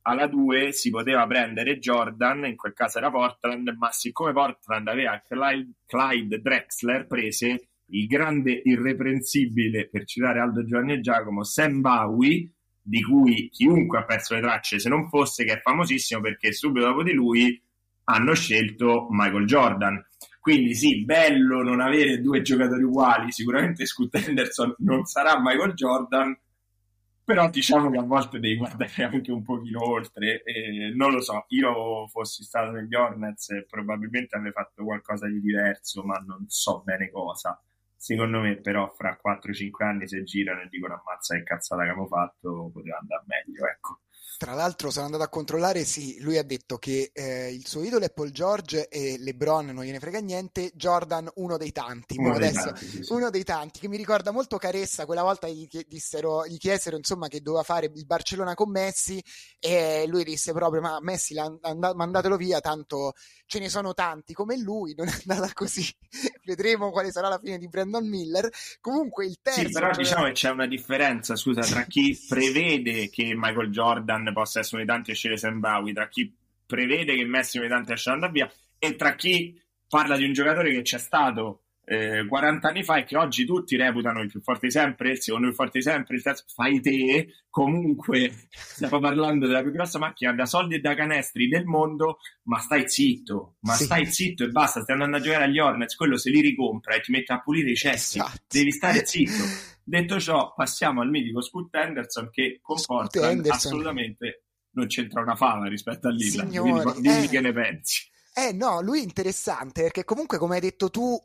alla 0.07 0.27
2 0.27 0.71
si 0.71 0.91
poteva 0.91 1.25
prendere 1.25 1.79
Jordan, 1.79 2.45
in 2.45 2.55
quel 2.55 2.73
caso 2.73 2.99
era 2.99 3.09
Portland, 3.09 3.73
ma 3.77 3.91
siccome 3.91 4.33
Portland 4.33 4.87
aveva 4.87 5.19
Clyde, 5.25 5.71
Clyde 5.85 6.41
Drexler, 6.41 7.07
prese 7.07 7.69
il 7.87 8.05
grande 8.05 8.61
irreprensibile, 8.63 9.89
per 9.89 10.05
citare 10.05 10.39
Aldo 10.39 10.63
Giovanni 10.63 10.93
e 10.93 10.99
Giacomo, 10.99 11.43
Sam 11.43 11.81
Bowie, 11.81 12.51
di 12.81 13.01
cui 13.01 13.49
chiunque 13.49 13.97
ha 13.97 14.05
perso 14.05 14.35
le 14.35 14.41
tracce 14.41 14.79
se 14.79 14.89
non 14.89 15.09
fosse 15.09 15.43
che 15.43 15.53
è 15.53 15.61
famosissimo 15.61 16.21
perché 16.21 16.53
subito 16.53 16.85
dopo 16.85 17.01
di 17.01 17.13
lui 17.13 17.59
hanno 18.03 18.35
scelto 18.35 19.07
Michael 19.09 19.45
Jordan. 19.45 20.05
Quindi 20.39 20.75
sì, 20.75 21.03
bello 21.03 21.63
non 21.63 21.81
avere 21.81 22.21
due 22.21 22.43
giocatori 22.43 22.83
uguali, 22.83 23.31
sicuramente 23.31 23.87
Scoot 23.87 24.13
Henderson 24.13 24.75
non 24.79 25.05
sarà 25.05 25.41
Michael 25.41 25.73
Jordan, 25.73 26.37
però 27.25 27.49
diciamo 27.49 27.89
che 27.89 27.97
a 27.97 28.03
volte 28.03 28.39
devi 28.39 28.55
guardare 28.57 29.03
anche 29.03 29.31
un 29.31 29.43
pochino 29.43 29.83
oltre, 29.85 30.43
e 30.43 30.93
non 30.95 31.11
lo 31.11 31.21
so, 31.21 31.45
io 31.49 32.07
fossi 32.07 32.43
stato 32.43 32.71
negli 32.71 32.93
Hornets 32.95 33.65
probabilmente 33.67 34.35
avrei 34.37 34.51
fatto 34.53 34.83
qualcosa 34.85 35.27
di 35.27 35.41
diverso, 35.41 36.03
ma 36.03 36.17
non 36.25 36.45
so 36.47 36.81
bene 36.85 37.09
cosa. 37.11 37.59
Secondo 37.97 38.39
me, 38.41 38.57
però, 38.57 38.91
fra 38.95 39.17
4-5 39.19 39.83
anni 39.83 40.07
se 40.07 40.23
girano 40.23 40.61
e 40.61 40.67
dicono 40.69 40.93
ammazza 41.03 41.35
che 41.35 41.43
cazzata 41.43 41.83
che 41.83 41.89
abbiamo 41.89 42.07
fatto, 42.07 42.69
poteva 42.71 42.97
andare 42.99 43.23
meglio, 43.25 43.65
ecco. 43.67 43.99
Tra 44.37 44.53
l'altro 44.53 44.91
sono 44.91 45.05
andato 45.05 45.23
a 45.23 45.29
controllare, 45.29 45.85
sì, 45.85 46.19
lui 46.19 46.37
ha 46.37 46.43
detto 46.43 46.77
che 46.77 47.11
eh, 47.13 47.53
il 47.53 47.65
suo 47.65 47.83
idolo 47.83 48.03
è 48.03 48.11
Paul 48.11 48.31
George 48.31 48.89
e 48.89 49.17
LeBron 49.17 49.67
non 49.67 49.85
gliene 49.85 49.99
frega 49.99 50.19
niente, 50.19 50.71
Jordan 50.73 51.29
uno 51.35 51.57
dei 51.57 51.71
tanti, 51.71 52.17
Uno 52.17 52.37
dei 52.37 52.49
adesso, 52.49 52.65
tanti, 52.71 52.85
sì, 52.85 53.03
sì. 53.03 53.13
uno 53.13 53.29
dei 53.29 53.43
tanti, 53.43 53.79
che 53.79 53.87
mi 53.87 53.95
ricorda 53.95 54.31
molto 54.31 54.57
Caressa, 54.57 55.05
quella 55.05 55.23
volta 55.23 55.47
gli, 55.47 55.67
dissero, 55.87 56.45
gli 56.45 56.57
chiesero 56.57 56.97
insomma 56.97 57.27
che 57.27 57.41
doveva 57.41 57.63
fare 57.63 57.89
il 57.93 58.05
Barcellona 58.05 58.55
con 58.55 58.71
Messi 58.71 59.23
e 59.59 60.05
lui 60.07 60.23
disse 60.23 60.51
proprio 60.51 60.81
ma 60.81 60.97
Messi 61.01 61.37
and- 61.37 61.59
mandatelo 61.95 62.35
via, 62.35 62.59
tanto 62.59 63.13
ce 63.45 63.59
ne 63.59 63.69
sono 63.69 63.93
tanti 63.93 64.33
come 64.33 64.57
lui, 64.57 64.93
non 64.95 65.07
è 65.07 65.13
andata 65.27 65.53
così, 65.53 65.85
vedremo 66.43 66.91
quale 66.91 67.11
sarà 67.11 67.29
la 67.29 67.39
fine 67.41 67.57
di 67.57 67.69
Brandon 67.69 68.07
Miller, 68.07 68.49
comunque 68.81 69.25
il 69.25 69.37
terzo... 69.41 69.61
Sì, 69.61 69.71
però 69.71 69.87
gioca- 69.91 70.01
diciamo 70.01 70.25
che 70.25 70.31
c'è 70.33 70.49
una 70.49 70.67
differenza, 70.67 71.35
scusa, 71.35 71.61
tra 71.61 71.83
chi 71.83 72.17
prevede 72.27 73.09
che 73.09 73.33
Michael 73.35 73.71
Jordan 73.71 74.24
possa 74.33 74.59
essere 74.59 74.85
tanti 74.85 75.09
e 75.09 75.13
uscire 75.13 75.37
Sam 75.37 75.59
Bowie, 75.59 75.93
tra 75.93 76.07
chi 76.07 76.33
prevede 76.65 77.15
che 77.15 77.25
Messi 77.25 77.59
tanti 77.67 77.93
esce 77.93 78.09
andare 78.09 78.31
via, 78.31 78.51
e 78.79 78.95
tra 78.95 79.15
chi 79.15 79.59
parla 79.87 80.17
di 80.17 80.25
un 80.25 80.33
giocatore 80.33 80.71
che 80.71 80.81
c'è 80.81 80.97
stato 80.97 81.61
eh, 81.87 82.25
40 82.27 82.67
anni 82.67 82.83
fa 82.83 82.97
e 82.97 83.03
che 83.03 83.15
oggi 83.15 83.45
tutti 83.45 83.75
reputano 83.75 84.19
il 84.21 84.27
più 84.27 84.41
forte 84.41 84.71
sempre, 84.71 85.11
il 85.11 85.21
secondo 85.21 85.45
più 85.47 85.55
forte 85.55 85.81
sempre, 85.83 86.15
il 86.15 86.23
terzo, 86.23 86.43
fai 86.47 86.81
te, 86.81 87.27
comunque 87.49 88.47
stiamo 88.49 88.99
parlando 88.99 89.45
della 89.45 89.61
più 89.61 89.71
grossa 89.71 89.99
macchina 89.99 90.33
da 90.33 90.47
soldi 90.47 90.75
e 90.75 90.79
da 90.79 90.95
canestri 90.95 91.47
del 91.47 91.65
mondo, 91.65 92.17
ma 92.45 92.57
stai 92.57 92.89
zitto, 92.89 93.57
ma 93.61 93.73
Sì. 93.73 93.83
stai 93.83 94.05
zitto 94.07 94.43
e 94.43 94.47
basta, 94.49 94.81
stai 94.81 94.95
andando 94.95 95.17
a 95.17 95.19
giocare 95.19 95.43
agli 95.43 95.59
Hornets, 95.59 95.95
quello 95.95 96.17
se 96.17 96.31
li 96.31 96.41
ricompra 96.41 96.95
e 96.95 97.01
ti 97.01 97.11
mette 97.11 97.33
a 97.33 97.39
pulire 97.41 97.69
i 97.69 97.75
cessi, 97.75 98.17
Esatto. 98.17 98.41
devi 98.49 98.71
stare 98.71 99.05
zitto. 99.05 99.43
Detto 99.87 100.19
ciò, 100.19 100.51
passiamo 100.55 101.01
al 101.01 101.09
mitico 101.09 101.41
Scoot 101.41 101.73
Henderson 101.75 102.31
che 102.31 102.57
con 102.59 102.79
Scoot 102.79 103.15
assolutamente 103.49 104.45
non 104.71 104.87
c'entra 104.87 105.21
una 105.21 105.35
fava 105.35 105.67
rispetto 105.67 106.07
a 106.07 106.11
Lillard. 106.11 106.49
Signori, 106.49 106.81
Quindi 106.81 107.01
dimmi 107.01 107.25
eh. 107.25 107.27
che 107.27 107.39
ne 107.39 107.53
pensi. 107.53 108.09
Eh 108.33 108.51
no, 108.51 108.81
lui 108.81 109.01
è 109.01 109.03
interessante 109.03 109.83
perché 109.83 110.03
comunque 110.03 110.39
come 110.39 110.55
hai 110.55 110.61
detto 110.61 110.89
tu, 110.89 111.15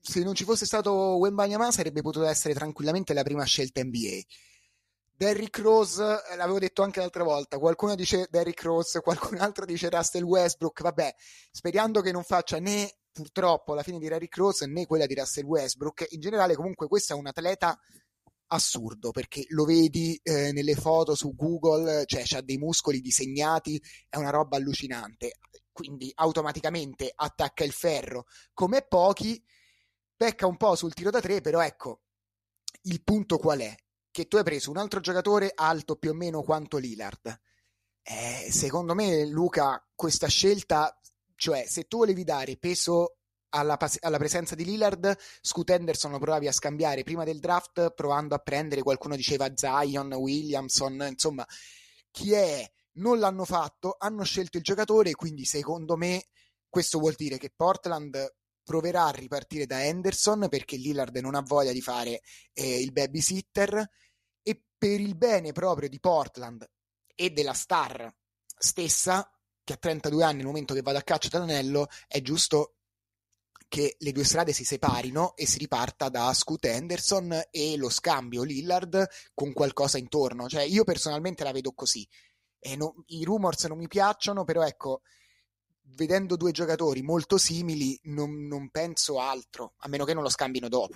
se 0.00 0.24
non 0.24 0.34
ci 0.34 0.42
fosse 0.42 0.66
stato 0.66 0.92
Wembanyama 0.92 1.70
sarebbe 1.70 2.02
potuto 2.02 2.26
essere 2.26 2.54
tranquillamente 2.54 3.14
la 3.14 3.22
prima 3.22 3.44
scelta 3.44 3.82
NBA. 3.84 4.20
Derrick 5.16 5.58
Rose, 5.60 6.02
eh, 6.02 6.36
l'avevo 6.36 6.58
detto 6.58 6.82
anche 6.82 6.98
l'altra 6.98 7.22
volta, 7.22 7.58
qualcuno 7.58 7.94
dice 7.94 8.26
Derrick 8.30 8.62
Rose, 8.64 9.00
qualcun 9.00 9.38
altro 9.38 9.64
dice 9.64 9.88
Russell 9.90 10.24
Westbrook, 10.24 10.82
vabbè, 10.82 11.14
speriamo 11.52 12.00
che 12.00 12.10
non 12.10 12.24
faccia 12.24 12.58
né 12.58 12.92
purtroppo 13.12 13.74
la 13.74 13.82
fine 13.84 13.98
di 13.98 14.08
Derrick 14.08 14.36
Rose 14.36 14.66
né 14.66 14.86
quella 14.86 15.06
di 15.06 15.14
Russell 15.14 15.44
Westbrook. 15.44 16.06
In 16.10 16.20
generale 16.20 16.56
comunque 16.56 16.88
questo 16.88 17.14
è 17.14 17.16
un 17.16 17.28
atleta 17.28 17.78
assurdo 18.48 19.10
perché 19.10 19.44
lo 19.48 19.64
vedi 19.64 20.18
eh, 20.22 20.52
nelle 20.52 20.74
foto 20.74 21.14
su 21.14 21.34
Google, 21.34 22.04
cioè 22.06 22.24
ha 22.36 22.40
dei 22.42 22.58
muscoli 22.58 23.00
disegnati, 23.00 23.80
è 24.08 24.16
una 24.16 24.30
roba 24.30 24.56
allucinante. 24.56 25.38
Quindi 25.72 26.10
automaticamente 26.14 27.12
attacca 27.14 27.62
il 27.62 27.72
ferro 27.72 28.26
come 28.52 28.82
pochi, 28.82 29.40
pecca 30.16 30.46
un 30.46 30.56
po' 30.56 30.74
sul 30.74 30.92
tiro 30.92 31.10
da 31.10 31.20
tre, 31.20 31.40
però 31.40 31.62
ecco, 31.62 32.02
il 32.82 33.02
punto 33.02 33.38
qual 33.38 33.60
è? 33.60 33.74
Che 34.10 34.26
tu 34.26 34.36
hai 34.36 34.42
preso 34.42 34.70
un 34.70 34.78
altro 34.78 35.00
giocatore 35.00 35.52
alto 35.54 35.96
più 35.96 36.10
o 36.10 36.14
meno 36.14 36.42
quanto 36.42 36.78
Lillard. 36.78 37.40
Eh, 38.02 38.48
secondo 38.50 38.94
me, 38.94 39.24
Luca, 39.26 39.86
questa 39.94 40.26
scelta, 40.26 40.98
cioè 41.36 41.66
se 41.68 41.84
tu 41.84 41.98
volevi 41.98 42.24
dare 42.24 42.56
peso 42.56 43.17
alla, 43.50 43.76
pas- 43.76 43.98
alla 44.00 44.18
presenza 44.18 44.54
di 44.54 44.64
Lillard, 44.64 45.16
Scoot 45.40 45.70
Henderson 45.70 46.10
lo 46.10 46.18
provavi 46.18 46.48
a 46.48 46.52
scambiare 46.52 47.02
prima 47.02 47.24
del 47.24 47.40
draft, 47.40 47.92
provando 47.94 48.34
a 48.34 48.38
prendere 48.38 48.82
qualcuno 48.82 49.16
diceva 49.16 49.50
Zion, 49.54 50.12
Williamson, 50.12 51.06
insomma, 51.08 51.46
chi 52.10 52.32
è? 52.32 52.70
Non 52.98 53.18
l'hanno 53.18 53.44
fatto, 53.44 53.94
hanno 53.96 54.24
scelto 54.24 54.56
il 54.56 54.64
giocatore, 54.64 55.12
quindi 55.12 55.44
secondo 55.44 55.96
me 55.96 56.26
questo 56.68 56.98
vuol 56.98 57.14
dire 57.14 57.38
che 57.38 57.52
Portland 57.54 58.34
proverà 58.62 59.06
a 59.06 59.10
ripartire 59.10 59.64
da 59.64 59.82
Henderson 59.82 60.46
perché 60.50 60.76
Lillard 60.76 61.16
non 61.16 61.34
ha 61.34 61.40
voglia 61.40 61.72
di 61.72 61.80
fare 61.80 62.20
eh, 62.52 62.80
il 62.80 62.92
babysitter 62.92 63.88
e 64.42 64.62
per 64.76 65.00
il 65.00 65.16
bene 65.16 65.52
proprio 65.52 65.88
di 65.88 65.98
Portland 65.98 66.68
e 67.14 67.30
della 67.30 67.54
star 67.54 68.14
stessa 68.58 69.30
che 69.64 69.72
ha 69.72 69.76
32 69.76 70.22
anni 70.22 70.36
nel 70.38 70.46
momento 70.46 70.74
che 70.74 70.82
vada 70.82 70.98
a 70.98 71.02
caccia 71.02 71.28
dell'anello 71.30 71.88
è 72.06 72.20
giusto 72.20 72.77
che 73.68 73.96
le 73.98 74.12
due 74.12 74.24
strade 74.24 74.52
si 74.52 74.64
separino 74.64 75.36
e 75.36 75.46
si 75.46 75.58
riparta 75.58 76.08
da 76.08 76.32
Scoot 76.32 76.64
Henderson 76.64 77.42
e 77.50 77.76
lo 77.76 77.90
scambio 77.90 78.42
Lillard 78.42 79.06
con 79.34 79.52
qualcosa 79.52 79.98
intorno. 79.98 80.48
Cioè, 80.48 80.62
io 80.62 80.84
personalmente 80.84 81.44
la 81.44 81.52
vedo 81.52 81.72
così. 81.72 82.06
Non- 82.76 83.04
I 83.06 83.24
rumors 83.24 83.64
non 83.66 83.78
mi 83.78 83.86
piacciono, 83.86 84.44
però 84.44 84.64
ecco, 84.64 85.02
vedendo 85.96 86.36
due 86.36 86.50
giocatori 86.50 87.02
molto 87.02 87.36
simili, 87.38 87.98
non, 88.04 88.46
non 88.46 88.70
penso 88.70 89.20
altro, 89.20 89.74
a 89.78 89.88
meno 89.88 90.04
che 90.04 90.14
non 90.14 90.22
lo 90.22 90.30
scambino 90.30 90.68
dopo. 90.68 90.94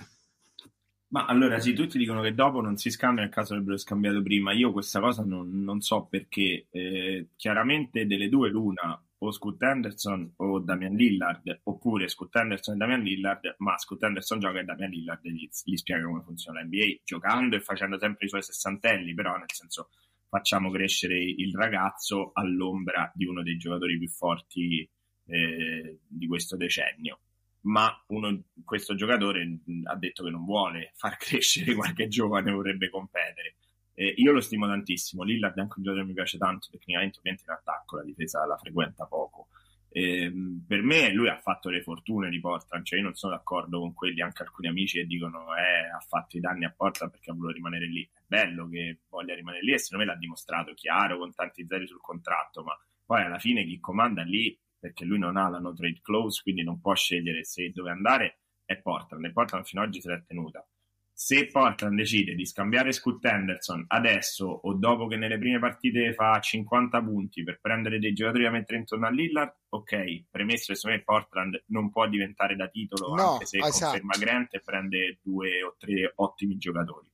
Ma 1.08 1.26
allora, 1.26 1.60
sì, 1.60 1.74
tutti 1.74 1.98
dicono 1.98 2.22
che 2.22 2.32
dopo 2.32 2.62
non 2.62 2.78
si 2.78 2.90
scambia, 2.90 3.22
nel 3.22 3.30
caso 3.30 3.52
avrebbero 3.52 3.76
scambiato 3.76 4.22
prima. 4.22 4.54
Io 4.54 4.72
questa 4.72 4.98
cosa 4.98 5.22
non, 5.22 5.62
non 5.62 5.82
so 5.82 6.06
perché. 6.08 6.66
Eh, 6.70 7.28
chiaramente 7.36 8.06
delle 8.06 8.30
due 8.30 8.48
l'una, 8.48 8.98
o 9.24 9.30
Scoot 9.30 9.62
Henderson 9.62 10.32
o 10.36 10.58
Damian 10.58 10.94
Lillard, 10.94 11.60
oppure 11.64 12.08
Scoot 12.08 12.34
Henderson 12.34 12.74
e 12.74 12.78
Damian 12.78 13.02
Lillard, 13.02 13.54
ma 13.58 13.78
Scoot 13.78 14.02
Henderson 14.02 14.40
gioca 14.40 14.58
e 14.58 14.64
Damian 14.64 14.90
Lillard 14.90 15.26
gli, 15.26 15.48
gli 15.64 15.76
spiega 15.76 16.04
come 16.04 16.22
funziona 16.22 16.60
l'NBA, 16.60 17.02
giocando 17.04 17.56
e 17.56 17.60
facendo 17.60 17.98
sempre 17.98 18.26
i 18.26 18.28
suoi 18.28 18.42
sessantelli, 18.42 19.14
però 19.14 19.36
nel 19.36 19.52
senso 19.52 19.90
facciamo 20.28 20.70
crescere 20.70 21.18
il 21.18 21.54
ragazzo 21.54 22.30
all'ombra 22.32 23.10
di 23.14 23.26
uno 23.26 23.42
dei 23.42 23.56
giocatori 23.56 23.98
più 23.98 24.08
forti 24.08 24.88
eh, 25.26 25.98
di 26.06 26.26
questo 26.26 26.56
decennio 26.56 27.20
ma 27.62 27.92
uno, 28.08 28.42
questo 28.64 28.94
giocatore 28.94 29.60
mh, 29.64 29.82
ha 29.84 29.96
detto 29.96 30.24
che 30.24 30.30
non 30.30 30.44
vuole 30.44 30.92
far 30.96 31.16
crescere 31.18 31.74
qualche 31.74 32.08
giovane, 32.08 32.50
vorrebbe 32.50 32.88
competere. 32.90 33.56
Eh, 33.94 34.14
io 34.16 34.32
lo 34.32 34.40
stimo 34.40 34.66
tantissimo. 34.66 35.22
Lillard 35.22 35.56
è 35.56 35.60
anche 35.60 35.74
un 35.76 35.84
giocatore 35.84 36.02
che 36.02 36.08
mi 36.08 36.14
piace 36.14 36.38
tanto, 36.38 36.68
tecnicamente 36.70 37.18
ovviamente 37.18 37.44
in 37.46 37.54
attacco 37.54 37.96
la 37.96 38.04
difesa 38.04 38.46
la 38.46 38.56
frequenta 38.56 39.06
poco. 39.06 39.48
Eh, 39.94 40.32
per 40.66 40.82
me 40.82 41.12
lui 41.12 41.28
ha 41.28 41.38
fatto 41.38 41.68
le 41.68 41.82
fortune 41.82 42.30
di 42.30 42.40
Portland, 42.40 42.84
cioè 42.84 42.98
io 42.98 43.04
non 43.04 43.14
sono 43.14 43.34
d'accordo 43.34 43.78
con 43.80 43.92
quelli, 43.92 44.22
anche 44.22 44.42
alcuni 44.42 44.68
amici 44.68 44.98
che 44.98 45.06
dicono 45.06 45.54
eh, 45.54 45.90
ha 45.94 46.00
fatto 46.00 46.38
i 46.38 46.40
danni 46.40 46.64
a 46.64 46.72
Portland 46.74 47.12
perché 47.12 47.30
ha 47.30 47.34
voluto 47.34 47.52
rimanere 47.52 47.86
lì. 47.86 48.02
È 48.02 48.20
bello 48.26 48.68
che 48.68 49.00
voglia 49.10 49.34
rimanere 49.34 49.62
lì 49.62 49.72
e 49.72 49.78
secondo 49.78 50.04
me 50.04 50.10
l'ha 50.10 50.18
dimostrato 50.18 50.72
chiaro 50.72 51.18
con 51.18 51.34
tanti 51.34 51.66
zeri 51.66 51.86
sul 51.86 52.00
contratto, 52.00 52.62
ma 52.62 52.74
poi 53.04 53.22
alla 53.22 53.38
fine 53.38 53.64
chi 53.64 53.78
comanda 53.80 54.22
lì 54.22 54.58
perché 54.78 55.04
lui 55.04 55.18
non 55.18 55.36
ha 55.36 55.48
la 55.48 55.58
no 55.58 55.74
trade 55.74 56.00
clause, 56.02 56.40
quindi 56.42 56.64
non 56.64 56.80
può 56.80 56.94
scegliere 56.94 57.44
se 57.44 57.70
dove 57.70 57.90
andare, 57.90 58.40
è 58.64 58.78
Portland. 58.78 59.24
E 59.24 59.30
Portland 59.30 59.64
fino 59.64 59.82
ad 59.82 59.88
oggi 59.88 60.00
se 60.00 60.08
l'è 60.10 60.24
tenuta. 60.24 60.66
Se 61.24 61.46
Portland 61.46 61.96
decide 61.96 62.34
di 62.34 62.44
scambiare 62.44 62.90
Scoot 62.90 63.24
Henderson 63.24 63.84
adesso 63.86 64.44
o 64.44 64.74
dopo 64.74 65.06
che 65.06 65.14
nelle 65.14 65.38
prime 65.38 65.60
partite 65.60 66.14
fa 66.14 66.40
50 66.40 67.00
punti 67.00 67.44
per 67.44 67.60
prendere 67.60 68.00
dei 68.00 68.12
giocatori 68.12 68.42
da 68.42 68.50
mettere 68.50 68.80
intorno 68.80 69.06
a 69.06 69.10
Lillard, 69.10 69.54
ok, 69.68 70.24
premesso 70.28 70.72
che 70.72 70.74
secondo 70.74 70.96
me 70.96 71.04
Portland 71.04 71.62
non 71.66 71.90
può 71.90 72.08
diventare 72.08 72.56
da 72.56 72.66
titolo 72.66 73.14
No, 73.14 73.34
anche 73.34 73.46
se 73.46 73.58
esatto. 73.58 73.92
conferma 73.92 74.16
Grant 74.18 74.54
e 74.54 74.62
prende 74.62 75.18
due 75.22 75.62
o 75.62 75.76
tre 75.78 76.12
ottimi 76.16 76.56
giocatori. 76.56 77.08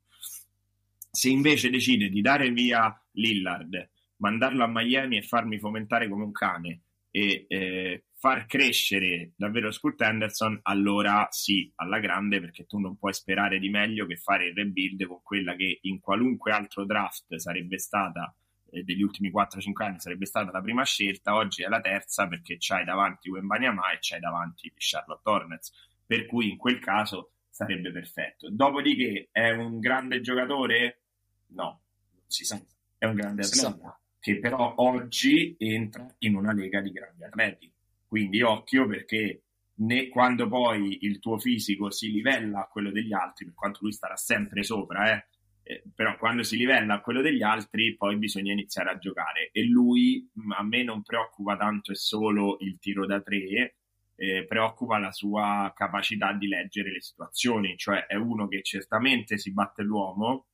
Se 1.11 1.29
invece 1.29 1.69
decide 1.69 2.09
di 2.09 2.23
dare 2.23 2.51
via 2.51 2.99
Lillard, 3.11 3.91
mandarlo 4.17 4.65
a 4.65 4.69
Miami 4.69 5.19
e 5.19 5.23
farmi 5.23 5.59
fomentare 5.59 6.09
come 6.09 6.25
un 6.25 6.33
cane 6.33 6.81
e 7.11 7.45
eh, 7.47 8.05
far 8.19 8.47
crescere 8.47 9.33
davvero 9.37 9.71
Scoot 9.71 10.01
Henderson, 10.01 10.59
allora 10.63 11.29
sì, 11.31 11.71
alla 11.77 12.01
grande, 12.01 12.41
perché 12.41 12.67
tu 12.67 12.79
non 12.79 12.97
puoi 12.97 13.13
sperare 13.13 13.59
di 13.59 13.69
meglio 13.69 14.07
che 14.07 14.17
fare 14.17 14.49
il 14.49 14.55
rebuild 14.55 15.07
con 15.07 15.23
quella 15.23 15.55
che 15.55 15.79
in 15.83 16.01
qualunque 16.01 16.53
altro 16.53 16.85
draft 16.85 17.37
sarebbe 17.37 17.79
stata 17.79 18.35
eh, 18.71 18.83
degli 18.83 19.03
ultimi 19.03 19.31
4-5 19.31 19.85
anni 19.85 20.01
sarebbe 20.01 20.27
stata 20.27 20.51
la 20.51 20.61
prima 20.61 20.85
scelta, 20.85 21.35
oggi 21.35 21.63
è 21.63 21.69
la 21.69 21.81
terza 21.81 22.27
perché 22.27 22.57
c'hai 22.59 22.85
davanti 22.85 23.31
Wembanyama 23.31 23.93
e 23.93 23.99
c'hai 24.01 24.21
davanti 24.21 24.73
Charlotte 24.77 25.29
Hornets, 25.29 25.73
per 26.05 26.27
cui 26.27 26.51
in 26.51 26.57
quel 26.57 26.81
caso 26.81 27.33
sarebbe 27.49 27.93
perfetto. 27.93 28.49
Dopodiché 28.51 29.29
è 29.31 29.51
un 29.51 29.79
grande 29.79 30.21
giocatore? 30.21 31.03
No, 31.49 31.81
non 32.11 32.23
si 32.27 32.45
sa, 32.45 32.61
è 32.99 33.07
un 33.07 33.15
grande 33.15 33.43
atleta 33.43 33.99
che 34.21 34.39
però 34.39 34.75
oggi 34.77 35.55
entra 35.59 36.07
in 36.19 36.35
una 36.35 36.53
lega 36.53 36.81
di 36.81 36.91
grandi 36.91 37.25
atleti. 37.25 37.73
Quindi 38.09 38.41
occhio 38.41 38.87
perché 38.87 39.43
né 39.81 40.09
quando 40.09 40.49
poi 40.49 40.99
il 41.03 41.19
tuo 41.21 41.39
fisico 41.39 41.91
si 41.91 42.11
livella 42.11 42.61
a 42.61 42.67
quello 42.67 42.91
degli 42.91 43.13
altri, 43.13 43.45
per 43.45 43.55
quanto 43.55 43.81
lui 43.83 43.93
starà 43.93 44.17
sempre 44.17 44.63
sopra, 44.63 45.13
eh, 45.13 45.27
eh, 45.63 45.83
però 45.95 46.17
quando 46.17 46.43
si 46.43 46.57
livella 46.57 46.95
a 46.95 47.01
quello 47.01 47.21
degli 47.21 47.43
altri 47.43 47.95
poi 47.95 48.17
bisogna 48.17 48.53
iniziare 48.53 48.91
a 48.91 48.99
giocare. 48.99 49.51
E 49.53 49.65
lui 49.67 50.29
mh, 50.33 50.53
a 50.53 50.65
me 50.65 50.83
non 50.83 51.03
preoccupa 51.03 51.57
tanto 51.57 51.93
e 51.93 51.97
solo 51.97 52.57
il 52.61 52.79
tiro 52.79 53.05
da 53.05 53.21
tre, 53.21 53.77
eh, 54.17 54.45
preoccupa 54.47 54.99
la 54.99 55.13
sua 55.13 55.73
capacità 55.77 56.33
di 56.33 56.49
leggere 56.49 56.91
le 56.91 57.03
situazioni, 57.03 57.77
cioè 57.77 58.07
è 58.07 58.17
uno 58.17 58.49
che 58.49 58.63
certamente 58.63 59.39
si 59.39 59.53
batte 59.53 59.83
l'uomo, 59.83 60.47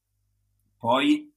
poi 0.77 1.34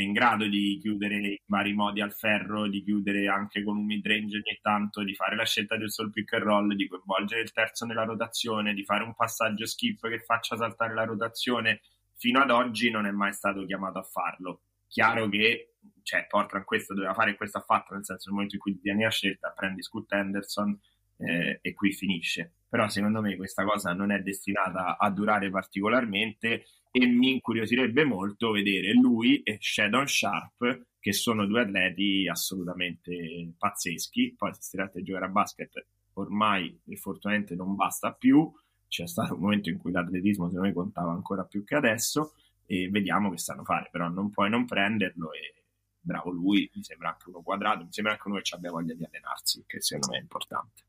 è 0.00 0.02
in 0.02 0.12
grado 0.12 0.48
di 0.48 0.78
chiudere 0.80 1.16
in 1.16 1.36
vari 1.46 1.72
modi 1.72 2.00
al 2.00 2.12
ferro, 2.12 2.68
di 2.68 2.82
chiudere 2.82 3.28
anche 3.28 3.62
con 3.62 3.76
un 3.76 3.84
mid 3.84 4.06
range 4.06 4.36
ogni 4.36 4.58
tanto, 4.60 5.02
di 5.02 5.14
fare 5.14 5.36
la 5.36 5.44
scelta 5.44 5.76
del 5.76 5.90
sol 5.90 6.10
pick 6.10 6.32
and 6.32 6.42
roll, 6.42 6.74
di 6.74 6.88
coinvolgere 6.88 7.42
il 7.42 7.52
terzo 7.52 7.84
nella 7.84 8.04
rotazione, 8.04 8.74
di 8.74 8.84
fare 8.84 9.04
un 9.04 9.14
passaggio 9.14 9.66
skip 9.66 10.08
che 10.08 10.20
faccia 10.20 10.56
saltare 10.56 10.94
la 10.94 11.04
rotazione. 11.04 11.82
Fino 12.16 12.40
ad 12.40 12.50
oggi 12.50 12.90
non 12.90 13.06
è 13.06 13.10
mai 13.10 13.32
stato 13.32 13.64
chiamato 13.64 13.98
a 13.98 14.02
farlo. 14.02 14.62
Chiaro 14.88 15.28
che 15.28 15.74
cioè, 16.02 16.26
Portland 16.26 16.64
questo 16.64 16.94
doveva 16.94 17.14
fare 17.14 17.32
e 17.32 17.36
questo 17.36 17.58
ha 17.58 17.62
fatto, 17.62 17.94
nel 17.94 18.04
senso 18.04 18.24
nel 18.26 18.34
momento 18.34 18.56
in 18.56 18.60
cui 18.60 18.78
viene 18.82 19.04
la 19.04 19.10
scelta, 19.10 19.52
prendi 19.54 19.82
Scoot 19.82 20.10
Henderson 20.12 20.78
eh, 21.20 21.58
e 21.62 21.74
qui 21.74 21.92
finisce. 21.92 22.52
Però 22.68 22.88
secondo 22.88 23.20
me 23.20 23.36
questa 23.36 23.64
cosa 23.64 23.92
non 23.92 24.10
è 24.10 24.20
destinata 24.20 24.96
a 24.98 25.10
durare 25.10 25.50
particolarmente 25.50 26.64
e 26.90 27.06
mi 27.06 27.32
incuriosirebbe 27.32 28.04
molto 28.04 28.52
vedere 28.52 28.92
lui 28.92 29.42
e 29.42 29.58
Shadon 29.60 30.06
Sharp 30.06 30.86
che 30.98 31.12
sono 31.12 31.46
due 31.46 31.62
atleti 31.62 32.28
assolutamente 32.28 33.54
pazzeschi. 33.56 34.34
Poi 34.36 34.54
se 34.54 34.62
si 34.62 34.76
tratta 34.76 34.98
di 34.98 35.04
giocare 35.04 35.26
a 35.26 35.28
basket 35.28 35.86
ormai 36.14 36.80
fortunatamente 36.94 37.54
non 37.54 37.74
basta 37.74 38.12
più. 38.12 38.50
C'è 38.86 39.06
stato 39.06 39.34
un 39.34 39.40
momento 39.40 39.68
in 39.68 39.78
cui 39.78 39.92
l'atletismo 39.92 40.48
secondo 40.48 40.66
me 40.66 40.72
contava 40.72 41.12
ancora 41.12 41.44
più 41.44 41.64
che 41.64 41.76
adesso 41.76 42.34
e 42.66 42.88
vediamo 42.88 43.30
che 43.30 43.38
stanno 43.38 43.64
fare 43.64 43.88
però 43.90 44.08
non 44.08 44.30
puoi 44.30 44.48
non 44.48 44.64
prenderlo 44.64 45.32
e 45.32 45.64
bravo 46.00 46.30
lui 46.30 46.70
mi 46.72 46.84
sembra 46.84 47.08
anche 47.10 47.28
uno 47.28 47.42
quadrato 47.42 47.84
mi 47.84 47.92
sembra 47.92 48.12
anche 48.12 48.28
uno 48.28 48.38
che 48.40 48.54
abbia 48.54 48.70
voglia 48.70 48.94
di 48.94 49.04
allenarsi 49.04 49.64
che 49.66 49.80
secondo 49.80 50.12
me 50.12 50.18
è 50.18 50.20
importante 50.20 50.82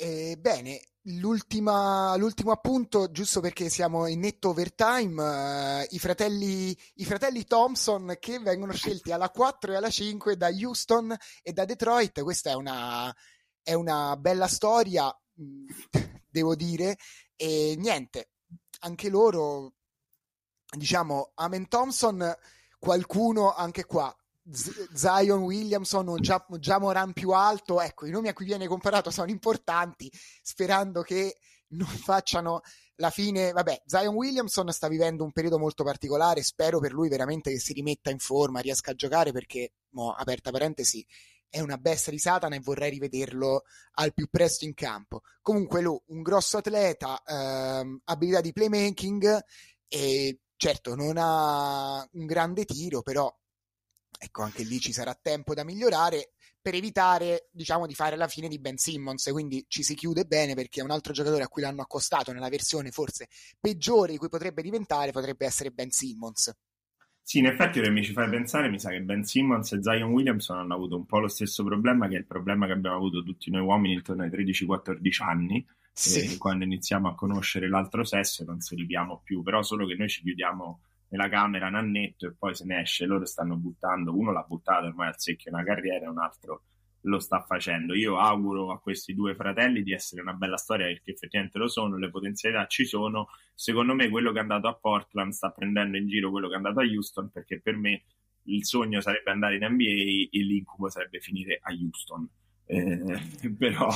eh, 0.00 0.36
bene, 0.38 0.80
l'ultimo 1.18 2.52
appunto, 2.52 3.10
giusto 3.10 3.40
perché 3.40 3.68
siamo 3.68 4.06
in 4.06 4.20
netto 4.20 4.50
overtime, 4.50 5.82
uh, 5.82 5.86
i, 5.90 5.98
fratelli, 5.98 6.76
i, 6.94 7.04
fratelli, 7.04 7.44
Thompson 7.44 8.16
che 8.20 8.38
vengono 8.38 8.72
scelti 8.72 9.10
alla 9.10 9.30
4 9.30 9.72
e 9.72 9.76
alla 9.76 9.90
5 9.90 10.36
da 10.36 10.48
Houston 10.48 11.16
e 11.42 11.52
da 11.52 11.64
Detroit. 11.64 12.22
Questa 12.22 12.50
è 12.50 12.54
una, 12.54 13.14
è 13.60 13.72
una 13.72 14.16
bella 14.16 14.46
storia, 14.46 15.12
devo 16.30 16.54
dire. 16.54 16.96
E 17.34 17.74
niente, 17.76 18.30
anche 18.80 19.08
loro, 19.08 19.74
diciamo, 20.76 21.32
Amen 21.34 21.66
Thompson, 21.66 22.36
qualcuno 22.78 23.52
anche 23.52 23.84
qua 23.84 24.16
Zion 24.50 25.42
Williamson 25.42 26.08
o 26.08 26.18
già, 26.18 26.78
Moran 26.78 27.12
più 27.12 27.30
alto, 27.30 27.80
ecco, 27.80 28.06
i 28.06 28.10
nomi 28.10 28.28
a 28.28 28.32
cui 28.32 28.44
viene 28.44 28.66
comparato 28.66 29.10
sono 29.10 29.30
importanti, 29.30 30.10
sperando 30.42 31.02
che 31.02 31.38
non 31.68 31.88
facciano 31.88 32.60
la 32.96 33.10
fine. 33.10 33.52
Vabbè, 33.52 33.82
Zion 33.84 34.14
Williamson 34.14 34.70
sta 34.72 34.88
vivendo 34.88 35.24
un 35.24 35.32
periodo 35.32 35.58
molto 35.58 35.84
particolare, 35.84 36.42
spero 36.42 36.80
per 36.80 36.92
lui 36.92 37.08
veramente 37.08 37.50
che 37.50 37.58
si 37.58 37.72
rimetta 37.72 38.10
in 38.10 38.18
forma, 38.18 38.60
riesca 38.60 38.92
a 38.92 38.94
giocare 38.94 39.32
perché, 39.32 39.72
mo, 39.90 40.12
aperta 40.12 40.50
parentesi, 40.50 41.04
è 41.50 41.60
una 41.60 41.78
bestia 41.78 42.12
di 42.12 42.18
Satana 42.18 42.56
e 42.56 42.60
vorrei 42.60 42.90
rivederlo 42.90 43.64
al 43.94 44.12
più 44.12 44.28
presto 44.28 44.64
in 44.64 44.74
campo. 44.74 45.22
Comunque 45.40 45.80
lui, 45.80 45.98
un 46.06 46.22
grosso 46.22 46.58
atleta, 46.58 47.22
ehm, 47.24 48.00
abilità 48.04 48.40
di 48.40 48.52
playmaking 48.52 49.44
e 49.88 50.40
certo 50.56 50.94
non 50.94 51.16
ha 51.16 52.06
un 52.12 52.26
grande 52.26 52.64
tiro, 52.64 53.02
però 53.02 53.34
ecco, 54.18 54.42
anche 54.42 54.64
lì 54.64 54.80
ci 54.80 54.92
sarà 54.92 55.14
tempo 55.14 55.54
da 55.54 55.64
migliorare 55.64 56.32
per 56.60 56.74
evitare, 56.74 57.48
diciamo, 57.52 57.86
di 57.86 57.94
fare 57.94 58.16
la 58.16 58.28
fine 58.28 58.48
di 58.48 58.58
Ben 58.58 58.76
Simmons. 58.76 59.30
Quindi 59.32 59.64
ci 59.68 59.82
si 59.82 59.94
chiude 59.94 60.24
bene 60.24 60.54
perché 60.54 60.82
un 60.82 60.90
altro 60.90 61.12
giocatore 61.12 61.44
a 61.44 61.48
cui 61.48 61.62
l'hanno 61.62 61.82
accostato 61.82 62.32
nella 62.32 62.48
versione 62.48 62.90
forse 62.90 63.28
peggiore 63.58 64.12
di 64.12 64.18
cui 64.18 64.28
potrebbe 64.28 64.60
diventare 64.60 65.12
potrebbe 65.12 65.46
essere 65.46 65.70
Ben 65.70 65.90
Simmons. 65.90 66.52
Sì, 67.22 67.40
in 67.40 67.46
effetti 67.46 67.78
ora 67.78 67.90
mi 67.90 68.02
ci 68.02 68.12
fai 68.12 68.28
pensare, 68.30 68.70
mi 68.70 68.80
sa 68.80 68.88
che 68.88 69.02
Ben 69.02 69.22
Simmons 69.22 69.72
e 69.72 69.82
Zion 69.82 70.12
Williamson 70.12 70.56
hanno 70.56 70.74
avuto 70.74 70.96
un 70.96 71.04
po' 71.04 71.18
lo 71.18 71.28
stesso 71.28 71.62
problema 71.62 72.08
che 72.08 72.16
è 72.16 72.18
il 72.20 72.26
problema 72.26 72.64
che 72.64 72.72
abbiamo 72.72 72.96
avuto 72.96 73.22
tutti 73.22 73.50
noi 73.50 73.60
uomini 73.60 73.92
intorno 73.92 74.22
ai 74.22 74.30
13-14 74.30 75.22
anni, 75.22 75.66
sì. 75.92 76.38
quando 76.38 76.64
iniziamo 76.64 77.06
a 77.06 77.14
conoscere 77.14 77.68
l'altro 77.68 78.02
sesso 78.02 78.42
e 78.42 78.46
non 78.46 78.60
si 78.60 78.74
ripiamo 78.76 79.20
più, 79.22 79.42
però 79.42 79.62
solo 79.62 79.86
che 79.86 79.94
noi 79.94 80.08
ci 80.08 80.22
chiudiamo 80.22 80.80
nella 81.08 81.28
camera 81.28 81.68
Nannetto 81.68 82.26
e 82.26 82.34
poi 82.38 82.54
se 82.54 82.64
ne 82.64 82.80
esce, 82.80 83.06
loro 83.06 83.24
stanno 83.24 83.56
buttando, 83.56 84.16
uno 84.16 84.32
l'ha 84.32 84.44
buttato 84.46 84.86
ormai 84.86 85.08
al 85.08 85.18
secchio 85.18 85.52
una 85.52 85.64
carriera, 85.64 86.10
un 86.10 86.18
altro 86.18 86.62
lo 87.02 87.18
sta 87.18 87.42
facendo. 87.42 87.94
Io 87.94 88.18
auguro 88.18 88.72
a 88.72 88.80
questi 88.80 89.14
due 89.14 89.34
fratelli 89.34 89.82
di 89.82 89.92
essere 89.92 90.20
una 90.20 90.32
bella 90.32 90.56
storia 90.56 90.86
perché 90.86 91.12
effettivamente 91.12 91.58
lo 91.58 91.68
sono, 91.68 91.96
le 91.96 92.10
potenzialità 92.10 92.66
ci 92.66 92.84
sono. 92.84 93.28
Secondo 93.54 93.94
me 93.94 94.08
quello 94.08 94.32
che 94.32 94.38
è 94.38 94.42
andato 94.42 94.68
a 94.68 94.74
Portland 94.74 95.32
sta 95.32 95.50
prendendo 95.50 95.96
in 95.96 96.08
giro 96.08 96.30
quello 96.30 96.48
che 96.48 96.54
è 96.54 96.56
andato 96.56 96.80
a 96.80 96.84
Houston 96.84 97.30
perché 97.30 97.60
per 97.60 97.76
me 97.76 98.02
il 98.44 98.64
sogno 98.64 99.00
sarebbe 99.00 99.30
andare 99.30 99.56
in 99.56 99.64
NBA 99.64 100.28
e 100.30 100.42
l'incubo 100.42 100.88
sarebbe 100.88 101.20
finire 101.20 101.58
a 101.62 101.72
Houston. 101.72 102.28
Eh, 102.70 103.00
però 103.56 103.88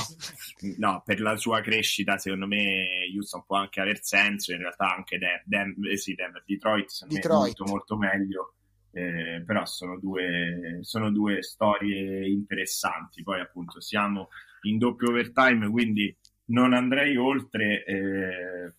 no, 0.79 1.03
per 1.05 1.21
la 1.21 1.35
sua 1.37 1.61
crescita 1.61 2.17
secondo 2.17 2.47
me 2.47 3.05
Houston 3.15 3.43
può 3.45 3.57
anche 3.57 3.79
aver 3.79 3.99
senso 4.01 4.51
in 4.51 4.57
realtà 4.57 4.95
anche 4.95 5.19
De- 5.19 5.43
De- 5.45 5.91
eh, 5.91 5.97
sì, 5.97 6.15
Denver, 6.15 6.43
Detroit, 6.43 7.05
Detroit. 7.05 7.39
molto 7.59 7.65
molto 7.65 7.97
meglio 7.97 8.55
eh, 8.91 9.43
però 9.45 9.63
sono 9.65 9.99
due, 9.99 10.79
sono 10.81 11.11
due 11.11 11.43
storie 11.43 12.27
interessanti 12.27 13.21
poi 13.21 13.41
appunto 13.41 13.79
siamo 13.79 14.29
in 14.63 14.79
doppio 14.79 15.09
overtime 15.09 15.69
quindi 15.69 16.15
non 16.45 16.73
andrei 16.73 17.15
oltre 17.15 17.83
eh, 17.85 18.73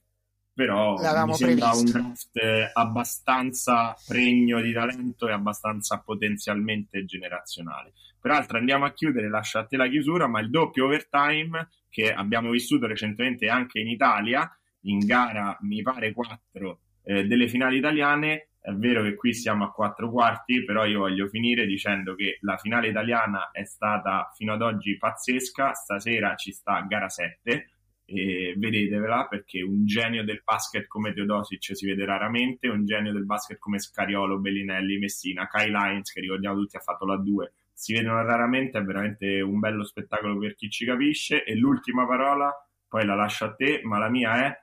però 0.52 0.94
L'avevamo 1.00 1.32
mi 1.32 1.34
sembra 1.34 1.70
previsto. 1.70 1.98
un 1.98 2.02
draft 2.04 2.70
abbastanza 2.74 3.94
pregno 4.06 4.60
di 4.60 4.72
talento 4.72 5.28
e 5.28 5.32
abbastanza 5.32 5.98
potenzialmente 6.00 7.04
generazionale. 7.04 7.92
Peraltro 8.24 8.56
andiamo 8.56 8.86
a 8.86 8.92
chiudere, 8.94 9.28
lascio 9.28 9.58
a 9.58 9.66
te 9.66 9.76
la 9.76 9.86
chiusura, 9.86 10.26
ma 10.26 10.40
il 10.40 10.48
doppio 10.48 10.86
overtime 10.86 11.68
che 11.90 12.10
abbiamo 12.10 12.48
vissuto 12.48 12.86
recentemente 12.86 13.48
anche 13.50 13.80
in 13.80 13.86
Italia, 13.86 14.50
in 14.84 15.00
gara 15.00 15.58
mi 15.60 15.82
pare 15.82 16.10
4 16.10 16.80
eh, 17.02 17.26
delle 17.26 17.48
finali 17.48 17.76
italiane, 17.76 18.48
è 18.62 18.70
vero 18.70 19.02
che 19.02 19.14
qui 19.14 19.34
siamo 19.34 19.64
a 19.64 19.72
quattro 19.72 20.10
quarti, 20.10 20.64
però 20.64 20.86
io 20.86 21.00
voglio 21.00 21.28
finire 21.28 21.66
dicendo 21.66 22.14
che 22.14 22.38
la 22.40 22.56
finale 22.56 22.88
italiana 22.88 23.50
è 23.52 23.64
stata 23.66 24.32
fino 24.34 24.54
ad 24.54 24.62
oggi 24.62 24.96
pazzesca, 24.96 25.74
stasera 25.74 26.34
ci 26.34 26.50
sta 26.50 26.80
gara 26.88 27.10
7 27.10 27.72
e 28.06 28.54
vedetevela 28.56 29.26
perché 29.28 29.60
un 29.60 29.84
genio 29.84 30.24
del 30.24 30.40
basket 30.42 30.86
come 30.86 31.12
Teodosic 31.12 31.76
si 31.76 31.84
vede 31.84 32.06
raramente, 32.06 32.68
un 32.68 32.86
genio 32.86 33.12
del 33.12 33.26
basket 33.26 33.58
come 33.58 33.78
Scariolo, 33.78 34.38
Bellinelli, 34.38 34.96
Messina, 34.96 35.46
Kai 35.46 35.68
Lyons 35.68 36.10
che 36.10 36.20
ricordiamo 36.20 36.56
tutti 36.56 36.78
ha 36.78 36.80
fatto 36.80 37.04
la 37.04 37.18
2 37.18 37.52
si 37.74 37.92
vedono 37.92 38.22
raramente, 38.22 38.78
è 38.78 38.82
veramente 38.82 39.40
un 39.40 39.58
bello 39.58 39.84
spettacolo 39.84 40.38
per 40.38 40.54
chi 40.54 40.70
ci 40.70 40.86
capisce 40.86 41.44
e 41.44 41.54
l'ultima 41.56 42.06
parola 42.06 42.50
poi 42.88 43.04
la 43.04 43.14
lascio 43.14 43.44
a 43.44 43.54
te, 43.54 43.80
ma 43.82 43.98
la 43.98 44.08
mia 44.08 44.46
è 44.46 44.62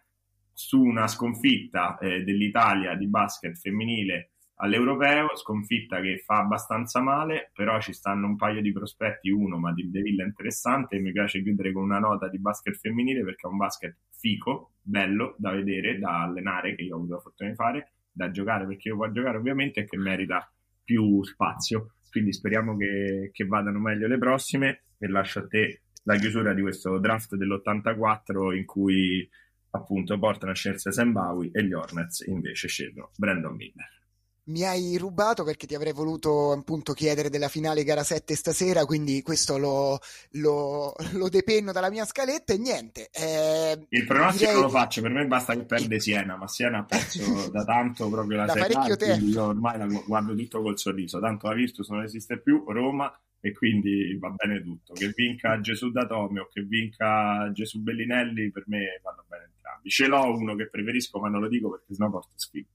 su 0.54 0.82
una 0.82 1.08
sconfitta 1.08 1.98
eh, 1.98 2.24
dell'Italia 2.24 2.96
di 2.96 3.08
basket 3.08 3.58
femminile 3.58 4.32
all'europeo, 4.62 5.36
sconfitta 5.36 6.00
che 6.02 6.20
fa 6.20 6.38
abbastanza 6.38 7.02
male, 7.02 7.52
però 7.54 7.80
ci 7.82 7.94
stanno 7.94 8.28
un 8.28 8.36
paio 8.36 8.62
di 8.62 8.72
prospetti, 8.72 9.30
uno 9.30 9.58
ma 9.58 9.74
di 9.74 9.90
De 9.90 10.02
Villa 10.02 10.24
interessante 10.24 11.00
mi 11.00 11.12
piace 11.12 11.42
chiudere 11.42 11.72
con 11.72 11.84
una 11.84 12.00
nota 12.00 12.30
di 12.30 12.40
basket 12.40 12.76
femminile 12.76 13.24
perché 13.24 13.48
è 13.48 13.52
un 13.52 13.58
basket 13.58 13.98
fico, 14.12 14.74
bello 14.82 15.36
da 15.38 15.52
vedere, 15.52 15.98
da 15.98 16.22
allenare, 16.22 16.76
che 16.76 16.84
io 16.84 16.94
ho 16.94 16.98
avuto 16.98 17.16
la 17.16 17.22
fortuna 17.22 17.50
di 17.50 17.56
fare, 17.56 17.92
da 18.12 18.30
giocare 18.30 18.66
perché 18.66 18.90
io 18.90 18.96
può 18.96 19.10
giocare 19.10 19.38
ovviamente 19.38 19.82
e 19.82 19.86
che 19.86 19.98
merita 19.98 20.52
più 20.84 21.24
spazio. 21.24 21.94
Quindi 22.12 22.34
speriamo 22.34 22.76
che, 22.76 23.32
che 23.34 23.46
vadano 23.46 23.80
meglio 23.80 24.08
le 24.08 24.18
prossime 24.18 24.84
e 24.98 25.08
lascio 25.08 25.40
a 25.40 25.48
te 25.48 25.84
la 26.04 26.18
chiusura 26.18 26.54
di 26.54 26.62
questo 26.62 27.00
draft 27.00 27.36
dell'84 27.36 28.56
in 28.56 28.66
cui 28.66 29.28
appunto 29.72 30.20
portano 30.20 30.52
a 30.52 30.56
scelse 30.56 30.92
Sam 30.92 31.14
Bowie 31.14 31.52
e 31.54 31.64
gli 31.64 31.74
Hornets 31.74 32.26
invece 32.28 32.68
scelgono 32.68 33.12
Brandon 33.16 33.56
Miller 33.56 34.01
mi 34.46 34.64
hai 34.64 34.98
rubato 34.98 35.44
perché 35.44 35.68
ti 35.68 35.76
avrei 35.76 35.94
voluto 35.94 36.52
appunto 36.52 36.94
chiedere 36.94 37.30
della 37.30 37.48
finale 37.48 37.84
gara 37.84 38.04
7 38.04 38.36
stasera, 38.36 38.86
quindi 38.86 39.22
questo 39.22 39.58
lo, 39.58 40.00
lo, 40.32 40.94
lo 41.14 41.30
depenno 41.30 41.72
dalla 41.72 41.90
mia 41.90 42.06
scaletta 42.06 42.54
e 42.54 42.58
niente. 42.58 43.10
Eh, 43.12 43.88
il 43.90 44.06
pronostico 44.06 44.50
direi... 44.50 44.62
lo 44.62 44.70
faccio, 44.70 45.02
per 45.02 45.12
me 45.12 45.26
basta 45.28 45.54
che 45.54 45.66
perde 45.66 46.00
Siena, 46.00 46.36
ma 46.36 46.48
Siena 46.48 46.80
ha 46.80 46.84
perso 46.84 47.50
da 47.52 47.64
tanto 47.64 48.10
proprio 48.10 48.38
la 48.38 48.46
da 48.46 48.54
parecchio 48.54 48.96
tempo. 48.96 49.26
Io 49.26 49.44
ormai 49.46 49.78
la 49.78 49.86
guardo 49.86 50.34
tutto 50.36 50.62
col 50.62 50.80
sorriso, 50.80 51.20
tanto 51.20 51.48
la 51.48 51.54
Virtus 51.54 51.90
non 51.90 52.04
esiste 52.04 52.40
più, 52.40 52.64
Roma 52.68 53.14
e 53.40 53.54
quindi 53.54 54.18
va 54.20 54.30
bene 54.30 54.62
tutto. 54.62 54.94
Che 54.94 55.12
vinca 55.16 55.60
Gesù 55.60 55.92
D'Atomio 55.92 56.44
o 56.44 56.50
che 56.52 56.62
vinca 56.62 57.52
Gesù 57.52 57.80
Bellinelli, 57.80 58.52
per 58.52 58.64
me 58.68 59.00
vanno 59.04 59.26
bene 59.28 59.50
entrambi. 59.54 59.90
Ce 59.90 60.08
l'ho 60.08 60.36
uno 60.36 60.56
che 60.56 60.68
preferisco, 60.70 61.20
ma 61.20 61.30
non 61.30 61.42
lo 61.42 61.48
dico 61.48 61.70
perché 61.70 61.94
sennò 61.94 62.10
porto 62.10 62.32
schifo. 62.36 62.70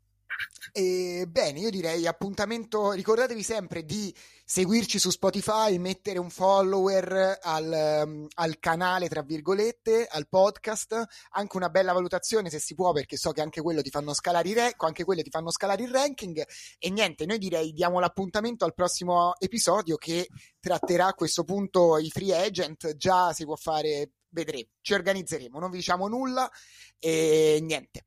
E 0.73 1.27
bene, 1.29 1.61
io 1.61 1.71
direi 1.71 2.07
appuntamento. 2.07 2.93
Ricordatevi 2.93 3.43
sempre 3.43 3.85
di 3.85 4.15
seguirci 4.45 4.99
su 4.99 5.11
Spotify, 5.11 5.79
mettere 5.79 6.19
un 6.19 6.29
follower 6.29 7.39
al, 7.41 8.03
um, 8.05 8.27
al, 8.35 8.59
canale, 8.59 9.09
tra 9.09 9.23
virgolette, 9.23 10.07
al 10.07 10.29
podcast, 10.29 11.03
anche 11.31 11.57
una 11.57 11.71
bella 11.71 11.93
valutazione 11.93 12.51
se 12.51 12.59
si 12.59 12.75
può, 12.75 12.93
perché 12.93 13.17
so 13.17 13.33
che 13.33 13.41
anche 13.41 13.63
quello 13.63 13.81
ti 13.81 13.91
fanno 13.91 14.13
scalare 14.13 14.53
re- 14.53 14.75
anche 14.77 15.05
quello 15.05 15.23
ti 15.23 15.31
fanno 15.31 15.51
scalare 15.51 15.83
il 15.83 15.91
ranking. 15.91 16.45
E 16.79 16.91
niente, 16.91 17.27
noi 17.27 17.39
direi 17.39 17.73
diamo 17.73 17.99
l'appuntamento 17.99 18.65
al 18.65 18.75
prossimo 18.75 19.35
episodio 19.39 19.97
che 19.97 20.29
tratterà 20.61 21.07
a 21.07 21.15
questo 21.15 21.45
punto 21.45 21.97
i 21.97 22.11
free 22.11 22.37
agent. 22.37 22.97
Già 22.97 23.33
si 23.33 23.45
può 23.45 23.57
fare, 23.57 24.11
vedremo, 24.29 24.69
ci 24.81 24.93
organizzeremo, 24.93 25.59
non 25.59 25.71
vi 25.71 25.79
diciamo 25.79 26.07
nulla 26.07 26.51
e 26.99 27.59
niente. 27.63 28.05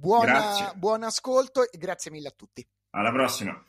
Buona, 0.00 0.72
buon 0.76 1.02
ascolto 1.02 1.68
e 1.68 1.76
grazie 1.76 2.12
mille 2.12 2.28
a 2.28 2.30
tutti. 2.30 2.64
Alla 2.90 3.10
prossima. 3.10 3.60